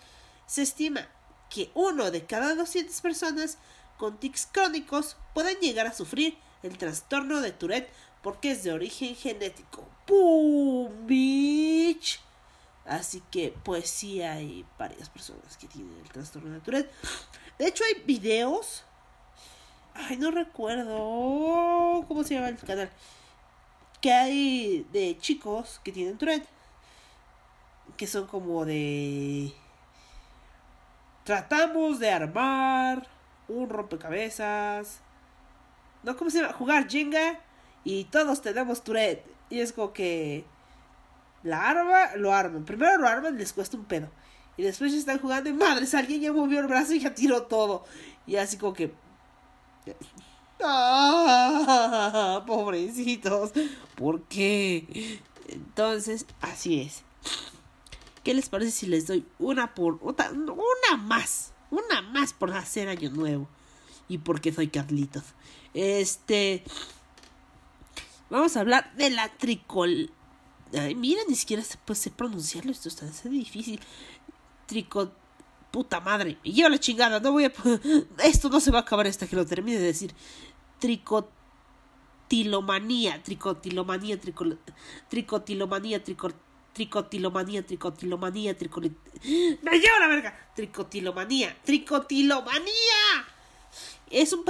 se 0.44 0.62
estima 0.62 1.06
que 1.50 1.70
uno 1.74 2.10
de 2.10 2.26
cada 2.26 2.56
200 2.56 3.00
personas 3.00 3.58
con 3.96 4.18
tics 4.18 4.48
crónicos 4.50 5.16
pueden 5.32 5.60
llegar 5.60 5.86
a 5.86 5.92
sufrir 5.92 6.36
el 6.64 6.76
trastorno 6.78 7.40
de 7.40 7.52
Tourette 7.52 7.92
porque 8.24 8.50
es 8.50 8.64
de 8.64 8.72
origen 8.72 9.14
genético. 9.14 9.88
¡Pum! 10.04 11.06
Bitch. 11.06 12.18
Así 12.88 13.22
que, 13.30 13.54
pues 13.64 13.90
sí 13.90 14.22
hay 14.22 14.64
varias 14.78 15.10
personas 15.10 15.58
que 15.58 15.68
tienen 15.68 15.94
el 15.98 16.08
trastorno 16.08 16.54
de 16.54 16.60
Tourette. 16.60 16.90
De 17.58 17.66
hecho, 17.68 17.84
hay 17.84 18.02
videos. 18.04 18.84
Ay, 19.92 20.16
no 20.16 20.30
recuerdo 20.30 22.04
cómo 22.08 22.24
se 22.24 22.34
llama 22.34 22.48
el 22.48 22.56
canal. 22.56 22.90
Que 24.00 24.12
hay 24.12 24.86
de 24.90 25.18
chicos 25.18 25.80
que 25.84 25.92
tienen 25.92 26.16
Tourette. 26.16 26.48
Que 27.98 28.06
son 28.06 28.26
como 28.26 28.64
de 28.64 29.52
Tratamos 31.24 31.98
de 31.98 32.10
armar 32.10 33.06
un 33.48 33.68
rompecabezas. 33.68 35.00
¿No? 36.02 36.16
¿Cómo 36.16 36.30
se 36.30 36.40
llama? 36.40 36.54
Jugar 36.54 36.88
Jenga 36.88 37.38
y 37.84 38.04
todos 38.04 38.40
tenemos 38.40 38.82
Tourette. 38.82 39.26
Y 39.50 39.60
es 39.60 39.74
como 39.74 39.92
que 39.92 40.46
la 41.42 41.68
arma, 41.68 42.16
lo 42.16 42.32
arman. 42.32 42.64
Primero 42.64 42.98
lo 42.98 43.08
arman 43.08 43.34
y 43.34 43.38
les 43.38 43.52
cuesta 43.52 43.76
un 43.76 43.84
pedo. 43.84 44.08
Y 44.56 44.62
después 44.62 44.92
están 44.92 45.20
jugando 45.20 45.48
y 45.48 45.52
madres, 45.52 45.94
alguien 45.94 46.20
ya 46.20 46.32
movió 46.32 46.58
el 46.60 46.66
brazo 46.66 46.94
y 46.94 47.00
ya 47.00 47.14
tiró 47.14 47.44
todo. 47.44 47.84
Y 48.26 48.36
así 48.36 48.56
como 48.56 48.74
que... 48.74 48.92
¡Ah! 50.60 52.42
Pobrecitos. 52.46 53.52
¿Por 53.94 54.22
qué? 54.24 55.20
Entonces, 55.48 56.26
así 56.40 56.80
es. 56.80 57.02
¿Qué 58.24 58.34
les 58.34 58.48
parece 58.48 58.72
si 58.72 58.86
les 58.86 59.06
doy 59.06 59.24
una 59.38 59.74
por 59.74 59.98
una, 60.02 60.30
una 60.30 60.96
más? 60.98 61.52
Una 61.70 62.02
más 62.02 62.32
por 62.32 62.52
hacer 62.52 62.88
año 62.88 63.10
nuevo. 63.10 63.48
Y 64.08 64.18
porque 64.18 64.52
soy 64.52 64.68
Carlitos. 64.68 65.24
Este. 65.74 66.64
Vamos 68.28 68.56
a 68.56 68.60
hablar 68.60 68.92
de 68.96 69.10
la 69.10 69.28
tricol. 69.28 70.10
Ay, 70.74 70.94
mira, 70.94 71.22
ni 71.28 71.34
siquiera 71.34 71.62
se 71.62 71.76
puede 71.78 72.10
pronunciarlo. 72.10 72.72
Esto 72.72 72.88
está 72.88 73.06
es 73.06 73.22
difícil. 73.24 73.80
Trico. 74.66 75.12
Puta 75.70 76.00
madre. 76.00 76.38
Me 76.44 76.52
lleva 76.52 76.70
la 76.70 76.78
chingada. 76.78 77.20
No 77.20 77.32
voy 77.32 77.44
a. 77.44 77.52
Esto 78.24 78.48
no 78.48 78.58
se 78.60 78.70
va 78.70 78.78
a 78.78 78.82
acabar 78.82 79.06
hasta 79.06 79.26
que 79.26 79.36
lo 79.36 79.44
termine 79.46 79.78
de 79.78 79.86
decir. 79.86 80.14
Tricotilomanía. 80.78 83.22
Tricotilomanía. 83.22 84.18
Trico, 84.20 84.44
tricotilomanía. 85.08 86.02
Trico, 86.02 86.30
tricotilomanía. 86.72 87.66
Tricotilomanía. 87.66 88.56
Tricotilomanía. 88.56 89.58
¡Me 89.62 89.78
lleva 89.78 89.98
la 90.00 90.08
verga! 90.08 90.50
Tricotilomanía. 90.54 91.56
Tricotilomanía. 91.64 93.26
Es 94.10 94.32
un 94.32 94.44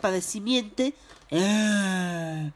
padecimiento. 0.00 0.84
Ah. 1.30 2.50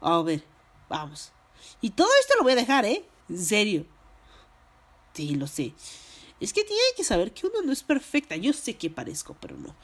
A 0.00 0.22
ver, 0.22 0.44
vamos. 0.88 1.32
Y 1.80 1.90
todo 1.90 2.08
esto 2.20 2.34
lo 2.36 2.42
voy 2.42 2.52
a 2.52 2.56
dejar, 2.56 2.84
¿eh? 2.84 3.04
En 3.28 3.38
serio. 3.38 3.86
Sí, 5.12 5.34
lo 5.34 5.46
sé. 5.46 5.74
Es 6.40 6.52
que 6.52 6.64
tiene 6.64 6.82
que 6.96 7.04
saber 7.04 7.32
que 7.32 7.46
uno 7.46 7.62
no 7.62 7.72
es 7.72 7.82
perfecta. 7.82 8.36
Yo 8.36 8.52
sé 8.52 8.76
que 8.76 8.90
parezco, 8.90 9.36
pero 9.40 9.56
no. 9.56 9.74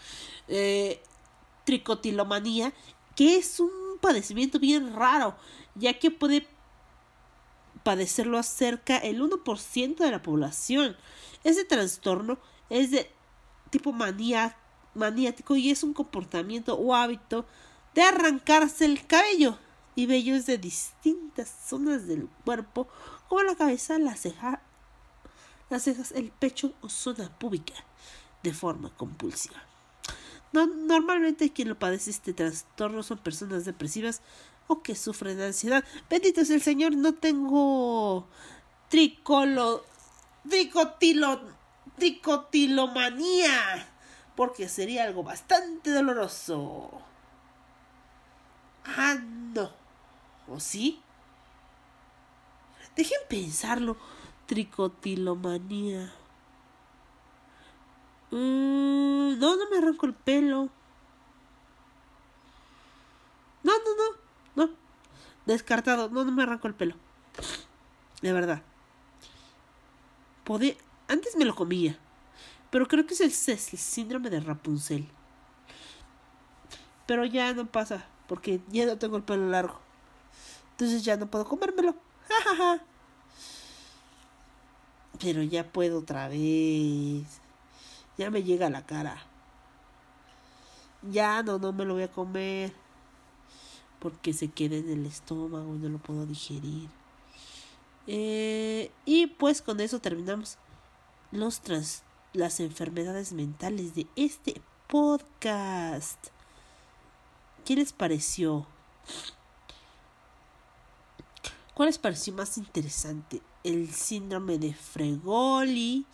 Eh, 0.48 1.02
tricotilomanía, 1.64 2.72
que 3.16 3.36
es 3.36 3.60
un 3.60 3.70
padecimiento 4.00 4.58
bien 4.58 4.94
raro, 4.94 5.36
ya 5.74 5.98
que 5.98 6.10
puede 6.10 6.46
padecerlo 7.82 8.38
acerca 8.38 8.98
el 8.98 9.20
1% 9.22 9.96
de 9.96 10.10
la 10.10 10.22
población. 10.22 10.96
Ese 11.44 11.64
trastorno 11.64 12.38
es 12.68 12.90
de 12.90 13.10
tipo 13.70 13.92
manía, 13.92 14.56
maniático 14.94 15.56
y 15.56 15.70
es 15.70 15.82
un 15.82 15.94
comportamiento 15.94 16.74
o 16.74 16.94
hábito 16.94 17.46
de 17.94 18.02
arrancarse 18.02 18.84
el 18.84 19.06
cabello 19.06 19.58
y 19.94 20.06
vellos 20.06 20.46
de 20.46 20.58
distintas 20.58 21.48
zonas 21.66 22.06
del 22.06 22.28
cuerpo, 22.44 22.88
como 23.28 23.42
la 23.42 23.54
cabeza, 23.54 23.98
la 23.98 24.16
ceja, 24.16 24.62
las 25.70 25.82
cejas, 25.82 26.12
el 26.12 26.30
pecho 26.30 26.72
o 26.80 26.88
zona 26.88 27.30
pública, 27.38 27.74
de 28.42 28.52
forma 28.52 28.90
compulsiva. 28.96 29.62
No, 30.52 30.66
normalmente 30.66 31.52
quien 31.52 31.68
lo 31.68 31.78
padece 31.78 32.10
este 32.10 32.34
trastorno 32.34 33.02
son 33.02 33.18
personas 33.18 33.64
depresivas 33.64 34.20
o 34.66 34.82
que 34.82 34.94
sufren 34.94 35.38
de 35.38 35.46
ansiedad. 35.46 35.84
Bendito 36.10 36.42
es 36.42 36.50
el 36.50 36.60
Señor, 36.60 36.94
no 36.94 37.14
tengo 37.14 38.28
tricolo, 38.88 39.84
tricotilo, 40.48 41.40
tricotilomanía, 41.96 43.88
porque 44.36 44.68
sería 44.68 45.04
algo 45.04 45.22
bastante 45.22 45.90
doloroso. 45.90 46.90
Ah, 48.84 49.14
no. 49.54 49.81
¿O 50.48 50.60
sí? 50.60 51.00
Dejen 52.96 53.20
pensarlo. 53.28 53.96
Tricotilomanía. 54.46 56.12
Mm, 58.30 59.38
no, 59.38 59.56
no 59.56 59.70
me 59.70 59.78
arranco 59.78 60.06
el 60.06 60.14
pelo. 60.14 60.68
No, 63.62 63.72
no, 63.72 63.96
no. 63.96 64.66
No. 64.66 64.72
Descartado. 65.46 66.08
No, 66.10 66.24
no 66.24 66.32
me 66.32 66.42
arranco 66.42 66.68
el 66.68 66.74
pelo. 66.74 66.96
De 68.20 68.32
verdad. 68.32 68.62
Podé... 70.44 70.76
Antes 71.08 71.36
me 71.36 71.44
lo 71.44 71.54
comía. 71.54 71.98
Pero 72.70 72.88
creo 72.88 73.06
que 73.06 73.14
es 73.14 73.20
el, 73.20 73.32
el 73.48 73.58
síndrome 73.58 74.30
de 74.30 74.40
Rapunzel. 74.40 75.08
Pero 77.06 77.24
ya 77.24 77.52
no 77.52 77.66
pasa. 77.66 78.06
Porque 78.28 78.60
ya 78.68 78.86
no 78.86 78.98
tengo 78.98 79.16
el 79.16 79.22
pelo 79.22 79.48
largo. 79.48 79.80
Entonces 80.72 81.04
ya 81.04 81.16
no 81.16 81.26
puedo 81.26 81.44
comérmelo. 81.44 81.94
Pero 85.20 85.42
ya 85.42 85.70
puedo 85.70 86.00
otra 86.00 86.28
vez. 86.28 87.24
Ya 88.18 88.30
me 88.30 88.42
llega 88.42 88.66
a 88.66 88.70
la 88.70 88.84
cara. 88.84 89.22
Ya 91.02 91.42
no, 91.42 91.58
no 91.58 91.72
me 91.72 91.84
lo 91.84 91.94
voy 91.94 92.02
a 92.02 92.10
comer. 92.10 92.72
Porque 93.98 94.32
se 94.32 94.48
queda 94.48 94.76
en 94.76 94.90
el 94.90 95.06
estómago 95.06 95.74
y 95.74 95.78
no 95.78 95.88
lo 95.88 95.98
puedo 95.98 96.26
digerir. 96.26 96.88
Eh, 98.06 98.90
y 99.04 99.28
pues 99.28 99.62
con 99.62 99.78
eso 99.80 100.00
terminamos 100.00 100.58
los 101.30 101.60
trans 101.60 102.02
las 102.32 102.60
enfermedades 102.60 103.32
mentales 103.32 103.94
de 103.94 104.06
este 104.16 104.60
podcast. 104.88 106.28
¿Qué 107.64 107.76
les 107.76 107.92
pareció? 107.92 108.66
¿Cuál 111.74 111.88
les 111.88 111.98
pareció 111.98 112.34
más 112.34 112.58
interesante? 112.58 113.40
¿El 113.64 113.90
síndrome 113.92 114.58
de 114.58 114.74
Fregoli? 114.74 116.04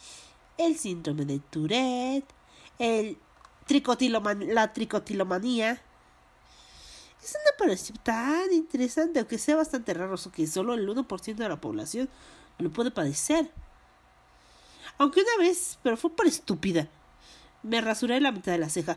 ¿El 0.57 0.79
síndrome 0.79 1.25
de 1.25 1.41
Tourette? 1.41 2.33
¿El 2.79 3.19
tricotiloman 3.67 4.55
la 4.55 4.73
tricotilomanía? 4.73 5.83
Eso 7.23 7.39
no 7.45 7.51
pareció 7.59 7.95
tan 8.05 8.53
interesante, 8.53 9.19
aunque 9.19 9.39
sea 9.39 9.57
bastante 9.57 9.93
raro, 9.95 10.15
que 10.33 10.47
solo 10.47 10.75
el 10.75 10.89
1% 10.89 11.35
de 11.35 11.49
la 11.49 11.61
población 11.61 12.09
lo 12.59 12.71
puede 12.71 12.93
padecer. 12.93 13.51
Aunque 14.97 15.23
una 15.23 15.45
vez, 15.45 15.79
pero 15.83 15.97
fue 15.97 16.11
por 16.11 16.27
estúpida, 16.27 16.89
me 17.65 17.81
rasuré 17.81 18.21
la 18.21 18.31
mitad 18.31 18.53
de 18.53 18.59
la 18.59 18.69
ceja. 18.69 18.97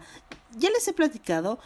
Ya 0.55 0.69
les 0.69 0.87
he 0.87 0.93
platicado, 0.93 1.59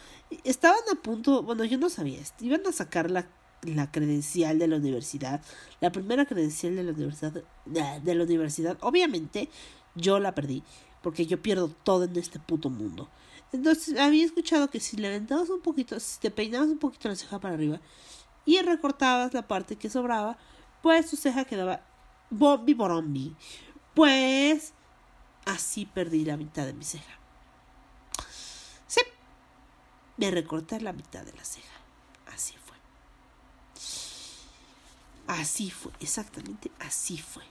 estaban 0.44 0.80
a 0.90 0.94
punto, 1.02 1.42
bueno, 1.42 1.64
yo 1.64 1.76
no 1.76 1.90
sabía, 1.90 2.20
iban 2.40 2.66
a 2.66 2.72
sacar 2.72 3.10
la 3.10 3.26
la 3.74 3.90
credencial 3.90 4.58
de 4.58 4.68
la 4.68 4.76
universidad, 4.76 5.42
la 5.80 5.90
primera 5.90 6.26
credencial 6.26 6.76
de 6.76 6.84
la 6.84 6.92
universidad, 6.92 7.42
de 7.64 8.14
la 8.14 8.24
universidad, 8.24 8.78
obviamente 8.80 9.48
yo 9.94 10.18
la 10.18 10.34
perdí, 10.34 10.62
porque 11.02 11.26
yo 11.26 11.42
pierdo 11.42 11.68
todo 11.68 12.04
en 12.04 12.16
este 12.16 12.38
puto 12.38 12.70
mundo. 12.70 13.08
Entonces 13.52 13.98
había 13.98 14.24
escuchado 14.24 14.70
que 14.70 14.80
si 14.80 14.96
levantabas 14.96 15.48
un 15.50 15.60
poquito, 15.60 15.98
si 16.00 16.20
te 16.20 16.30
peinabas 16.30 16.68
un 16.68 16.78
poquito 16.78 17.08
la 17.08 17.16
ceja 17.16 17.38
para 17.38 17.54
arriba 17.54 17.80
y 18.44 18.60
recortabas 18.60 19.32
la 19.34 19.46
parte 19.46 19.76
que 19.76 19.88
sobraba, 19.88 20.36
pues 20.82 21.10
tu 21.10 21.16
ceja 21.16 21.44
quedaba 21.44 21.82
bombi 22.30 22.74
borombi. 22.74 23.34
Pues 23.94 24.72
así 25.44 25.86
perdí 25.86 26.24
la 26.24 26.36
mitad 26.36 26.66
de 26.66 26.74
mi 26.74 26.84
ceja. 26.84 27.18
Sí, 28.86 29.00
me 30.16 30.30
recorté 30.30 30.80
la 30.80 30.92
mitad 30.92 31.24
de 31.24 31.32
la 31.32 31.44
ceja. 31.44 31.66
Así 32.26 32.54
Así 35.26 35.70
fue, 35.70 35.92
exactamente 36.00 36.70
así 36.78 37.18
fue. 37.18 37.42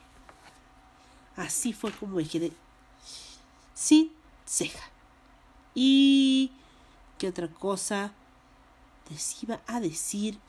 Así 1.36 1.74
fue 1.74 1.92
como 1.92 2.16
me 2.16 2.28
quedé 2.28 2.54
sin 3.74 4.12
ceja. 4.46 4.90
Y 5.74 6.52
qué 7.18 7.28
otra 7.28 7.50
cosa 7.50 8.14
les 9.10 9.44
iba 9.44 9.60
a 9.68 9.80
decir. 9.80 10.40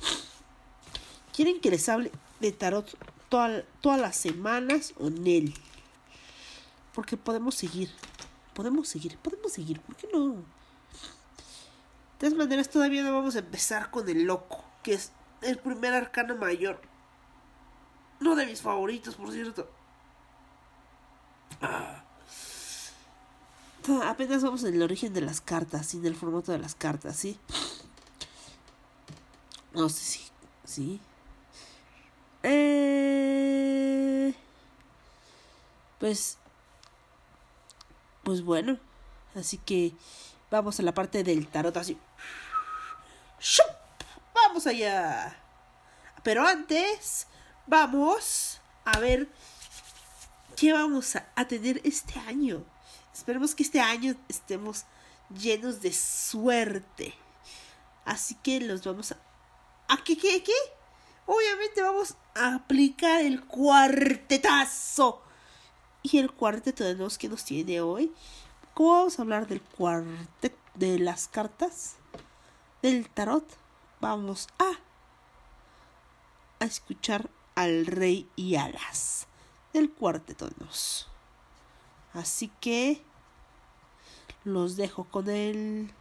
¿Quieren 1.35 1.61
que 1.61 1.71
les 1.71 1.89
hable 1.89 2.13
de 2.41 2.53
tarot 2.53 2.97
todas 3.29 4.01
las 4.01 4.17
semanas 4.17 4.95
o 4.99 5.11
Nel? 5.11 5.53
Porque 6.95 7.17
podemos 7.17 7.55
seguir. 7.57 7.91
Podemos 8.55 8.89
seguir, 8.89 9.19
podemos 9.19 9.53
seguir. 9.53 9.81
¿Por 9.81 9.97
qué 9.97 10.09
no? 10.13 10.31
De 10.31 12.21
todas 12.21 12.35
maneras, 12.35 12.71
todavía 12.71 13.03
no 13.03 13.13
vamos 13.13 13.37
a 13.37 13.41
empezar 13.41 13.91
con 13.91 14.09
el 14.09 14.23
loco, 14.23 14.65
que 14.83 14.95
es 14.95 15.13
el 15.43 15.59
primer 15.59 15.93
arcano 15.93 16.37
mayor 16.37 16.81
no 18.21 18.35
de 18.35 18.47
mis 18.47 18.63
favoritos, 18.63 19.15
por 19.15 19.33
cierto. 19.33 19.69
Ah. 21.61 22.03
Apenas 24.05 24.43
vamos 24.43 24.65
en 24.65 24.75
el 24.75 24.83
origen 24.83 25.15
de 25.15 25.21
las 25.21 25.41
cartas, 25.41 25.87
sin 25.87 26.05
el 26.05 26.17
formato 26.17 26.51
de 26.51 26.59
las 26.59 26.75
cartas, 26.75 27.17
¿sí? 27.17 27.39
No 29.73 29.89
sé 29.89 30.01
si. 30.01 30.21
¿Sí? 30.65 31.01
Eh, 32.43 34.35
pues. 36.01 36.39
Pues 38.25 38.43
bueno. 38.43 38.79
Así 39.37 39.59
que 39.59 39.93
vamos 40.51 40.81
a 40.81 40.83
la 40.83 40.95
parte 40.95 41.23
del 41.23 41.47
tarot 41.47 41.77
así. 41.77 41.97
Vamos 44.35 44.67
allá. 44.67 45.37
Pero 46.23 46.47
antes 46.47 47.27
vamos 47.67 48.61
a 48.85 48.99
ver 48.99 49.29
qué 50.57 50.73
vamos 50.73 51.17
a, 51.17 51.49
tener 51.49 51.81
este 51.85 52.19
año. 52.21 52.65
Esperemos 53.13 53.55
que 53.55 53.63
este 53.63 53.81
año 53.81 54.15
estemos 54.29 54.85
llenos 55.31 55.81
de 55.81 55.93
suerte. 55.93 57.15
Así 58.05 58.35
que 58.37 58.61
los 58.61 58.85
vamos 58.85 59.13
a... 59.13 59.17
¿A 59.89 60.03
qué, 60.05 60.17
qué, 60.17 60.43
qué? 60.43 60.53
Obviamente 61.27 61.83
vamos 61.83 62.15
a 62.35 62.55
aplicar 62.55 63.21
el 63.23 63.45
cuartetazo. 63.45 65.23
Y 66.03 66.19
el 66.19 66.31
cuarteto 66.31 66.85
de 66.85 66.95
dos 66.95 67.19
que 67.19 67.29
nos 67.29 67.45
tiene 67.45 67.81
hoy. 67.81 68.13
¿Cómo 68.75 68.93
vamos 68.93 69.19
a 69.19 69.23
hablar 69.23 69.47
del 69.49 69.61
cuarteto? 69.61 70.57
De 70.75 70.99
las 70.99 71.29
cartas. 71.29 71.97
Del 72.83 73.09
tarot. 73.09 73.47
Vamos 74.01 74.49
a... 74.59 74.71
A 76.59 76.65
escuchar 76.65 77.29
al 77.57 77.87
rey 77.87 78.29
y 78.37 78.55
alas 78.55 79.27
del 79.73 79.91
cuarteto 79.91 80.49
de 80.49 80.55
nos, 80.61 81.09
Así 82.13 82.51
que 82.61 83.03
los 84.45 84.77
dejo 84.77 85.05
con 85.05 85.29
el 85.29 85.93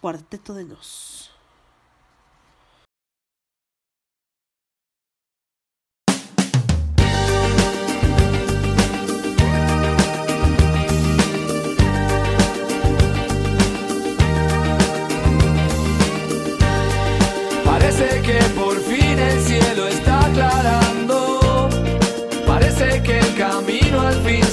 cuarteto 0.00 0.54
de 0.54 0.64
nos. 0.64 1.35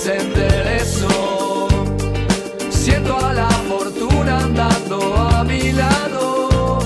se 0.04 0.18
enderezó. 0.18 1.68
Siento 2.70 3.18
a 3.26 3.34
la 3.34 3.48
fortuna 3.70 4.40
andando 4.40 5.16
a 5.16 5.46
mi 5.46 5.72
lado, 5.72 6.80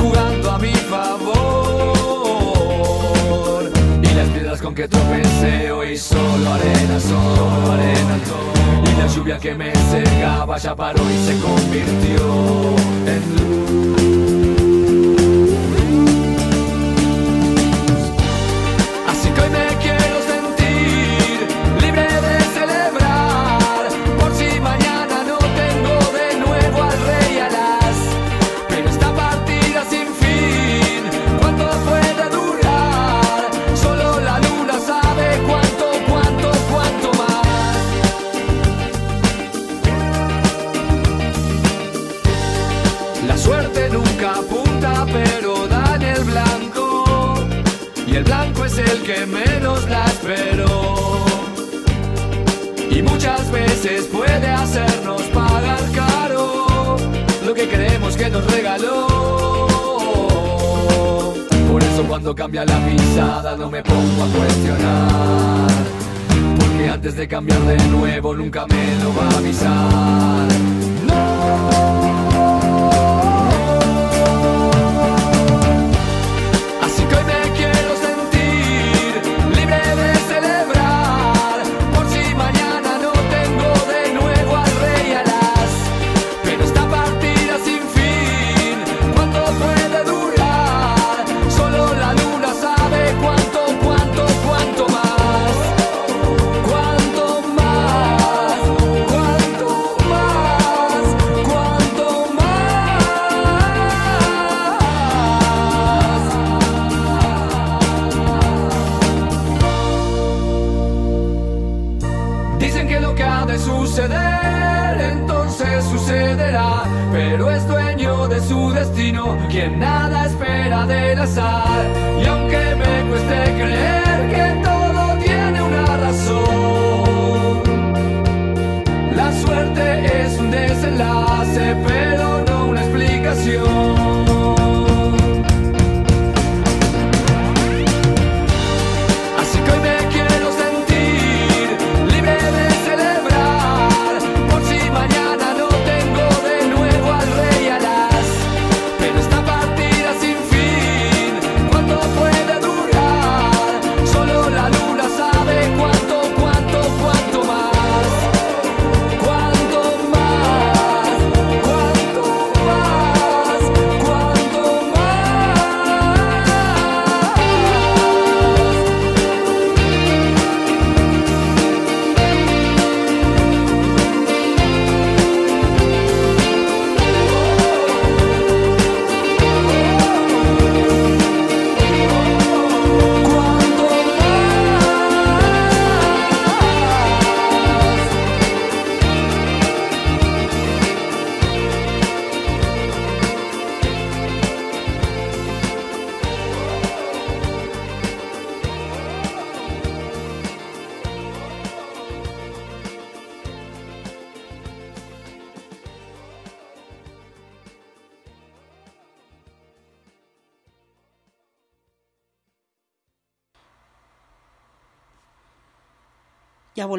jugando 0.00 0.52
a 0.52 0.58
mi 0.58 0.72
favor. 0.92 1.24
Y 4.00 4.14
las 4.14 4.28
piedras 4.28 4.62
con 4.62 4.76
que 4.76 4.86
tropecé 4.86 5.72
hoy 5.72 5.96
solo 5.96 6.52
arena 6.52 7.00
solo 7.00 7.72
arena 7.72 8.16
son. 8.28 8.86
Y 8.92 8.96
la 9.00 9.06
lluvia 9.08 9.38
que 9.38 9.54
me 9.56 9.72
secaba 9.90 10.56
ya 10.58 10.76
paró 10.76 11.02
y 11.02 11.18
se 11.26 11.36
convirtió 11.40 12.76
en 13.06 13.22
luz. 13.34 14.15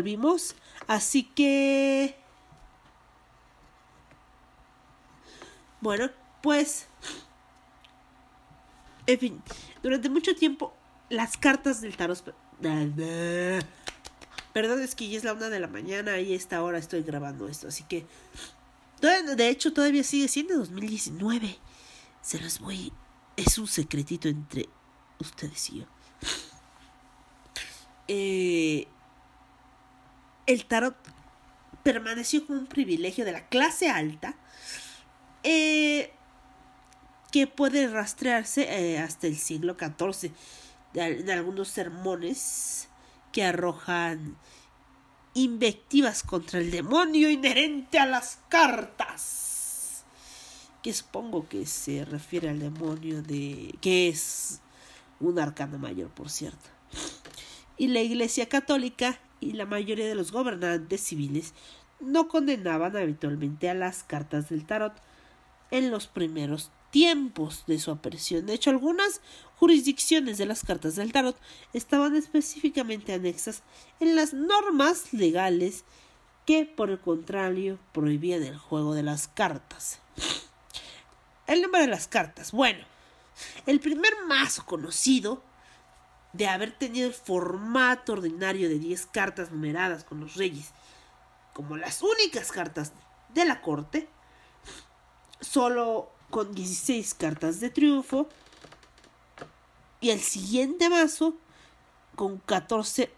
servimos. 0.07 0.55
Así 0.87 1.23
que... 1.23 2.15
Bueno, 5.81 6.09
pues... 6.41 6.87
En 9.05 9.19
fin, 9.19 9.41
durante 9.83 10.09
mucho 10.09 10.35
tiempo 10.35 10.73
las 11.09 11.37
cartas 11.37 11.81
del 11.81 11.95
tarot... 11.95 12.35
Perdón, 14.53 14.81
es 14.81 14.95
que 14.95 15.07
ya 15.07 15.17
es 15.17 15.23
la 15.23 15.33
una 15.33 15.49
de 15.49 15.59
la 15.59 15.67
mañana 15.67 16.19
y 16.19 16.33
a 16.33 16.35
esta 16.35 16.63
hora 16.63 16.77
estoy 16.77 17.03
grabando 17.03 17.47
esto, 17.47 17.67
así 17.67 17.83
que... 17.83 18.05
De 18.99 19.49
hecho, 19.49 19.73
todavía 19.73 20.03
sigue 20.03 20.27
siendo 20.27 20.57
2019. 20.57 21.57
Se 22.21 22.39
los 22.39 22.59
voy... 22.59 22.91
Es 23.35 23.59
un 23.59 23.67
secretito 23.67 24.27
entre 24.27 24.67
ustedes 25.19 25.69
y 25.69 25.79
yo. 25.79 25.85
Eh, 28.07 28.87
el 30.47 30.65
tarot 30.65 30.95
permaneció 31.83 32.45
como 32.45 32.59
un 32.59 32.67
privilegio 32.67 33.23
de 33.25 33.31
la 33.31 33.47
clase 33.47 33.89
alta 33.89 34.35
eh, 35.43 36.11
que 37.31 37.47
puede 37.47 37.87
rastrearse 37.87 38.63
eh, 38.63 38.99
hasta 38.99 39.27
el 39.27 39.37
siglo 39.37 39.77
XIV 39.79 40.31
en 40.93 41.29
algunos 41.29 41.67
sermones 41.67 42.87
que 43.31 43.43
arrojan 43.43 44.35
invectivas 45.33 46.23
contra 46.23 46.59
el 46.59 46.71
demonio 46.71 47.29
inherente 47.29 47.99
a 47.99 48.05
las 48.05 48.39
cartas 48.49 50.03
que 50.81 50.93
supongo 50.93 51.47
que 51.47 51.65
se 51.65 52.05
refiere 52.05 52.49
al 52.49 52.59
demonio 52.59 53.21
de 53.21 53.75
que 53.81 54.07
es 54.07 54.61
un 55.19 55.37
arcano 55.37 55.77
mayor 55.77 56.09
por 56.09 56.29
cierto. 56.29 56.69
Y 57.77 57.87
la 57.87 57.99
iglesia 57.99 58.47
católica 58.47 59.19
y 59.39 59.53
la 59.53 59.65
mayoría 59.65 60.07
de 60.07 60.15
los 60.15 60.31
gobernantes 60.31 61.01
civiles 61.01 61.53
no 61.99 62.27
condenaban 62.27 62.95
habitualmente 62.95 63.69
a 63.69 63.73
las 63.73 64.03
cartas 64.03 64.49
del 64.49 64.65
tarot 64.65 64.93
en 65.71 65.91
los 65.91 66.07
primeros 66.07 66.71
tiempos 66.91 67.63
de 67.67 67.79
su 67.79 67.91
aparición. 67.91 68.45
De 68.45 68.53
hecho, 68.53 68.69
algunas 68.69 69.21
jurisdicciones 69.57 70.37
de 70.37 70.45
las 70.45 70.63
cartas 70.63 70.95
del 70.95 71.11
tarot 71.11 71.37
estaban 71.73 72.15
específicamente 72.15 73.13
anexas 73.13 73.63
en 73.99 74.15
las 74.15 74.33
normas 74.33 75.13
legales 75.13 75.83
que, 76.45 76.65
por 76.65 76.89
el 76.89 76.99
contrario, 76.99 77.77
prohibían 77.93 78.43
el 78.43 78.57
juego 78.57 78.93
de 78.93 79.03
las 79.03 79.27
cartas. 79.27 79.99
El 81.45 81.61
nombre 81.61 81.81
de 81.81 81.87
las 81.87 82.07
cartas. 82.07 82.51
Bueno, 82.51 82.85
el 83.65 83.79
primer 83.79 84.13
mazo 84.27 84.65
conocido 84.65 85.43
de 86.33 86.47
haber 86.47 86.71
tenido 86.77 87.07
el 87.07 87.13
formato 87.13 88.13
ordinario 88.13 88.69
de 88.69 88.79
10 88.79 89.05
cartas 89.07 89.51
numeradas 89.51 90.03
con 90.03 90.19
los 90.19 90.35
reyes 90.35 90.73
como 91.57 91.75
las 91.75 92.03
únicas 92.03 92.51
cartas 92.51 92.93
de 93.33 93.43
la 93.43 93.61
corte, 93.61 94.07
solo 95.41 96.11
con 96.29 96.53
16 96.53 97.15
cartas 97.15 97.59
de 97.59 97.71
triunfo 97.71 98.29
y 99.99 100.11
el 100.11 100.19
siguiente 100.19 100.87
mazo 100.87 101.33
con 102.15 102.37
14 102.37 103.11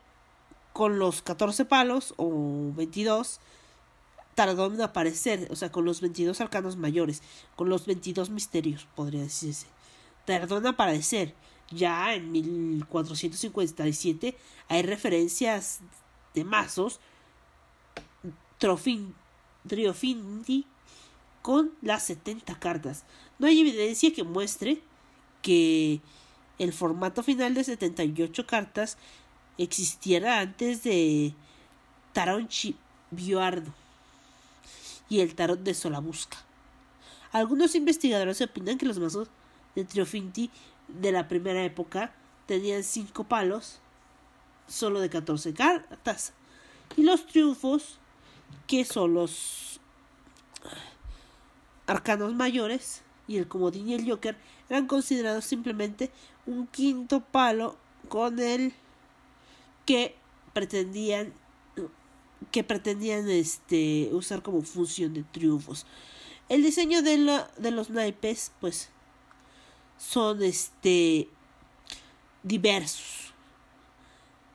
con 0.72 1.00
los 1.00 1.22
14 1.22 1.66
palos 1.66 2.14
o 2.16 2.72
22 2.76 3.42
tardó 4.36 4.68
en 4.68 4.82
aparecer, 4.82 5.50
o 5.52 5.58
sea, 5.58 5.70
con 5.70 5.84
los 5.84 6.00
22 6.00 6.40
arcanos 6.40 6.78
mayores, 6.78 7.22
con 7.58 7.68
los 7.68 7.86
22 7.88 8.30
misterios, 8.30 8.88
podría 8.96 9.24
decirse. 9.24 9.68
Tardó 10.26 10.60
en 10.60 10.68
aparecer. 10.68 11.36
Ya 11.72 12.16
en 12.16 12.32
1457 12.32 14.36
hay 14.68 14.82
referencias 14.82 15.82
de 16.34 16.44
mazos 16.44 17.00
Trofin, 18.58 19.14
Triofinti 19.68 20.66
con 21.42 21.72
las 21.82 22.04
70 22.04 22.60
cartas. 22.60 23.06
No 23.38 23.48
hay 23.48 23.62
evidencia 23.62 24.14
que 24.14 24.24
muestre 24.24 24.82
que 25.42 26.02
el 26.58 26.74
formato 26.74 27.24
final 27.24 27.54
de 27.54 27.64
78 27.64 28.46
cartas 28.46 28.98
existiera 29.58 30.40
antes 30.40 30.84
de 30.84 31.34
Taronchi 32.14 32.76
Bioardo 33.12 33.74
y 35.10 35.22
el 35.22 35.36
tarot 35.36 35.60
de 35.60 35.74
Solabusca. 35.74 36.38
Algunos 37.32 37.76
investigadores 37.76 38.42
opinan 38.42 38.78
que 38.78 38.86
los 38.86 39.00
mazos 39.00 39.30
de 39.76 39.86
Triofinti 39.86 40.50
de 41.00 41.12
la 41.12 41.28
primera 41.28 41.64
época 41.64 42.14
tenían 42.46 42.84
5 42.84 43.26
palos, 43.26 43.80
solo 44.68 45.00
de 45.00 45.10
14 45.10 45.54
cartas, 45.54 46.34
y 46.98 47.04
los 47.04 47.26
triunfos, 47.28 48.00
que 48.68 48.86
son 48.86 49.14
los 49.14 49.80
arcanos 51.86 52.34
mayores 52.34 53.02
y 53.28 53.38
el 53.38 53.48
comodín 53.48 53.90
y 53.90 53.94
el 53.94 54.10
joker, 54.10 54.38
eran 54.70 54.88
considerados 54.88 55.46
simplemente 55.46 56.12
un 56.46 56.68
quinto 56.68 57.22
palo 57.22 57.78
con 58.08 58.40
el 58.40 58.74
que 59.86 60.16
pretendían 60.54 61.34
que 62.52 62.64
pretendían 62.64 63.30
este 63.30 64.10
usar 64.12 64.42
como 64.42 64.62
función 64.62 65.14
de 65.14 65.24
triunfos. 65.24 65.86
El 66.48 66.64
diseño 66.64 67.02
de, 67.02 67.18
la, 67.18 67.52
de 67.58 67.72
los 67.72 67.90
naipes, 67.90 68.52
pues, 68.60 68.90
son 70.00 70.42
este 70.42 71.30
diversos. 72.42 73.34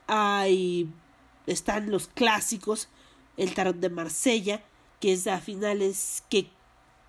Hay 0.09 0.91
están 1.47 1.91
los 1.91 2.09
clásicos, 2.09 2.89
el 3.37 3.55
tarot 3.55 3.77
de 3.77 3.91
Marsella, 3.91 4.65
que 5.01 5.13
es 5.13 5.27
a 5.27 5.41
finales 5.41 6.25
que, 6.31 6.49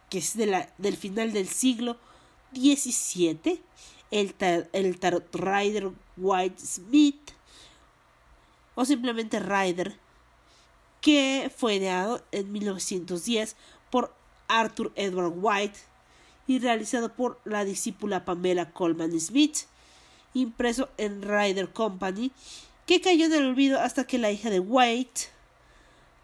que 0.09 0.19
es 0.19 0.35
de 0.37 0.45
la, 0.45 0.73
del 0.77 0.97
final 0.97 1.31
del 1.31 1.47
siglo 1.47 1.97
XVII, 2.53 3.61
el, 4.11 4.35
el 4.73 4.99
tarot 4.99 5.33
Rider 5.33 5.91
White 6.17 6.61
Smith 6.63 7.31
o 8.75 8.85
simplemente 8.85 9.39
Rider 9.39 9.97
que 11.01 11.51
fue 11.55 11.75
ideado 11.75 12.23
en 12.31 12.51
1910 12.51 13.55
por 13.89 14.13
Arthur 14.47 14.91
Edward 14.95 15.33
White 15.35 15.79
y 16.47 16.59
realizado 16.59 17.13
por 17.13 17.39
la 17.45 17.65
discípula 17.65 18.25
Pamela 18.25 18.71
Coleman 18.71 19.19
Smith, 19.19 19.59
impreso 20.33 20.89
en 20.97 21.21
Rider 21.21 21.71
Company, 21.71 22.31
que 22.85 23.01
cayó 23.01 23.25
en 23.25 23.33
el 23.33 23.45
olvido 23.45 23.79
hasta 23.79 24.05
que 24.05 24.17
la 24.17 24.31
hija 24.31 24.49
de 24.49 24.59
White 24.59 25.21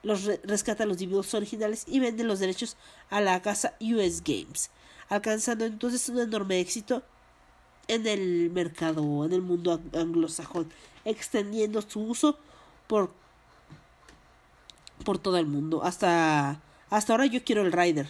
los 0.04 0.26
rescata 0.44 0.86
los 0.86 0.98
dibujos 0.98 1.34
originales 1.34 1.86
y 1.88 2.00
vende 2.00 2.24
los 2.24 2.40
derechos 2.40 2.76
a 3.10 3.22
la 3.22 3.42
casa 3.42 3.76
US 3.80 4.24
Games, 4.24 4.72
alcanzando 5.10 5.66
entonces 5.66 6.08
un 6.10 6.20
enorme 6.20 6.60
éxito 6.60 7.04
en 7.88 8.08
el 8.08 8.50
mercado, 8.52 9.26
en 9.26 9.34
el 9.34 9.42
mundo 9.42 9.80
anglosajón, 9.94 10.72
extendiendo 11.06 11.82
su 11.82 12.02
uso 12.02 12.38
por 12.88 13.12
por 15.02 15.18
todo 15.18 15.38
el 15.38 15.48
mundo. 15.48 15.84
Hasta, 15.84 16.62
hasta 16.90 17.14
ahora 17.14 17.26
yo 17.26 17.44
quiero 17.44 17.62
el 17.64 17.72
Rider, 17.72 18.08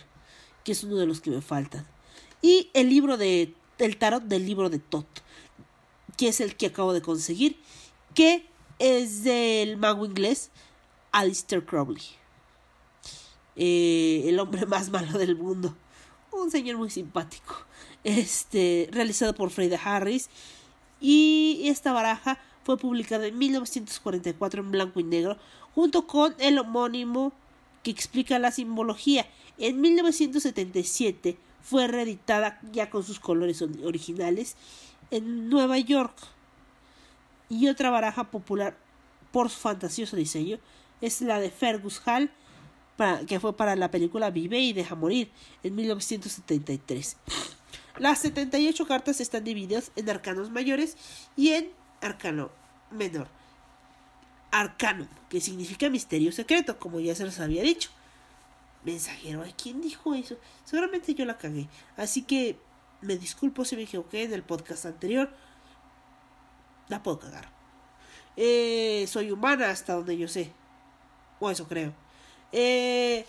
que 0.64 0.74
es 0.74 0.84
uno 0.84 0.98
de 0.98 1.06
los 1.06 1.22
que 1.22 1.32
me 1.32 1.42
faltan. 1.42 1.86
Y 2.42 2.70
el 2.74 2.90
libro 2.90 3.18
de, 3.18 3.54
el 3.78 3.98
tarot 3.98 4.24
del 4.24 4.46
libro 4.46 4.70
de 4.70 4.80
Tot, 4.80 5.08
que 6.18 6.28
es 6.30 6.42
el 6.42 6.56
que 6.56 6.68
acabo 6.68 6.94
de 6.94 7.02
conseguir, 7.02 7.58
que 8.16 8.48
es 8.80 9.24
del 9.24 9.78
mago 9.78 10.06
inglés 10.06 10.50
Alistair 11.12 11.66
Crowley. 11.66 12.04
Eh, 13.56 14.24
el 14.26 14.40
hombre 14.40 14.66
más 14.66 14.90
malo 14.90 15.18
del 15.18 15.36
mundo. 15.36 15.76
Un 16.32 16.50
señor 16.50 16.78
muy 16.78 16.90
simpático. 16.90 17.56
Este, 18.04 18.90
realizado 18.92 19.36
por 19.36 19.52
Freda 19.52 19.80
Harris. 19.84 20.30
Y 21.00 21.64
esta 21.66 21.92
baraja 21.92 22.40
fue 22.64 22.78
publicada 22.78 23.28
en 23.28 23.38
1944 23.38 24.62
en 24.62 24.72
blanco 24.72 25.00
y 25.00 25.04
negro 25.04 25.38
junto 25.74 26.06
con 26.06 26.36
el 26.40 26.60
homónimo 26.60 27.34
que 27.84 27.92
explica 27.92 28.40
la 28.40 28.52
simbología. 28.52 29.28
En 29.58 29.82
1977 29.82 31.38
fue 31.62 31.88
reeditada 31.88 32.60
ya 32.72 32.90
con 32.90 33.04
sus 33.04 33.20
colores 33.20 33.62
originales 33.62 34.56
en 35.12 35.50
Nueva 35.50 35.78
York. 35.78 36.16
Y 37.50 37.68
otra 37.68 37.90
baraja 37.90 38.32
popular 38.32 38.78
por 39.32 39.50
su 39.50 39.60
fantasioso 39.60 40.16
diseño 40.16 40.60
es 41.02 41.22
la 41.22 41.40
de 41.40 41.50
Fergus 41.50 42.02
Hall, 42.06 42.32
que 43.28 43.40
fue 43.40 43.56
para 43.56 43.76
la 43.76 43.90
película 43.90 44.30
Vive 44.30 44.60
y 44.60 44.74
Deja 44.74 44.96
Morir 44.96 45.32
en 45.64 45.76
1973. 45.76 47.18
Las 47.98 48.20
78 48.20 48.86
cartas 48.86 49.20
están 49.20 49.44
divididas 49.44 49.92
en 49.96 50.10
arcanos 50.10 50.50
mayores 50.52 50.98
y 51.36 51.50
en 51.50 51.72
arcano 52.00 52.52
menor. 52.92 53.28
Arcanum, 54.52 55.08
que 55.30 55.42
significa 55.42 55.90
misterio 55.90 56.32
secreto, 56.32 56.78
como 56.78 57.00
ya 57.00 57.16
se 57.16 57.26
los 57.26 57.40
había 57.40 57.64
dicho. 57.64 57.90
Mensajero, 58.84 59.44
¿a 59.44 59.48
quién 59.48 59.82
dijo 59.82 60.14
eso? 60.16 60.38
Seguramente 60.64 61.14
yo 61.14 61.26
la 61.26 61.38
cagué. 61.38 61.68
Así 61.98 62.24
que 62.24 62.58
me 63.02 63.18
disculpo 63.18 63.66
si 63.66 63.76
me 63.76 63.84
equivoqué 63.84 64.24
en 64.24 64.34
el 64.34 64.44
podcast 64.44 64.86
anterior. 64.86 65.32
La 66.88 67.04
puedo 67.04 67.20
cagar. 67.20 67.52
Eh, 68.38 69.06
soy 69.08 69.32
humana 69.32 69.70
hasta 69.70 69.94
donde 69.94 70.18
yo 70.18 70.28
sé. 70.28 70.52
O 71.40 71.50
eso 71.50 71.68
creo. 71.68 71.94
Eh, 72.52 73.26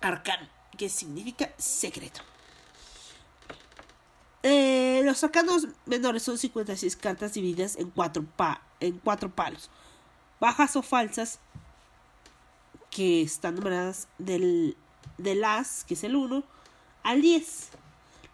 arcano, 0.00 0.48
que 0.76 0.88
significa 0.88 1.50
secreto. 1.58 2.20
Eh, 4.42 5.02
los 5.04 5.24
arcanos 5.24 5.66
menores 5.86 6.22
son 6.22 6.38
56 6.38 6.96
cartas 6.96 7.34
divididas 7.34 7.76
en 7.76 7.90
cuatro 7.90 8.24
pa 8.24 8.62
en 8.78 8.98
cuatro 8.98 9.34
palos, 9.34 9.70
bajas 10.38 10.76
o 10.76 10.82
falsas, 10.82 11.40
que 12.96 13.20
están 13.20 13.56
numeradas 13.56 14.08
del, 14.16 14.74
as, 15.44 15.84
que 15.84 15.92
es 15.92 16.02
el 16.02 16.16
1, 16.16 16.42
al 17.02 17.20
10. 17.20 17.68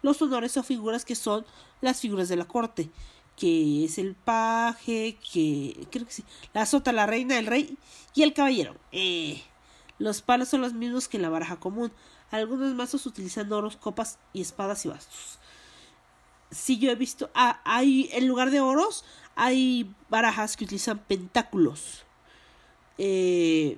Los 0.01 0.21
honores 0.21 0.55
o 0.55 0.63
figuras 0.63 1.03
que 1.03 1.15
son 1.15 1.45
las 1.81 1.99
figuras 1.99 2.29
de 2.29 2.37
la 2.37 2.45
corte, 2.45 2.89
que 3.35 3.83
es 3.83 3.97
el 3.97 4.15
paje, 4.15 5.17
que 5.33 5.85
creo 5.91 6.05
que 6.05 6.13
sí, 6.13 6.23
la 6.53 6.65
sota, 6.65 6.93
la 6.93 7.05
reina, 7.05 7.37
el 7.37 7.45
rey 7.45 7.77
y 8.15 8.23
el 8.23 8.33
caballero. 8.33 8.77
Eh, 8.93 9.43
Los 9.99 10.21
palos 10.21 10.47
son 10.47 10.61
los 10.61 10.71
mismos 10.71 11.09
que 11.09 11.17
en 11.17 11.23
la 11.23 11.29
baraja 11.29 11.59
común. 11.59 11.91
Algunos 12.31 12.73
mazos 12.73 13.05
utilizan 13.05 13.51
oros, 13.51 13.75
copas 13.75 14.17
y 14.31 14.41
espadas 14.41 14.85
y 14.85 14.87
bastos. 14.87 15.39
Sí, 16.51 16.79
yo 16.79 16.89
he 16.89 16.95
visto. 16.95 17.29
Ah, 17.35 17.59
hay. 17.65 18.09
En 18.13 18.27
lugar 18.29 18.49
de 18.49 18.61
oros, 18.61 19.03
hay 19.35 19.93
barajas 20.09 20.55
que 20.55 20.63
utilizan 20.63 20.99
pentáculos. 20.99 22.05
Eh, 22.97 23.77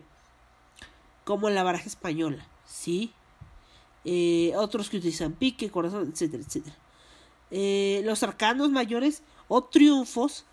como 1.25 1.49
la 1.49 1.63
baraja 1.63 1.85
española. 1.85 2.47
¿Sí? 2.65 3.11
Eh, 4.05 4.53
otros 4.55 4.89
que 4.89 4.97
utilizan 4.97 5.33
pique, 5.33 5.69
corazón, 5.69 6.09
etcétera, 6.13 6.43
etcétera. 6.43 6.75
Eh, 7.51 8.01
los 8.05 8.23
arcanos 8.23 8.69
mayores 8.69 9.23
o 9.47 9.63
triunfos, 9.63 10.45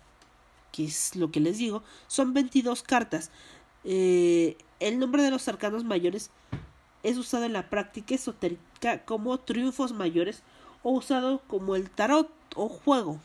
que 0.71 0.85
es 0.85 1.15
lo 1.15 1.31
que 1.31 1.39
les 1.39 1.59
digo, 1.59 1.83
son 2.07 2.33
22 2.33 2.83
cartas. 2.83 3.31
Eh, 3.83 4.57
el 4.79 4.99
nombre 4.99 5.21
de 5.21 5.31
los 5.31 5.47
arcanos 5.47 5.83
mayores 5.83 6.31
es 7.03 7.17
usado 7.17 7.45
en 7.45 7.53
la 7.53 7.69
práctica 7.69 8.15
esotérica 8.15 9.05
como 9.05 9.39
triunfos 9.39 9.93
mayores 9.93 10.41
o 10.81 10.91
usado 10.91 11.41
como 11.47 11.75
el 11.75 11.89
tarot 11.89 12.29
o 12.55 12.69
juego, 12.69 13.19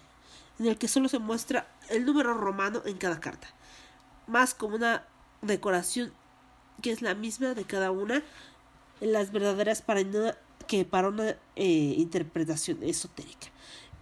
en 0.59 0.67
el 0.67 0.77
que 0.79 0.89
solo 0.89 1.09
se 1.09 1.19
muestra 1.19 1.69
el 1.89 2.05
número 2.05 2.35
romano 2.35 2.83
en 2.85 2.99
cada 2.99 3.21
carta, 3.21 3.49
más 4.27 4.55
como 4.55 4.77
una 4.77 5.05
decoración 5.43 6.13
que 6.83 6.91
es 6.91 7.03
la 7.03 7.15
misma 7.15 7.55
de 7.55 7.65
cada 7.65 7.91
una 7.91 8.23
las 9.01 9.33
verdaderas 9.33 9.83
para 9.83 10.01
una, 10.01 10.37
que 10.67 10.85
para 10.85 11.09
una 11.09 11.37
eh, 11.57 11.95
interpretación 11.97 12.83
esotérica. 12.83 13.49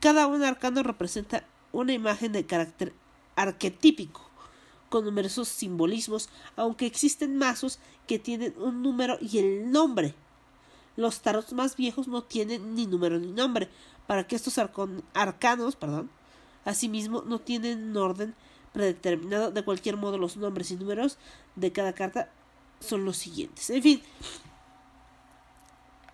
Cada 0.01 0.27
un 0.27 0.43
arcano 0.43 0.83
representa 0.83 1.45
una 1.73 1.93
imagen 1.93 2.33
de 2.33 2.47
carácter 2.47 2.93
arquetípico 3.35 4.23
con 4.89 5.05
numerosos 5.05 5.49
simbolismos, 5.49 6.29
aunque 6.57 6.87
existen 6.87 7.37
mazos 7.37 7.79
que 8.07 8.19
tienen 8.19 8.55
un 8.59 8.83
número 8.83 9.19
y 9.21 9.39
el 9.39 9.71
nombre. 9.71 10.15
Los 10.97 11.21
tarots 11.21 11.53
más 11.53 11.77
viejos 11.77 12.09
no 12.09 12.23
tienen 12.23 12.75
ni 12.75 12.87
número 12.87 13.19
ni 13.19 13.33
nombre, 13.33 13.69
para 14.07 14.27
que 14.27 14.37
estos 14.37 14.59
arcanos, 14.59 15.77
perdón, 15.77 16.09
asimismo 16.65 17.23
no 17.27 17.41
tienen 17.41 17.91
un 17.91 17.97
orden 17.97 18.35
predeterminado. 18.73 19.51
De 19.51 19.65
cualquier 19.65 19.97
modo, 19.97 20.19
los 20.19 20.37
nombres 20.37 20.71
y 20.71 20.77
números 20.77 21.19
de 21.57 21.73
cada 21.73 21.93
carta 21.93 22.31
son 22.81 23.05
los 23.05 23.17
siguientes. 23.17 23.71
En 23.71 23.83
fin, 23.83 24.03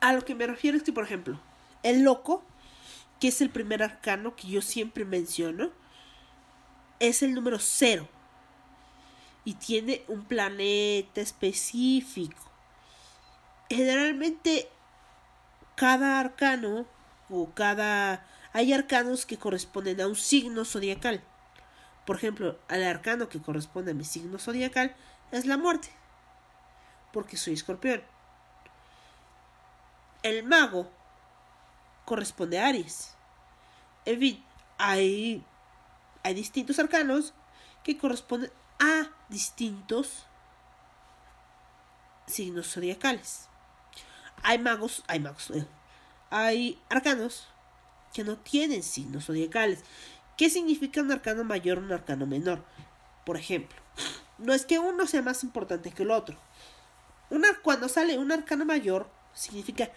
a 0.00 0.12
lo 0.12 0.24
que 0.24 0.34
me 0.34 0.46
refiero 0.46 0.76
es 0.76 0.82
que, 0.82 0.92
por 0.92 1.04
ejemplo, 1.04 1.40
el 1.82 2.02
loco, 2.02 2.42
que 3.20 3.28
es 3.28 3.40
el 3.40 3.50
primer 3.50 3.82
arcano 3.82 4.34
que 4.36 4.48
yo 4.48 4.62
siempre 4.62 5.04
menciono, 5.04 5.70
es 6.98 7.22
el 7.22 7.34
número 7.34 7.58
cero 7.58 8.08
y 9.44 9.54
tiene 9.54 10.02
un 10.08 10.24
planeta 10.24 11.20
específico. 11.20 12.50
Generalmente 13.68 14.68
cada 15.74 16.20
arcano 16.20 16.86
o 17.28 17.50
cada 17.54 18.26
hay 18.52 18.72
arcanos 18.72 19.24
que 19.24 19.38
corresponden 19.38 20.00
a 20.00 20.06
un 20.06 20.16
signo 20.16 20.64
zodiacal. 20.64 21.22
Por 22.04 22.16
ejemplo, 22.16 22.58
el 22.68 22.84
arcano 22.84 23.28
que 23.28 23.40
corresponde 23.40 23.92
a 23.92 23.94
mi 23.94 24.04
signo 24.04 24.38
zodiacal 24.38 24.94
es 25.30 25.46
la 25.46 25.56
muerte, 25.56 25.88
porque 27.12 27.36
soy 27.36 27.54
escorpión. 27.54 28.02
El 30.22 30.44
mago 30.44 30.90
corresponde 32.04 32.58
a 32.58 32.68
Aries. 32.68 33.14
En 34.04 34.18
fin, 34.18 34.44
hay, 34.78 35.44
hay 36.22 36.34
distintos 36.34 36.78
arcanos 36.78 37.34
que 37.82 37.98
corresponden 37.98 38.52
a 38.78 39.08
distintos 39.28 40.26
signos 42.26 42.72
zodiacales. 42.72 43.48
Hay 44.42 44.58
magos, 44.58 45.04
hay 45.06 45.20
magos, 45.20 45.50
eh, 45.50 45.66
hay 46.30 46.80
arcanos 46.88 47.46
que 48.12 48.24
no 48.24 48.36
tienen 48.38 48.82
signos 48.82 49.26
zodiacales. 49.26 49.84
¿Qué 50.36 50.50
significa 50.50 51.00
un 51.00 51.12
arcano 51.12 51.44
mayor 51.44 51.78
o 51.78 51.82
un 51.82 51.92
arcano 51.92 52.26
menor? 52.26 52.64
Por 53.24 53.36
ejemplo, 53.36 53.80
no 54.38 54.52
es 54.52 54.66
que 54.66 54.78
uno 54.78 55.06
sea 55.06 55.22
más 55.22 55.44
importante 55.44 55.92
que 55.92 56.02
el 56.02 56.10
otro. 56.10 56.36
Una, 57.32 57.48
cuando 57.62 57.88
sale 57.88 58.18
un 58.18 58.30
arcano 58.30 58.66
mayor, 58.66 59.08
significa 59.32 59.88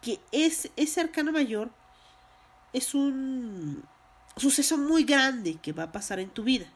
que 0.00 0.20
es, 0.30 0.70
ese 0.76 1.00
arcano 1.00 1.32
mayor 1.32 1.70
es 2.72 2.94
un 2.94 3.82
suceso 4.36 4.78
muy 4.78 5.02
grande 5.02 5.56
que 5.56 5.72
va 5.72 5.82
a 5.82 5.92
pasar 5.92 6.20
en 6.20 6.30
tu 6.30 6.44
vida. 6.44 6.66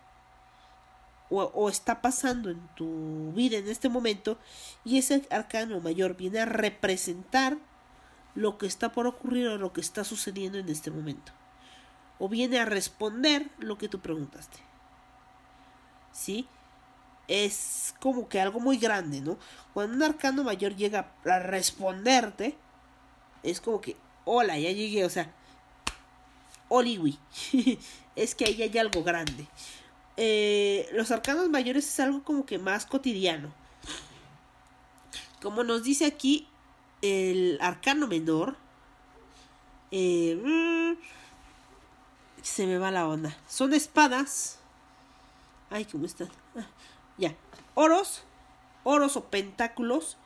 O, 1.30 1.68
está 1.68 2.00
pasando 2.02 2.50
en 2.50 2.58
tu 2.74 3.32
vida 3.32 3.58
en 3.58 3.68
este 3.68 3.88
momento 3.88 4.38
y 4.84 4.98
ese 4.98 5.26
arcano 5.30 5.78
mayor 5.78 6.16
viene 6.16 6.40
a 6.40 6.46
representar 6.46 7.58
lo 8.34 8.58
que 8.58 8.66
está 8.66 8.90
por 8.90 9.06
ocurrir 9.06 9.46
o 9.48 9.58
lo 9.58 9.72
que 9.72 9.82
está 9.82 10.02
sucediendo 10.02 10.58
en 10.58 10.68
este 10.68 10.90
momento. 10.90 11.30
O 12.18 12.28
viene 12.28 12.58
a 12.58 12.64
responder 12.64 13.50
lo 13.58 13.78
que 13.78 13.88
tú 13.88 14.00
preguntaste. 14.00 14.58
¿sí? 16.18 16.48
Es 17.28 17.94
como 18.00 18.28
que 18.28 18.40
algo 18.40 18.58
muy 18.58 18.78
grande 18.78 19.20
¿no? 19.20 19.38
cuando 19.74 19.94
un 19.96 20.02
arcano 20.02 20.44
mayor 20.44 20.74
llega 20.74 21.12
a 21.24 21.38
responderte 21.38 22.56
es 23.42 23.60
como 23.60 23.80
que 23.80 23.96
hola 24.24 24.58
ya 24.58 24.72
llegué 24.72 25.04
o 25.04 25.10
sea 25.10 25.32
Oliwi 26.68 27.18
es 28.16 28.34
que 28.34 28.46
ahí 28.46 28.62
hay 28.62 28.78
algo 28.78 29.02
grande 29.04 29.46
eh, 30.20 30.88
los 30.94 31.12
arcanos 31.12 31.48
mayores 31.48 31.86
es 31.86 32.00
algo 32.00 32.24
como 32.24 32.44
que 32.44 32.58
más 32.58 32.86
cotidiano. 32.86 33.54
Como 35.40 35.62
nos 35.62 35.84
dice 35.84 36.06
aquí 36.06 36.48
el 37.02 37.56
arcano 37.60 38.08
menor, 38.08 38.56
eh, 39.92 40.96
se 42.42 42.66
me 42.66 42.78
va 42.78 42.90
la 42.90 43.06
onda. 43.06 43.38
Son 43.46 43.72
espadas. 43.72 44.58
Ay, 45.70 45.84
¿cómo 45.84 46.04
están? 46.04 46.30
Ah, 46.56 46.66
ya. 47.18 47.34
Oros, 47.74 48.24
oros 48.84 49.16
o 49.16 49.24
pentáculos, 49.26 50.16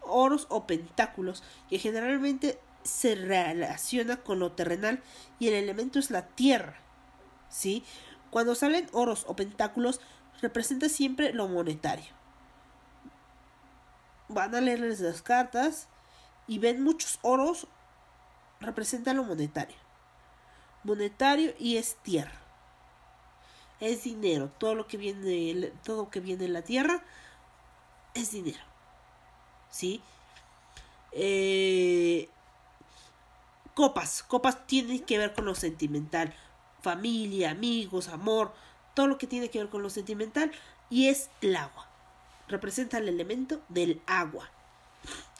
oros 0.00 0.46
o 0.48 0.66
pentáculos, 0.66 1.42
que 1.68 1.78
generalmente 1.78 2.58
se 2.82 3.16
relaciona 3.16 4.18
con 4.18 4.38
lo 4.38 4.52
terrenal 4.52 5.02
y 5.38 5.48
el 5.48 5.54
elemento 5.54 5.98
es 5.98 6.10
la 6.10 6.26
tierra. 6.26 6.78
¿Sí? 7.48 7.84
Cuando 8.30 8.54
salen 8.54 8.88
oros 8.92 9.24
o 9.28 9.36
pentáculos, 9.36 10.00
representa 10.40 10.88
siempre 10.88 11.32
lo 11.32 11.48
monetario. 11.48 12.14
Van 14.28 14.54
a 14.54 14.60
leerles 14.60 15.00
las 15.00 15.22
cartas 15.22 15.88
y 16.46 16.58
ven 16.58 16.82
muchos 16.82 17.18
oros, 17.22 17.66
representa 18.60 19.14
lo 19.14 19.24
monetario. 19.24 19.76
Monetario 20.84 21.54
y 21.58 21.76
es 21.76 21.96
tierra. 22.02 22.45
Es 23.80 24.04
dinero. 24.04 24.50
Todo 24.58 24.74
lo 24.74 24.86
que 24.86 24.96
viene, 24.96 25.72
todo 25.84 26.04
lo 26.04 26.10
que 26.10 26.20
viene 26.20 26.44
de 26.44 26.48
la 26.48 26.62
tierra 26.62 27.02
es 28.14 28.30
dinero. 28.32 28.64
¿Sí? 29.70 30.00
Eh, 31.12 32.28
copas. 33.74 34.22
Copas 34.22 34.66
tienen 34.66 35.04
que 35.04 35.18
ver 35.18 35.34
con 35.34 35.44
lo 35.44 35.54
sentimental 35.54 36.34
familia, 36.86 37.50
amigos, 37.50 38.06
amor, 38.06 38.52
todo 38.94 39.08
lo 39.08 39.18
que 39.18 39.26
tiene 39.26 39.50
que 39.50 39.58
ver 39.58 39.68
con 39.68 39.82
lo 39.82 39.90
sentimental 39.90 40.52
y 40.88 41.08
es 41.08 41.30
el 41.40 41.56
agua. 41.56 41.88
Representa 42.46 42.98
el 42.98 43.08
elemento 43.08 43.60
del 43.68 44.00
agua. 44.06 44.48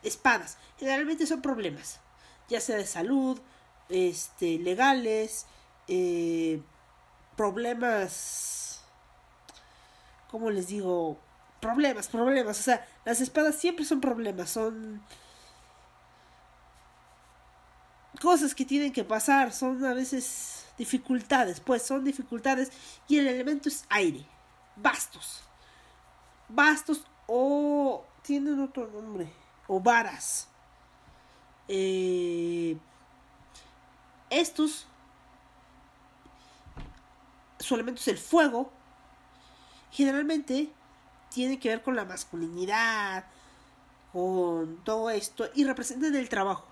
Espadas, 0.03 0.59
generalmente 0.77 1.25
son 1.25 1.43
problemas, 1.43 2.01
ya 2.49 2.61
sea 2.61 2.77
de 2.77 2.85
salud, 2.85 3.41
este, 3.89 4.59
legales, 4.59 5.47
eh, 5.87 6.61
problemas, 7.37 8.83
¿cómo 10.31 10.51
les 10.51 10.69
digo? 10.69 11.19
Problemas, 11.61 12.09
problemas, 12.09 12.59
o 12.59 12.63
sea, 12.63 12.87
las 13.05 13.21
espadas 13.21 13.57
siempre 13.57 13.85
son 13.85 14.01
problemas, 14.01 14.51
son 14.51 15.03
cosas 18.21 18.55
que 18.55 18.65
tienen 18.65 18.93
que 18.93 19.05
pasar, 19.05 19.53
son 19.53 19.85
a 19.85 19.95
veces 19.95 20.67
dificultades, 20.79 21.61
pues 21.61 21.83
son 21.83 22.05
dificultades 22.05 22.71
y 23.09 23.19
el 23.19 23.27
elemento 23.27 23.69
es 23.69 23.85
aire, 23.89 24.27
bastos, 24.77 25.43
bastos 26.49 27.05
o 27.27 28.05
tienen 28.23 28.61
otro 28.61 28.87
nombre, 28.89 29.33
o 29.67 29.81
varas. 29.81 30.49
Eh, 31.69 32.77
estos, 34.31 34.87
su 37.67 37.75
elemento 37.75 38.01
es 38.01 38.09
el 38.09 38.19
fuego, 38.19 38.71
generalmente 39.91 40.73
tiene 41.31 41.59
que 41.59 41.69
ver 41.71 41.83
con 41.83 41.97
la 41.97 42.05
masculinidad, 42.05 43.27
con 44.13 44.79
todo 44.85 45.11
esto 45.11 45.49
y 45.55 45.65
representan 45.65 46.15
el 46.15 46.29
trabajo. 46.29 46.67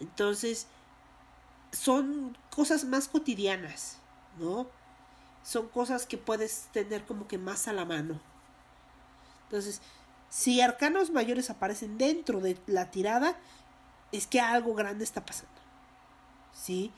Entonces, 0.00 0.66
son 1.72 2.36
cosas 2.50 2.84
más 2.84 3.08
cotidianas, 3.08 3.98
¿no? 4.38 4.68
Son 5.42 5.68
cosas 5.68 6.06
que 6.06 6.18
puedes 6.18 6.68
tener 6.72 7.04
como 7.04 7.28
que 7.28 7.38
más 7.38 7.68
a 7.68 7.72
la 7.72 7.84
mano. 7.84 8.20
Entonces, 9.44 9.80
Si 10.28 10.60
arcanos 10.60 11.10
mayores 11.12 11.50
aparecen 11.50 11.96
dentro 11.98 12.40
de 12.40 12.58
la 12.66 12.90
tirada, 12.90 13.38
es 14.12 14.26
que 14.26 14.40
algo 14.40 14.74
grande 14.74 15.04
está 15.04 15.24
pasando. 15.24 15.60
¿Sí? 16.52 16.92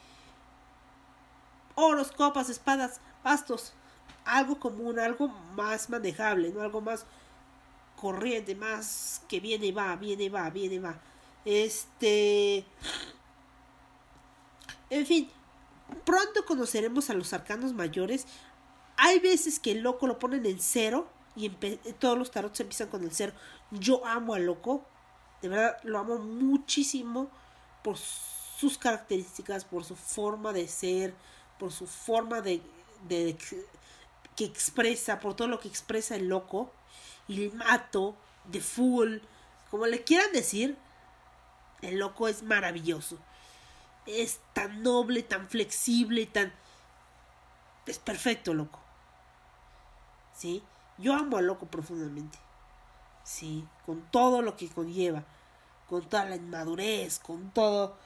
Oros, 1.77 2.11
copas, 2.11 2.49
espadas, 2.49 3.01
bastos. 3.22 3.72
Algo 4.24 4.59
común, 4.59 4.99
algo 4.99 5.29
más 5.29 5.89
manejable, 5.89 6.51
¿no? 6.51 6.62
Algo 6.62 6.81
más 6.81 7.07
corriente, 7.95 8.55
más 8.55 9.22
que 9.29 9.39
viene 9.39 9.66
y 9.66 9.72
va, 9.72 9.95
viene 9.97 10.24
y 10.24 10.29
va, 10.29 10.51
viene 10.51 10.74
y 10.74 10.79
va. 10.79 10.99
Este. 11.45 12.64
En 14.91 15.07
fin, 15.07 15.31
pronto 16.05 16.45
conoceremos 16.45 17.11
a 17.11 17.14
los 17.14 17.33
arcanos 17.33 17.72
mayores. 17.72 18.27
Hay 18.97 19.18
veces 19.20 19.61
que 19.61 19.72
el 19.72 19.81
loco 19.81 20.07
lo 20.07 20.18
ponen 20.18 20.45
en 20.47 20.59
cero 20.59 21.09
y 21.37 21.51
todos 21.99 22.18
los 22.18 22.31
tarots 22.31 22.59
empiezan 22.61 22.89
con 22.89 23.05
el 23.05 23.12
cero. 23.12 23.33
Yo 23.70 24.05
amo 24.07 24.35
al 24.35 24.47
loco, 24.47 24.85
de 25.43 25.49
verdad 25.51 25.77
lo 25.83 25.99
amo 25.99 26.18
muchísimo 26.18 27.29
por 27.83 27.97
sus 27.99 28.79
características, 28.79 29.64
por 29.64 29.85
su 29.85 29.95
forma 29.95 30.53
de 30.53 30.66
ser, 30.66 31.14
por 31.59 31.72
su 31.72 31.86
forma 31.86 32.40
de, 32.40 32.62
de 33.09 33.36
que 34.36 34.44
expresa, 34.44 35.20
por 35.20 35.34
todo 35.34 35.48
lo 35.48 35.61
que 35.61 35.68
expresa 35.68 36.16
el 36.16 36.28
loco 36.28 36.70
el 37.28 37.52
mato 37.54 38.14
de 38.44 38.61
full, 38.61 39.18
como 39.70 39.86
le 39.86 40.04
quieran 40.04 40.32
decir, 40.32 40.76
el 41.82 41.98
loco 41.98 42.28
es 42.28 42.42
maravilloso. 42.42 43.18
Es 44.07 44.40
tan 44.52 44.82
noble, 44.82 45.22
tan 45.22 45.48
flexible, 45.48 46.26
tan... 46.26 46.52
Es 47.86 47.98
perfecto, 47.98 48.54
loco. 48.54 48.78
¿Sí? 50.32 50.62
Yo 50.98 51.14
amo 51.14 51.36
al 51.38 51.46
loco 51.46 51.66
profundamente. 51.66 52.38
Sí, 53.24 53.66
con 53.84 54.02
todo 54.11 54.42
lo 54.42 54.57
que 54.57 54.68
conlleva. 54.68 55.24
Con 55.88 56.09
toda 56.09 56.24
la 56.24 56.36
inmadurez, 56.36 57.18
con 57.18 57.50
todo... 57.50 57.96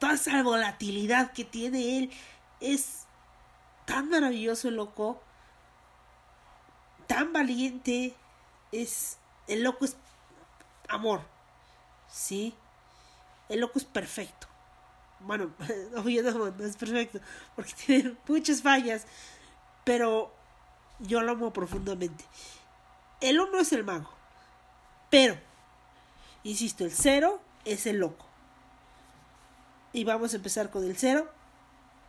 Toda 0.00 0.14
esa 0.14 0.42
volatilidad 0.42 1.32
que 1.32 1.44
tiene 1.44 1.98
él. 1.98 2.10
Es 2.60 3.04
tan 3.84 4.08
maravilloso 4.08 4.68
el 4.68 4.76
loco. 4.76 5.20
Tan 7.06 7.32
valiente. 7.32 8.14
Es... 8.72 9.18
El 9.46 9.62
loco 9.62 9.84
es 9.84 9.96
amor. 10.88 11.22
¿Sí? 12.10 12.54
El 13.48 13.60
loco 13.60 13.78
es 13.78 13.84
perfecto. 13.84 14.46
Bueno, 15.20 15.52
obvio 15.96 16.22
no, 16.22 16.50
no 16.50 16.64
es 16.64 16.76
perfecto, 16.76 17.20
porque 17.56 17.72
tiene 17.86 18.16
muchas 18.26 18.62
fallas, 18.62 19.06
pero 19.84 20.32
yo 21.00 21.22
lo 21.22 21.32
amo 21.32 21.52
profundamente. 21.52 22.24
El 23.20 23.40
uno 23.40 23.58
es 23.58 23.72
el 23.72 23.84
mago, 23.84 24.10
pero, 25.10 25.36
insisto, 26.44 26.84
el 26.84 26.92
cero 26.92 27.40
es 27.64 27.86
el 27.86 27.98
loco. 27.98 28.26
Y 29.92 30.04
vamos 30.04 30.32
a 30.34 30.36
empezar 30.36 30.70
con 30.70 30.84
el 30.84 30.96
cero 30.96 31.28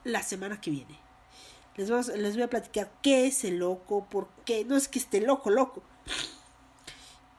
la 0.04 0.24
semana 0.24 0.60
que 0.62 0.72
viene. 0.72 0.98
Les, 1.76 1.90
vamos, 1.90 2.08
les 2.10 2.34
voy 2.34 2.44
a 2.44 2.50
platicar 2.50 2.92
qué 3.02 3.28
es 3.28 3.44
el 3.44 3.60
loco, 3.60 4.06
por 4.10 4.28
qué, 4.46 4.66
no 4.66 4.76
es 4.76 4.88
que 4.88 5.00
esté 5.00 5.22
loco, 5.22 5.50
loco. 5.50 5.82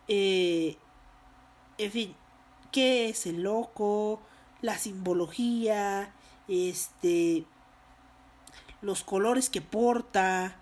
Eh, 0.08 0.76
en 1.78 1.90
fin, 1.92 2.16
qué 2.72 3.08
es 3.10 3.26
el 3.26 3.42
loco, 3.42 4.20
la 4.62 4.78
simbología, 4.78 6.12
este, 6.48 7.44
los 8.82 9.02
colores 9.04 9.50
que 9.50 9.60
porta, 9.60 10.56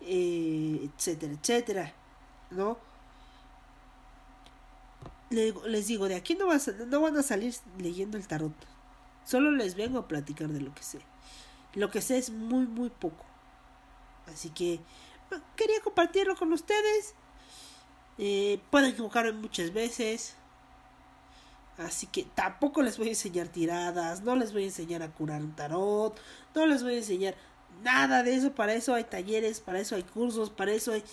eh, 0.00 0.88
etcétera, 0.96 1.32
etcétera, 1.32 1.92
¿no? 2.50 2.78
Le- 5.30 5.52
les 5.66 5.86
digo, 5.86 6.08
de 6.08 6.14
aquí 6.14 6.34
no, 6.34 6.46
vas 6.46 6.68
no 6.86 7.00
van 7.00 7.16
a 7.16 7.22
salir 7.22 7.54
leyendo 7.78 8.16
el 8.16 8.26
tarot. 8.26 8.52
Solo 9.24 9.50
les 9.50 9.74
vengo 9.74 9.98
a 9.98 10.08
platicar 10.08 10.48
de 10.48 10.60
lo 10.60 10.74
que 10.74 10.82
sé. 10.82 11.00
Lo 11.74 11.90
que 11.90 12.00
sé 12.00 12.18
es 12.18 12.30
muy, 12.30 12.66
muy 12.66 12.90
poco. 12.90 13.24
Así 14.26 14.50
que 14.50 14.80
bueno, 15.28 15.44
quería 15.56 15.80
compartirlo 15.82 16.36
con 16.36 16.52
ustedes. 16.52 17.14
Eh, 18.18 18.60
pueden 18.70 18.90
equivocarme 18.90 19.32
muchas 19.32 19.72
veces. 19.72 20.36
Así 21.78 22.08
que 22.08 22.24
tampoco 22.24 22.82
les 22.82 22.98
voy 22.98 23.06
a 23.06 23.10
enseñar 23.10 23.48
tiradas, 23.48 24.22
no 24.22 24.34
les 24.34 24.52
voy 24.52 24.64
a 24.64 24.66
enseñar 24.66 25.02
a 25.02 25.12
curar 25.12 25.40
un 25.40 25.54
tarot, 25.54 26.18
no 26.52 26.66
les 26.66 26.82
voy 26.82 26.94
a 26.94 26.98
enseñar 26.98 27.36
nada 27.84 28.24
de 28.24 28.34
eso. 28.34 28.52
Para 28.52 28.74
eso 28.74 28.94
hay 28.94 29.04
talleres, 29.04 29.60
para 29.60 29.78
eso 29.78 29.94
hay 29.94 30.02
cursos, 30.02 30.50
para 30.50 30.72
eso 30.72 30.92
hay 30.92 31.04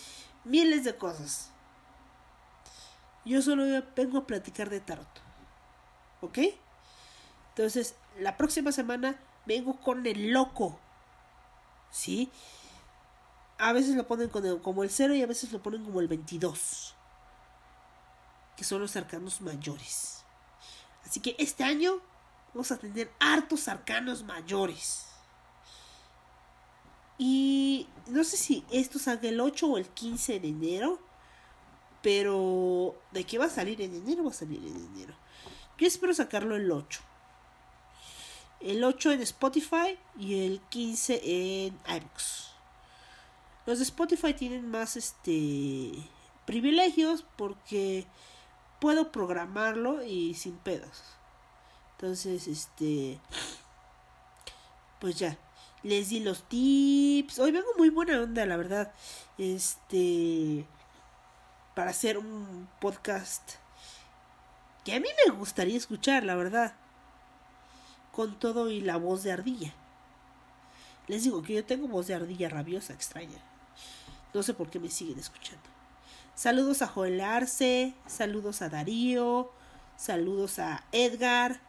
miles 0.43 0.84
de 0.84 0.95
cosas. 0.95 1.51
Yo 3.26 3.41
solo 3.41 3.64
vengo 3.95 4.20
a 4.20 4.28
platicar 4.28 4.70
de 4.70 4.80
tarot. 4.80 5.08
¿Ok? 6.22 6.39
Entonces, 7.49 7.95
la 8.20 8.38
próxima 8.38 8.72
semana 8.72 9.20
vengo 9.46 9.80
con 9.80 10.06
el 10.06 10.32
loco. 10.32 10.80
¿Sí? 11.91 12.30
A 13.58 13.72
veces 13.74 13.96
lo 13.96 14.06
ponen 14.08 14.30
como 14.60 14.84
el 14.84 14.89
0 14.89 15.16
y 15.16 15.22
a 15.22 15.28
veces 15.28 15.52
lo 15.52 15.62
ponen 15.62 15.84
como 15.84 16.02
el 16.02 16.08
22. 16.08 16.93
Que 18.58 18.63
son 18.63 18.82
los 18.82 18.96
arcanos 18.96 19.42
mayores. 19.42 20.24
Así 21.05 21.20
que 21.20 21.36
este 21.39 21.63
año 21.63 22.01
vamos 22.54 22.72
a 22.72 22.78
tener 22.78 23.12
hartos 23.20 23.67
arcanos 23.67 24.24
mayores. 24.24 25.05
Y 27.17 27.88
no 28.08 28.24
sé 28.24 28.36
si 28.38 28.66
esto 28.72 29.00
salga 29.00 29.30
el 29.30 29.39
8 29.39 29.67
o 29.67 29.78
el 29.78 29.88
15 29.88 30.39
de 30.39 30.47
enero. 30.47 31.00
Pero 32.01 32.96
de 33.12 33.24
qué 33.24 33.38
va 33.38 33.46
a 33.46 33.50
salir 33.50 33.82
en 33.82 33.96
enero, 33.96 34.26
va 34.26 34.30
a 34.30 34.34
salir 34.34 34.59
en 34.59 34.76
enero. 34.76 35.16
Yo 35.78 35.88
espero 35.88 36.13
sacarlo 36.13 36.55
el 36.55 36.72
8. 36.72 37.01
El 38.66 38.83
8 38.83 39.12
en 39.12 39.21
Spotify 39.21 39.96
y 40.17 40.43
el 40.43 40.59
15 40.70 41.21
en 41.24 41.79
iBooks. 41.87 42.50
Los 43.67 43.78
de 43.78 43.83
Spotify 43.83 44.33
tienen 44.33 44.67
más 44.67 44.97
este 44.97 45.92
privilegios 46.47 47.24
porque 47.36 48.08
puedo 48.82 49.12
programarlo 49.12 50.04
y 50.04 50.33
sin 50.33 50.55
pedos. 50.58 51.04
Entonces, 51.92 52.47
este 52.47 53.20
pues 55.00 55.20
ya 55.20 55.37
les 55.83 56.09
di 56.09 56.21
los 56.21 56.42
tips. 56.50 57.37
Hoy 57.37 57.51
vengo 57.51 57.70
muy 57.78 57.92
buena 57.92 58.20
onda, 58.20 58.47
la 58.47 58.58
verdad. 58.58 58.92
Este 59.37 60.66
para 61.75 61.92
hacer 61.92 62.17
un 62.17 62.67
podcast 62.82 63.58
que 64.83 64.96
a 64.96 65.00
mí 65.00 65.09
me 65.24 65.33
gustaría 65.36 65.78
escuchar, 65.78 66.24
la 66.24 66.33
verdad. 66.33 66.74
Con 68.16 68.39
todo 68.39 68.70
y 68.71 68.79
la 68.79 68.96
voz 68.96 69.24
de 69.24 69.33
ardilla. 69.33 69.74
Les 71.08 71.24
digo 71.24 71.43
que 71.43 71.54
yo 71.54 71.66
tengo 71.66 71.89
voz 71.89 72.08
de 72.08 72.16
ardilla 72.16 72.47
rabiosa, 72.47 72.93
extraña. 72.93 73.39
No 74.33 74.42
sé 74.42 74.54
por 74.54 74.70
qué 74.70 74.79
me 74.79 74.89
siguen 74.89 75.20
escuchando. 75.20 75.63
Saludos 76.33 76.82
a 76.82 76.87
Joel 76.87 77.20
Arce, 77.20 77.93
saludos 78.08 78.62
a 78.62 78.70
Darío, 78.70 79.51
saludos 79.97 80.59
a 80.59 80.86
Edgar, 80.93 81.59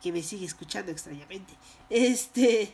que 0.00 0.12
me 0.12 0.22
sigue 0.22 0.46
escuchando 0.46 0.92
extrañamente. 0.92 1.54
Este, 1.90 2.72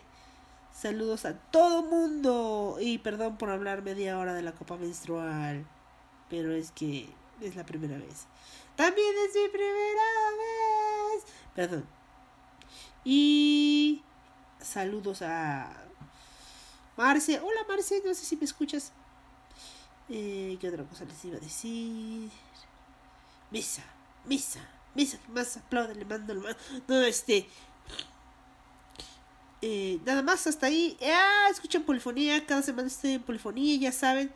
saludos 0.75 1.25
a 1.25 1.39
todo 1.39 1.83
mundo. 1.83 2.77
Y 2.81 2.99
perdón 2.99 3.39
por 3.39 3.49
hablar 3.49 3.81
media 3.81 4.19
hora 4.19 4.35
de 4.35 4.43
la 4.43 4.53
copa 4.53 4.77
menstrual, 4.77 5.65
pero 6.29 6.53
es 6.53 6.71
que 6.71 7.09
es 7.41 7.57
la 7.57 7.65
primera 7.65 7.97
vez. 7.97 8.27
También 8.77 9.15
es 9.27 9.35
mi 9.35 9.49
primera 9.49 10.03
vez. 10.37 11.25
Perdón. 11.55 12.02
Y 13.05 14.03
saludos 14.61 15.23
a 15.23 15.69
Marce. 16.97 17.41
Hola 17.41 17.61
Marce, 17.69 18.03
no 18.05 18.15
sé 18.15 18.25
si 18.25 18.37
me 18.37 18.45
escuchas. 18.45 18.93
Eh, 20.09 20.57
¿Qué 20.61 20.69
otra 20.69 20.85
cosa 20.85 21.05
les 21.05 21.25
iba 21.25 21.37
a 21.37 21.41
decir? 21.41 22.31
Misa, 23.51 23.83
misa, 24.25 24.61
misa, 24.95 25.19
que 25.19 25.33
más 25.33 25.57
aplaude, 25.57 25.95
le 25.95 26.05
mando 26.05 26.33
el 26.33 26.41
ma- 26.41 26.57
No, 26.89 27.01
este. 27.03 27.49
Eh, 29.61 30.01
nada 30.05 30.23
más 30.23 30.47
hasta 30.47 30.67
ahí. 30.67 30.97
Ah, 31.03 31.49
escuchen 31.51 31.85
polifonía. 31.85 32.45
Cada 32.47 32.63
semana 32.63 32.89
estoy 32.89 33.13
en 33.13 33.23
polifonía, 33.23 33.77
ya 33.77 33.93
saben. 33.93 34.33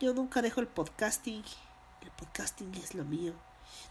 Yo 0.00 0.12
nunca 0.14 0.42
dejo 0.42 0.60
el 0.60 0.66
podcasting. 0.68 1.42
El 2.02 2.10
podcasting 2.12 2.74
es 2.74 2.94
lo 2.94 3.04
mío. 3.04 3.32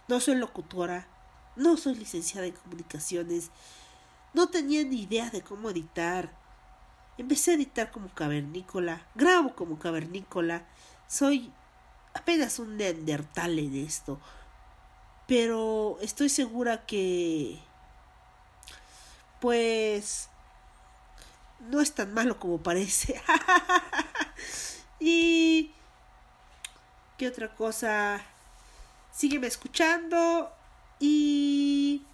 No 0.07 0.19
soy 0.19 0.35
locutora. 0.35 1.07
No 1.56 1.77
soy 1.77 1.95
licenciada 1.95 2.45
en 2.47 2.53
comunicaciones. 2.53 3.49
No 4.36 4.49
tenía 4.49 4.84
ni 4.84 5.03
idea 5.03 5.30
de 5.30 5.41
cómo 5.41 5.70
editar. 5.70 6.30
Empecé 7.18 7.52
a 7.52 7.53
editar 7.53 7.90
como 7.90 8.10
cavernícola. 8.10 9.07
Grabo 9.16 9.56
como 9.56 9.80
cavernícola. 9.80 10.66
Soy 11.07 11.53
apenas 12.14 12.60
un 12.60 12.76
neandertal 12.76 13.57
en 13.57 13.74
esto. 13.78 14.20
Pero 15.26 15.98
estoy 16.02 16.28
segura 16.28 16.86
que... 16.86 17.62
Pues... 19.40 20.30
No 21.62 21.80
es 21.80 21.94
tan 21.94 22.14
malo 22.14 22.38
como 22.38 22.62
parece. 22.62 23.22
y... 24.99 25.72
¿Qué 27.18 27.30
otra 27.30 27.56
cosa? 27.56 28.22
Sígueme 29.14 29.48
escuchando 29.48 30.52
y 30.99 32.06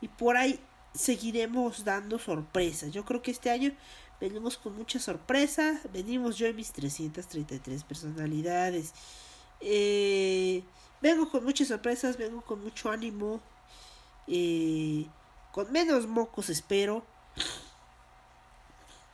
y 0.00 0.08
por 0.08 0.36
ahí 0.36 0.58
seguiremos 0.94 1.84
dando 1.84 2.18
sorpresas. 2.18 2.92
Yo 2.92 3.04
creo 3.04 3.22
que 3.22 3.30
este 3.30 3.50
año 3.50 3.72
venimos 4.20 4.58
con 4.58 4.76
muchas 4.76 5.02
sorpresas. 5.04 5.80
Venimos 5.92 6.36
yo 6.36 6.46
y 6.46 6.54
mis 6.54 6.72
333 6.72 7.84
personalidades. 7.84 8.92
Eh, 9.60 10.62
vengo 11.00 11.30
con 11.30 11.44
muchas 11.44 11.68
sorpresas, 11.68 12.16
vengo 12.16 12.42
con 12.42 12.62
mucho 12.62 12.90
ánimo. 12.90 13.40
eh, 14.26 15.06
con 15.52 15.70
menos 15.72 16.06
mocos 16.06 16.48
espero. 16.50 17.04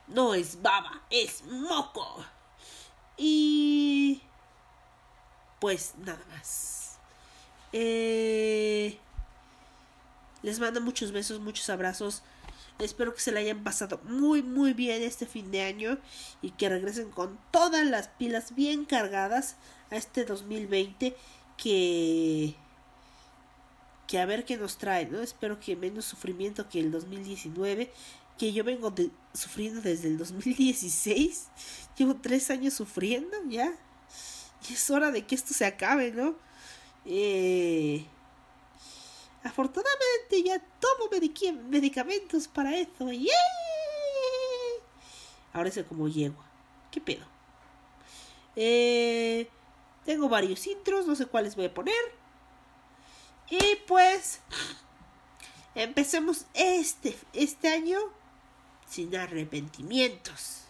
No 0.07 0.33
es 0.33 0.61
baba, 0.61 1.01
es 1.09 1.43
moco. 1.43 2.23
Y... 3.17 4.21
Pues 5.59 5.95
nada 5.97 6.23
más. 6.29 6.97
Eh, 7.73 8.97
les 10.47 10.61
mando 10.61 10.79
muchos 10.79 11.11
besos, 11.11 11.41
muchos 11.41 11.69
abrazos. 11.69 12.23
Espero 12.79 13.13
que 13.13 13.19
se 13.19 13.33
le 13.33 13.41
hayan 13.41 13.65
pasado 13.65 13.99
muy 14.05 14.41
muy 14.43 14.71
bien 14.71 15.01
este 15.01 15.25
fin 15.25 15.51
de 15.51 15.61
año 15.61 15.97
y 16.41 16.51
que 16.51 16.69
regresen 16.69 17.11
con 17.11 17.37
todas 17.51 17.85
las 17.85 18.07
pilas 18.07 18.55
bien 18.55 18.85
cargadas 18.85 19.57
a 19.91 19.97
este 19.97 20.23
2020 20.23 21.17
que 21.57 22.55
que 24.07 24.19
a 24.19 24.25
ver 24.25 24.45
qué 24.45 24.55
nos 24.55 24.77
trae, 24.77 25.05
¿no? 25.07 25.21
Espero 25.21 25.59
que 25.59 25.75
menos 25.75 26.05
sufrimiento 26.05 26.69
que 26.69 26.79
el 26.79 26.91
2019, 26.91 27.91
que 28.37 28.53
yo 28.53 28.63
vengo 28.63 28.95
sufriendo 29.33 29.81
desde 29.81 30.07
el 30.07 30.17
2016. 30.17 31.47
Llevo 31.97 32.15
tres 32.15 32.49
años 32.51 32.73
sufriendo 32.73 33.35
ya. 33.49 33.73
Y 34.69 34.73
es 34.75 34.89
hora 34.89 35.11
de 35.11 35.25
que 35.25 35.35
esto 35.35 35.53
se 35.53 35.65
acabe, 35.65 36.13
¿no? 36.13 36.35
Eh, 37.03 38.05
afortunadamente 39.47 40.43
ya 40.43 40.59
tomo 40.59 41.09
medicamentos 41.69 42.47
para 42.47 42.75
eso. 42.75 43.11
¡Yay! 43.11 43.27
Ahora 45.53 45.71
sé 45.71 45.85
como 45.85 46.07
yegua. 46.07 46.45
¿Qué 46.91 47.01
pedo? 47.01 47.25
Eh, 48.55 49.49
tengo 50.05 50.29
varios 50.29 50.65
intros, 50.67 51.07
no 51.07 51.15
sé 51.15 51.25
cuáles 51.25 51.55
voy 51.55 51.65
a 51.65 51.73
poner. 51.73 51.95
Y 53.49 53.77
pues 53.87 54.41
empecemos 55.75 56.45
este, 56.53 57.17
este 57.33 57.69
año 57.69 57.97
sin 58.87 59.15
arrepentimientos. 59.15 60.63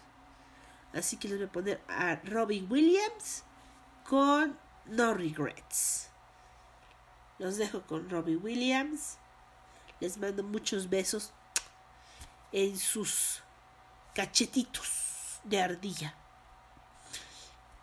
Así 0.93 1.17
que 1.17 1.27
les 1.27 1.37
voy 1.37 1.47
a 1.47 1.51
poner 1.51 1.81
a 1.87 2.15
Robin 2.23 2.67
Williams 2.69 3.43
con 4.07 4.57
No 4.85 5.13
Regrets. 5.13 6.09
Los 7.39 7.57
dejo 7.57 7.81
con 7.81 8.09
Robin 8.09 8.39
Williams. 8.41 9.17
Les 9.99 10.17
mando 10.17 10.43
muchos 10.43 10.89
besos 10.89 11.31
en 12.51 12.77
sus 12.77 13.41
cachetitos 14.13 15.39
de 15.43 15.61
ardilla. 15.61 16.15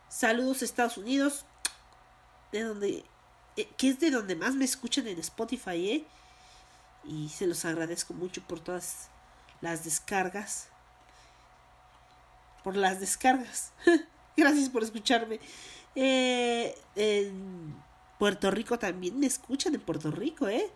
Saludos 0.09 0.63
Estados 0.63 0.97
Unidos, 0.97 1.45
de 2.53 2.63
donde 2.63 3.05
eh, 3.57 3.69
que 3.77 3.89
es 3.89 4.01
de 4.01 4.11
donde 4.11 4.35
más 4.35 4.55
me 4.55 4.65
escuchan 4.65 5.07
en 5.07 5.19
Spotify, 5.21 5.91
¿eh? 5.91 6.05
Y 7.05 7.29
se 7.29 7.47
los 7.47 7.65
agradezco 7.65 8.15
mucho 8.15 8.43
por 8.43 8.61
todas 8.61 9.09
las 9.61 9.85
descargas. 9.85 10.69
Por 12.63 12.77
las 12.77 13.01
descargas. 13.01 13.73
Gracias 14.37 14.69
por 14.69 14.83
escucharme. 14.83 15.39
Eh, 15.95 16.75
Puerto 18.19 18.51
Rico 18.51 18.79
también 18.79 19.19
me 19.19 19.27
escuchan 19.27 19.75
en 19.75 19.81
Puerto 19.81 20.11
Rico, 20.11 20.49
¿eh? 20.49 20.71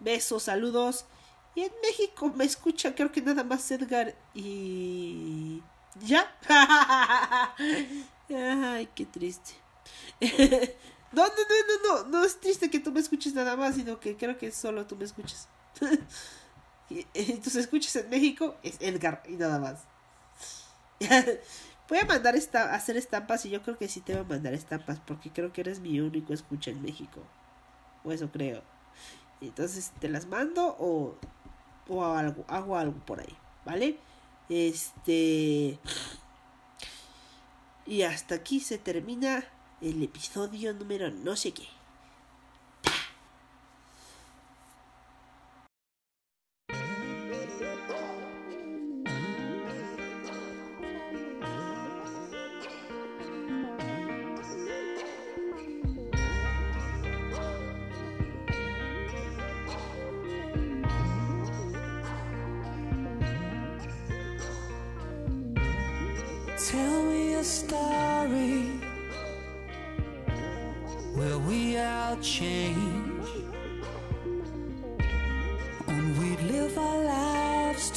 Besos, 0.00 0.44
saludos. 0.44 1.06
Y 1.54 1.62
en 1.62 1.72
México 1.82 2.32
me 2.36 2.44
escucha, 2.44 2.94
creo 2.94 3.10
que 3.10 3.22
nada 3.22 3.44
más 3.44 3.70
Edgar 3.70 4.14
y... 4.34 5.62
¿Ya? 6.00 6.36
Ay, 8.30 8.88
qué 8.94 9.06
triste. 9.06 9.52
No, 11.10 11.22
no, 11.22 11.30
no, 11.32 12.02
no, 12.02 12.02
no, 12.02 12.08
no 12.10 12.24
es 12.24 12.38
triste 12.38 12.68
que 12.68 12.80
tú 12.80 12.92
me 12.92 13.00
escuches 13.00 13.32
nada 13.32 13.56
más, 13.56 13.76
sino 13.76 13.98
que 13.98 14.14
creo 14.18 14.36
que 14.36 14.52
solo 14.52 14.86
tú 14.86 14.94
me 14.94 15.06
escuchas. 15.06 15.48
y, 16.90 17.06
y 17.14 17.32
tus 17.38 17.54
escuchas 17.56 17.96
en 17.96 18.10
México 18.10 18.56
es 18.62 18.76
Edgar 18.80 19.22
y 19.26 19.32
nada 19.32 19.58
más. 19.58 19.88
Voy 21.88 21.98
a 21.98 22.04
mandar 22.04 22.36
esta, 22.36 22.74
hacer 22.74 22.96
estampas 22.96 23.46
y 23.46 23.50
yo 23.50 23.62
creo 23.62 23.78
que 23.78 23.88
sí 23.88 24.00
te 24.00 24.12
voy 24.12 24.22
a 24.22 24.28
mandar 24.28 24.52
estampas 24.52 25.00
porque 25.06 25.30
creo 25.30 25.52
que 25.52 25.62
eres 25.62 25.80
mi 25.80 26.00
único 26.00 26.34
escucha 26.34 26.70
en 26.70 26.82
México. 26.82 27.22
O 28.04 28.12
eso 28.12 28.30
creo. 28.30 28.62
Entonces 29.40 29.92
te 29.98 30.08
las 30.08 30.26
mando 30.26 30.76
o, 30.78 31.16
o 31.88 32.04
algo, 32.04 32.44
hago 32.48 32.76
algo 32.76 32.98
por 33.06 33.20
ahí, 33.20 33.36
¿vale? 33.64 33.98
Este... 34.48 35.78
Y 37.86 38.02
hasta 38.02 38.34
aquí 38.34 38.60
se 38.60 38.76
termina 38.76 39.44
el 39.80 40.02
episodio 40.02 40.74
número 40.74 41.10
no 41.10 41.36
sé 41.36 41.52
qué. 41.52 41.66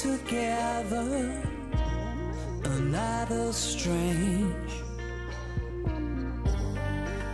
Together. 0.01 1.41
Another 2.63 3.53
strange. 3.53 4.71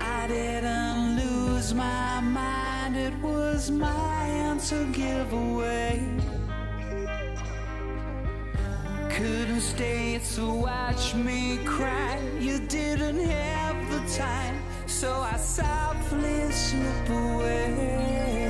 I 0.02 0.28
didn't 0.28 1.16
lose 1.16 1.74
my 1.74 2.20
mind, 2.20 2.98
it 2.98 3.14
was 3.22 3.72
my 3.72 4.26
answer 4.50 4.84
giveaway 4.92 6.04
couldn't 9.18 9.62
stay 9.62 10.20
to 10.36 10.46
watch 10.46 11.16
me 11.16 11.58
cry. 11.66 12.20
You 12.40 12.60
didn't 12.60 13.20
have 13.20 13.78
the 13.90 14.02
time, 14.16 14.62
so 14.86 15.12
I 15.22 15.38
softly 15.38 16.52
slip 16.52 17.10
away. 17.10 18.47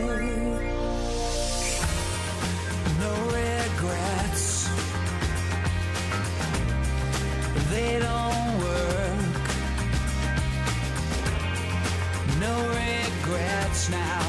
Now, 13.89 14.21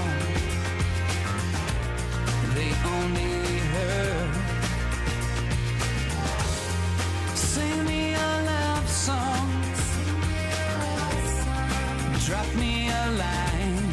they 2.55 2.71
only 2.95 3.59
hurt. 3.75 4.35
Sing 7.35 7.85
me 7.85 8.15
a 8.15 8.43
love 8.53 8.89
song. 8.89 9.51
Drop 12.27 12.55
me 12.55 12.89
a 12.89 13.11
line. 13.25 13.89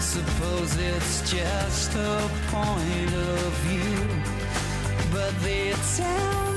Suppose 0.00 0.76
it's 0.78 1.30
just 1.30 1.94
a 1.94 2.30
point 2.50 3.14
of 3.14 3.52
view, 3.64 4.08
but 5.12 5.32
they 5.42 5.72
tell 5.96 6.49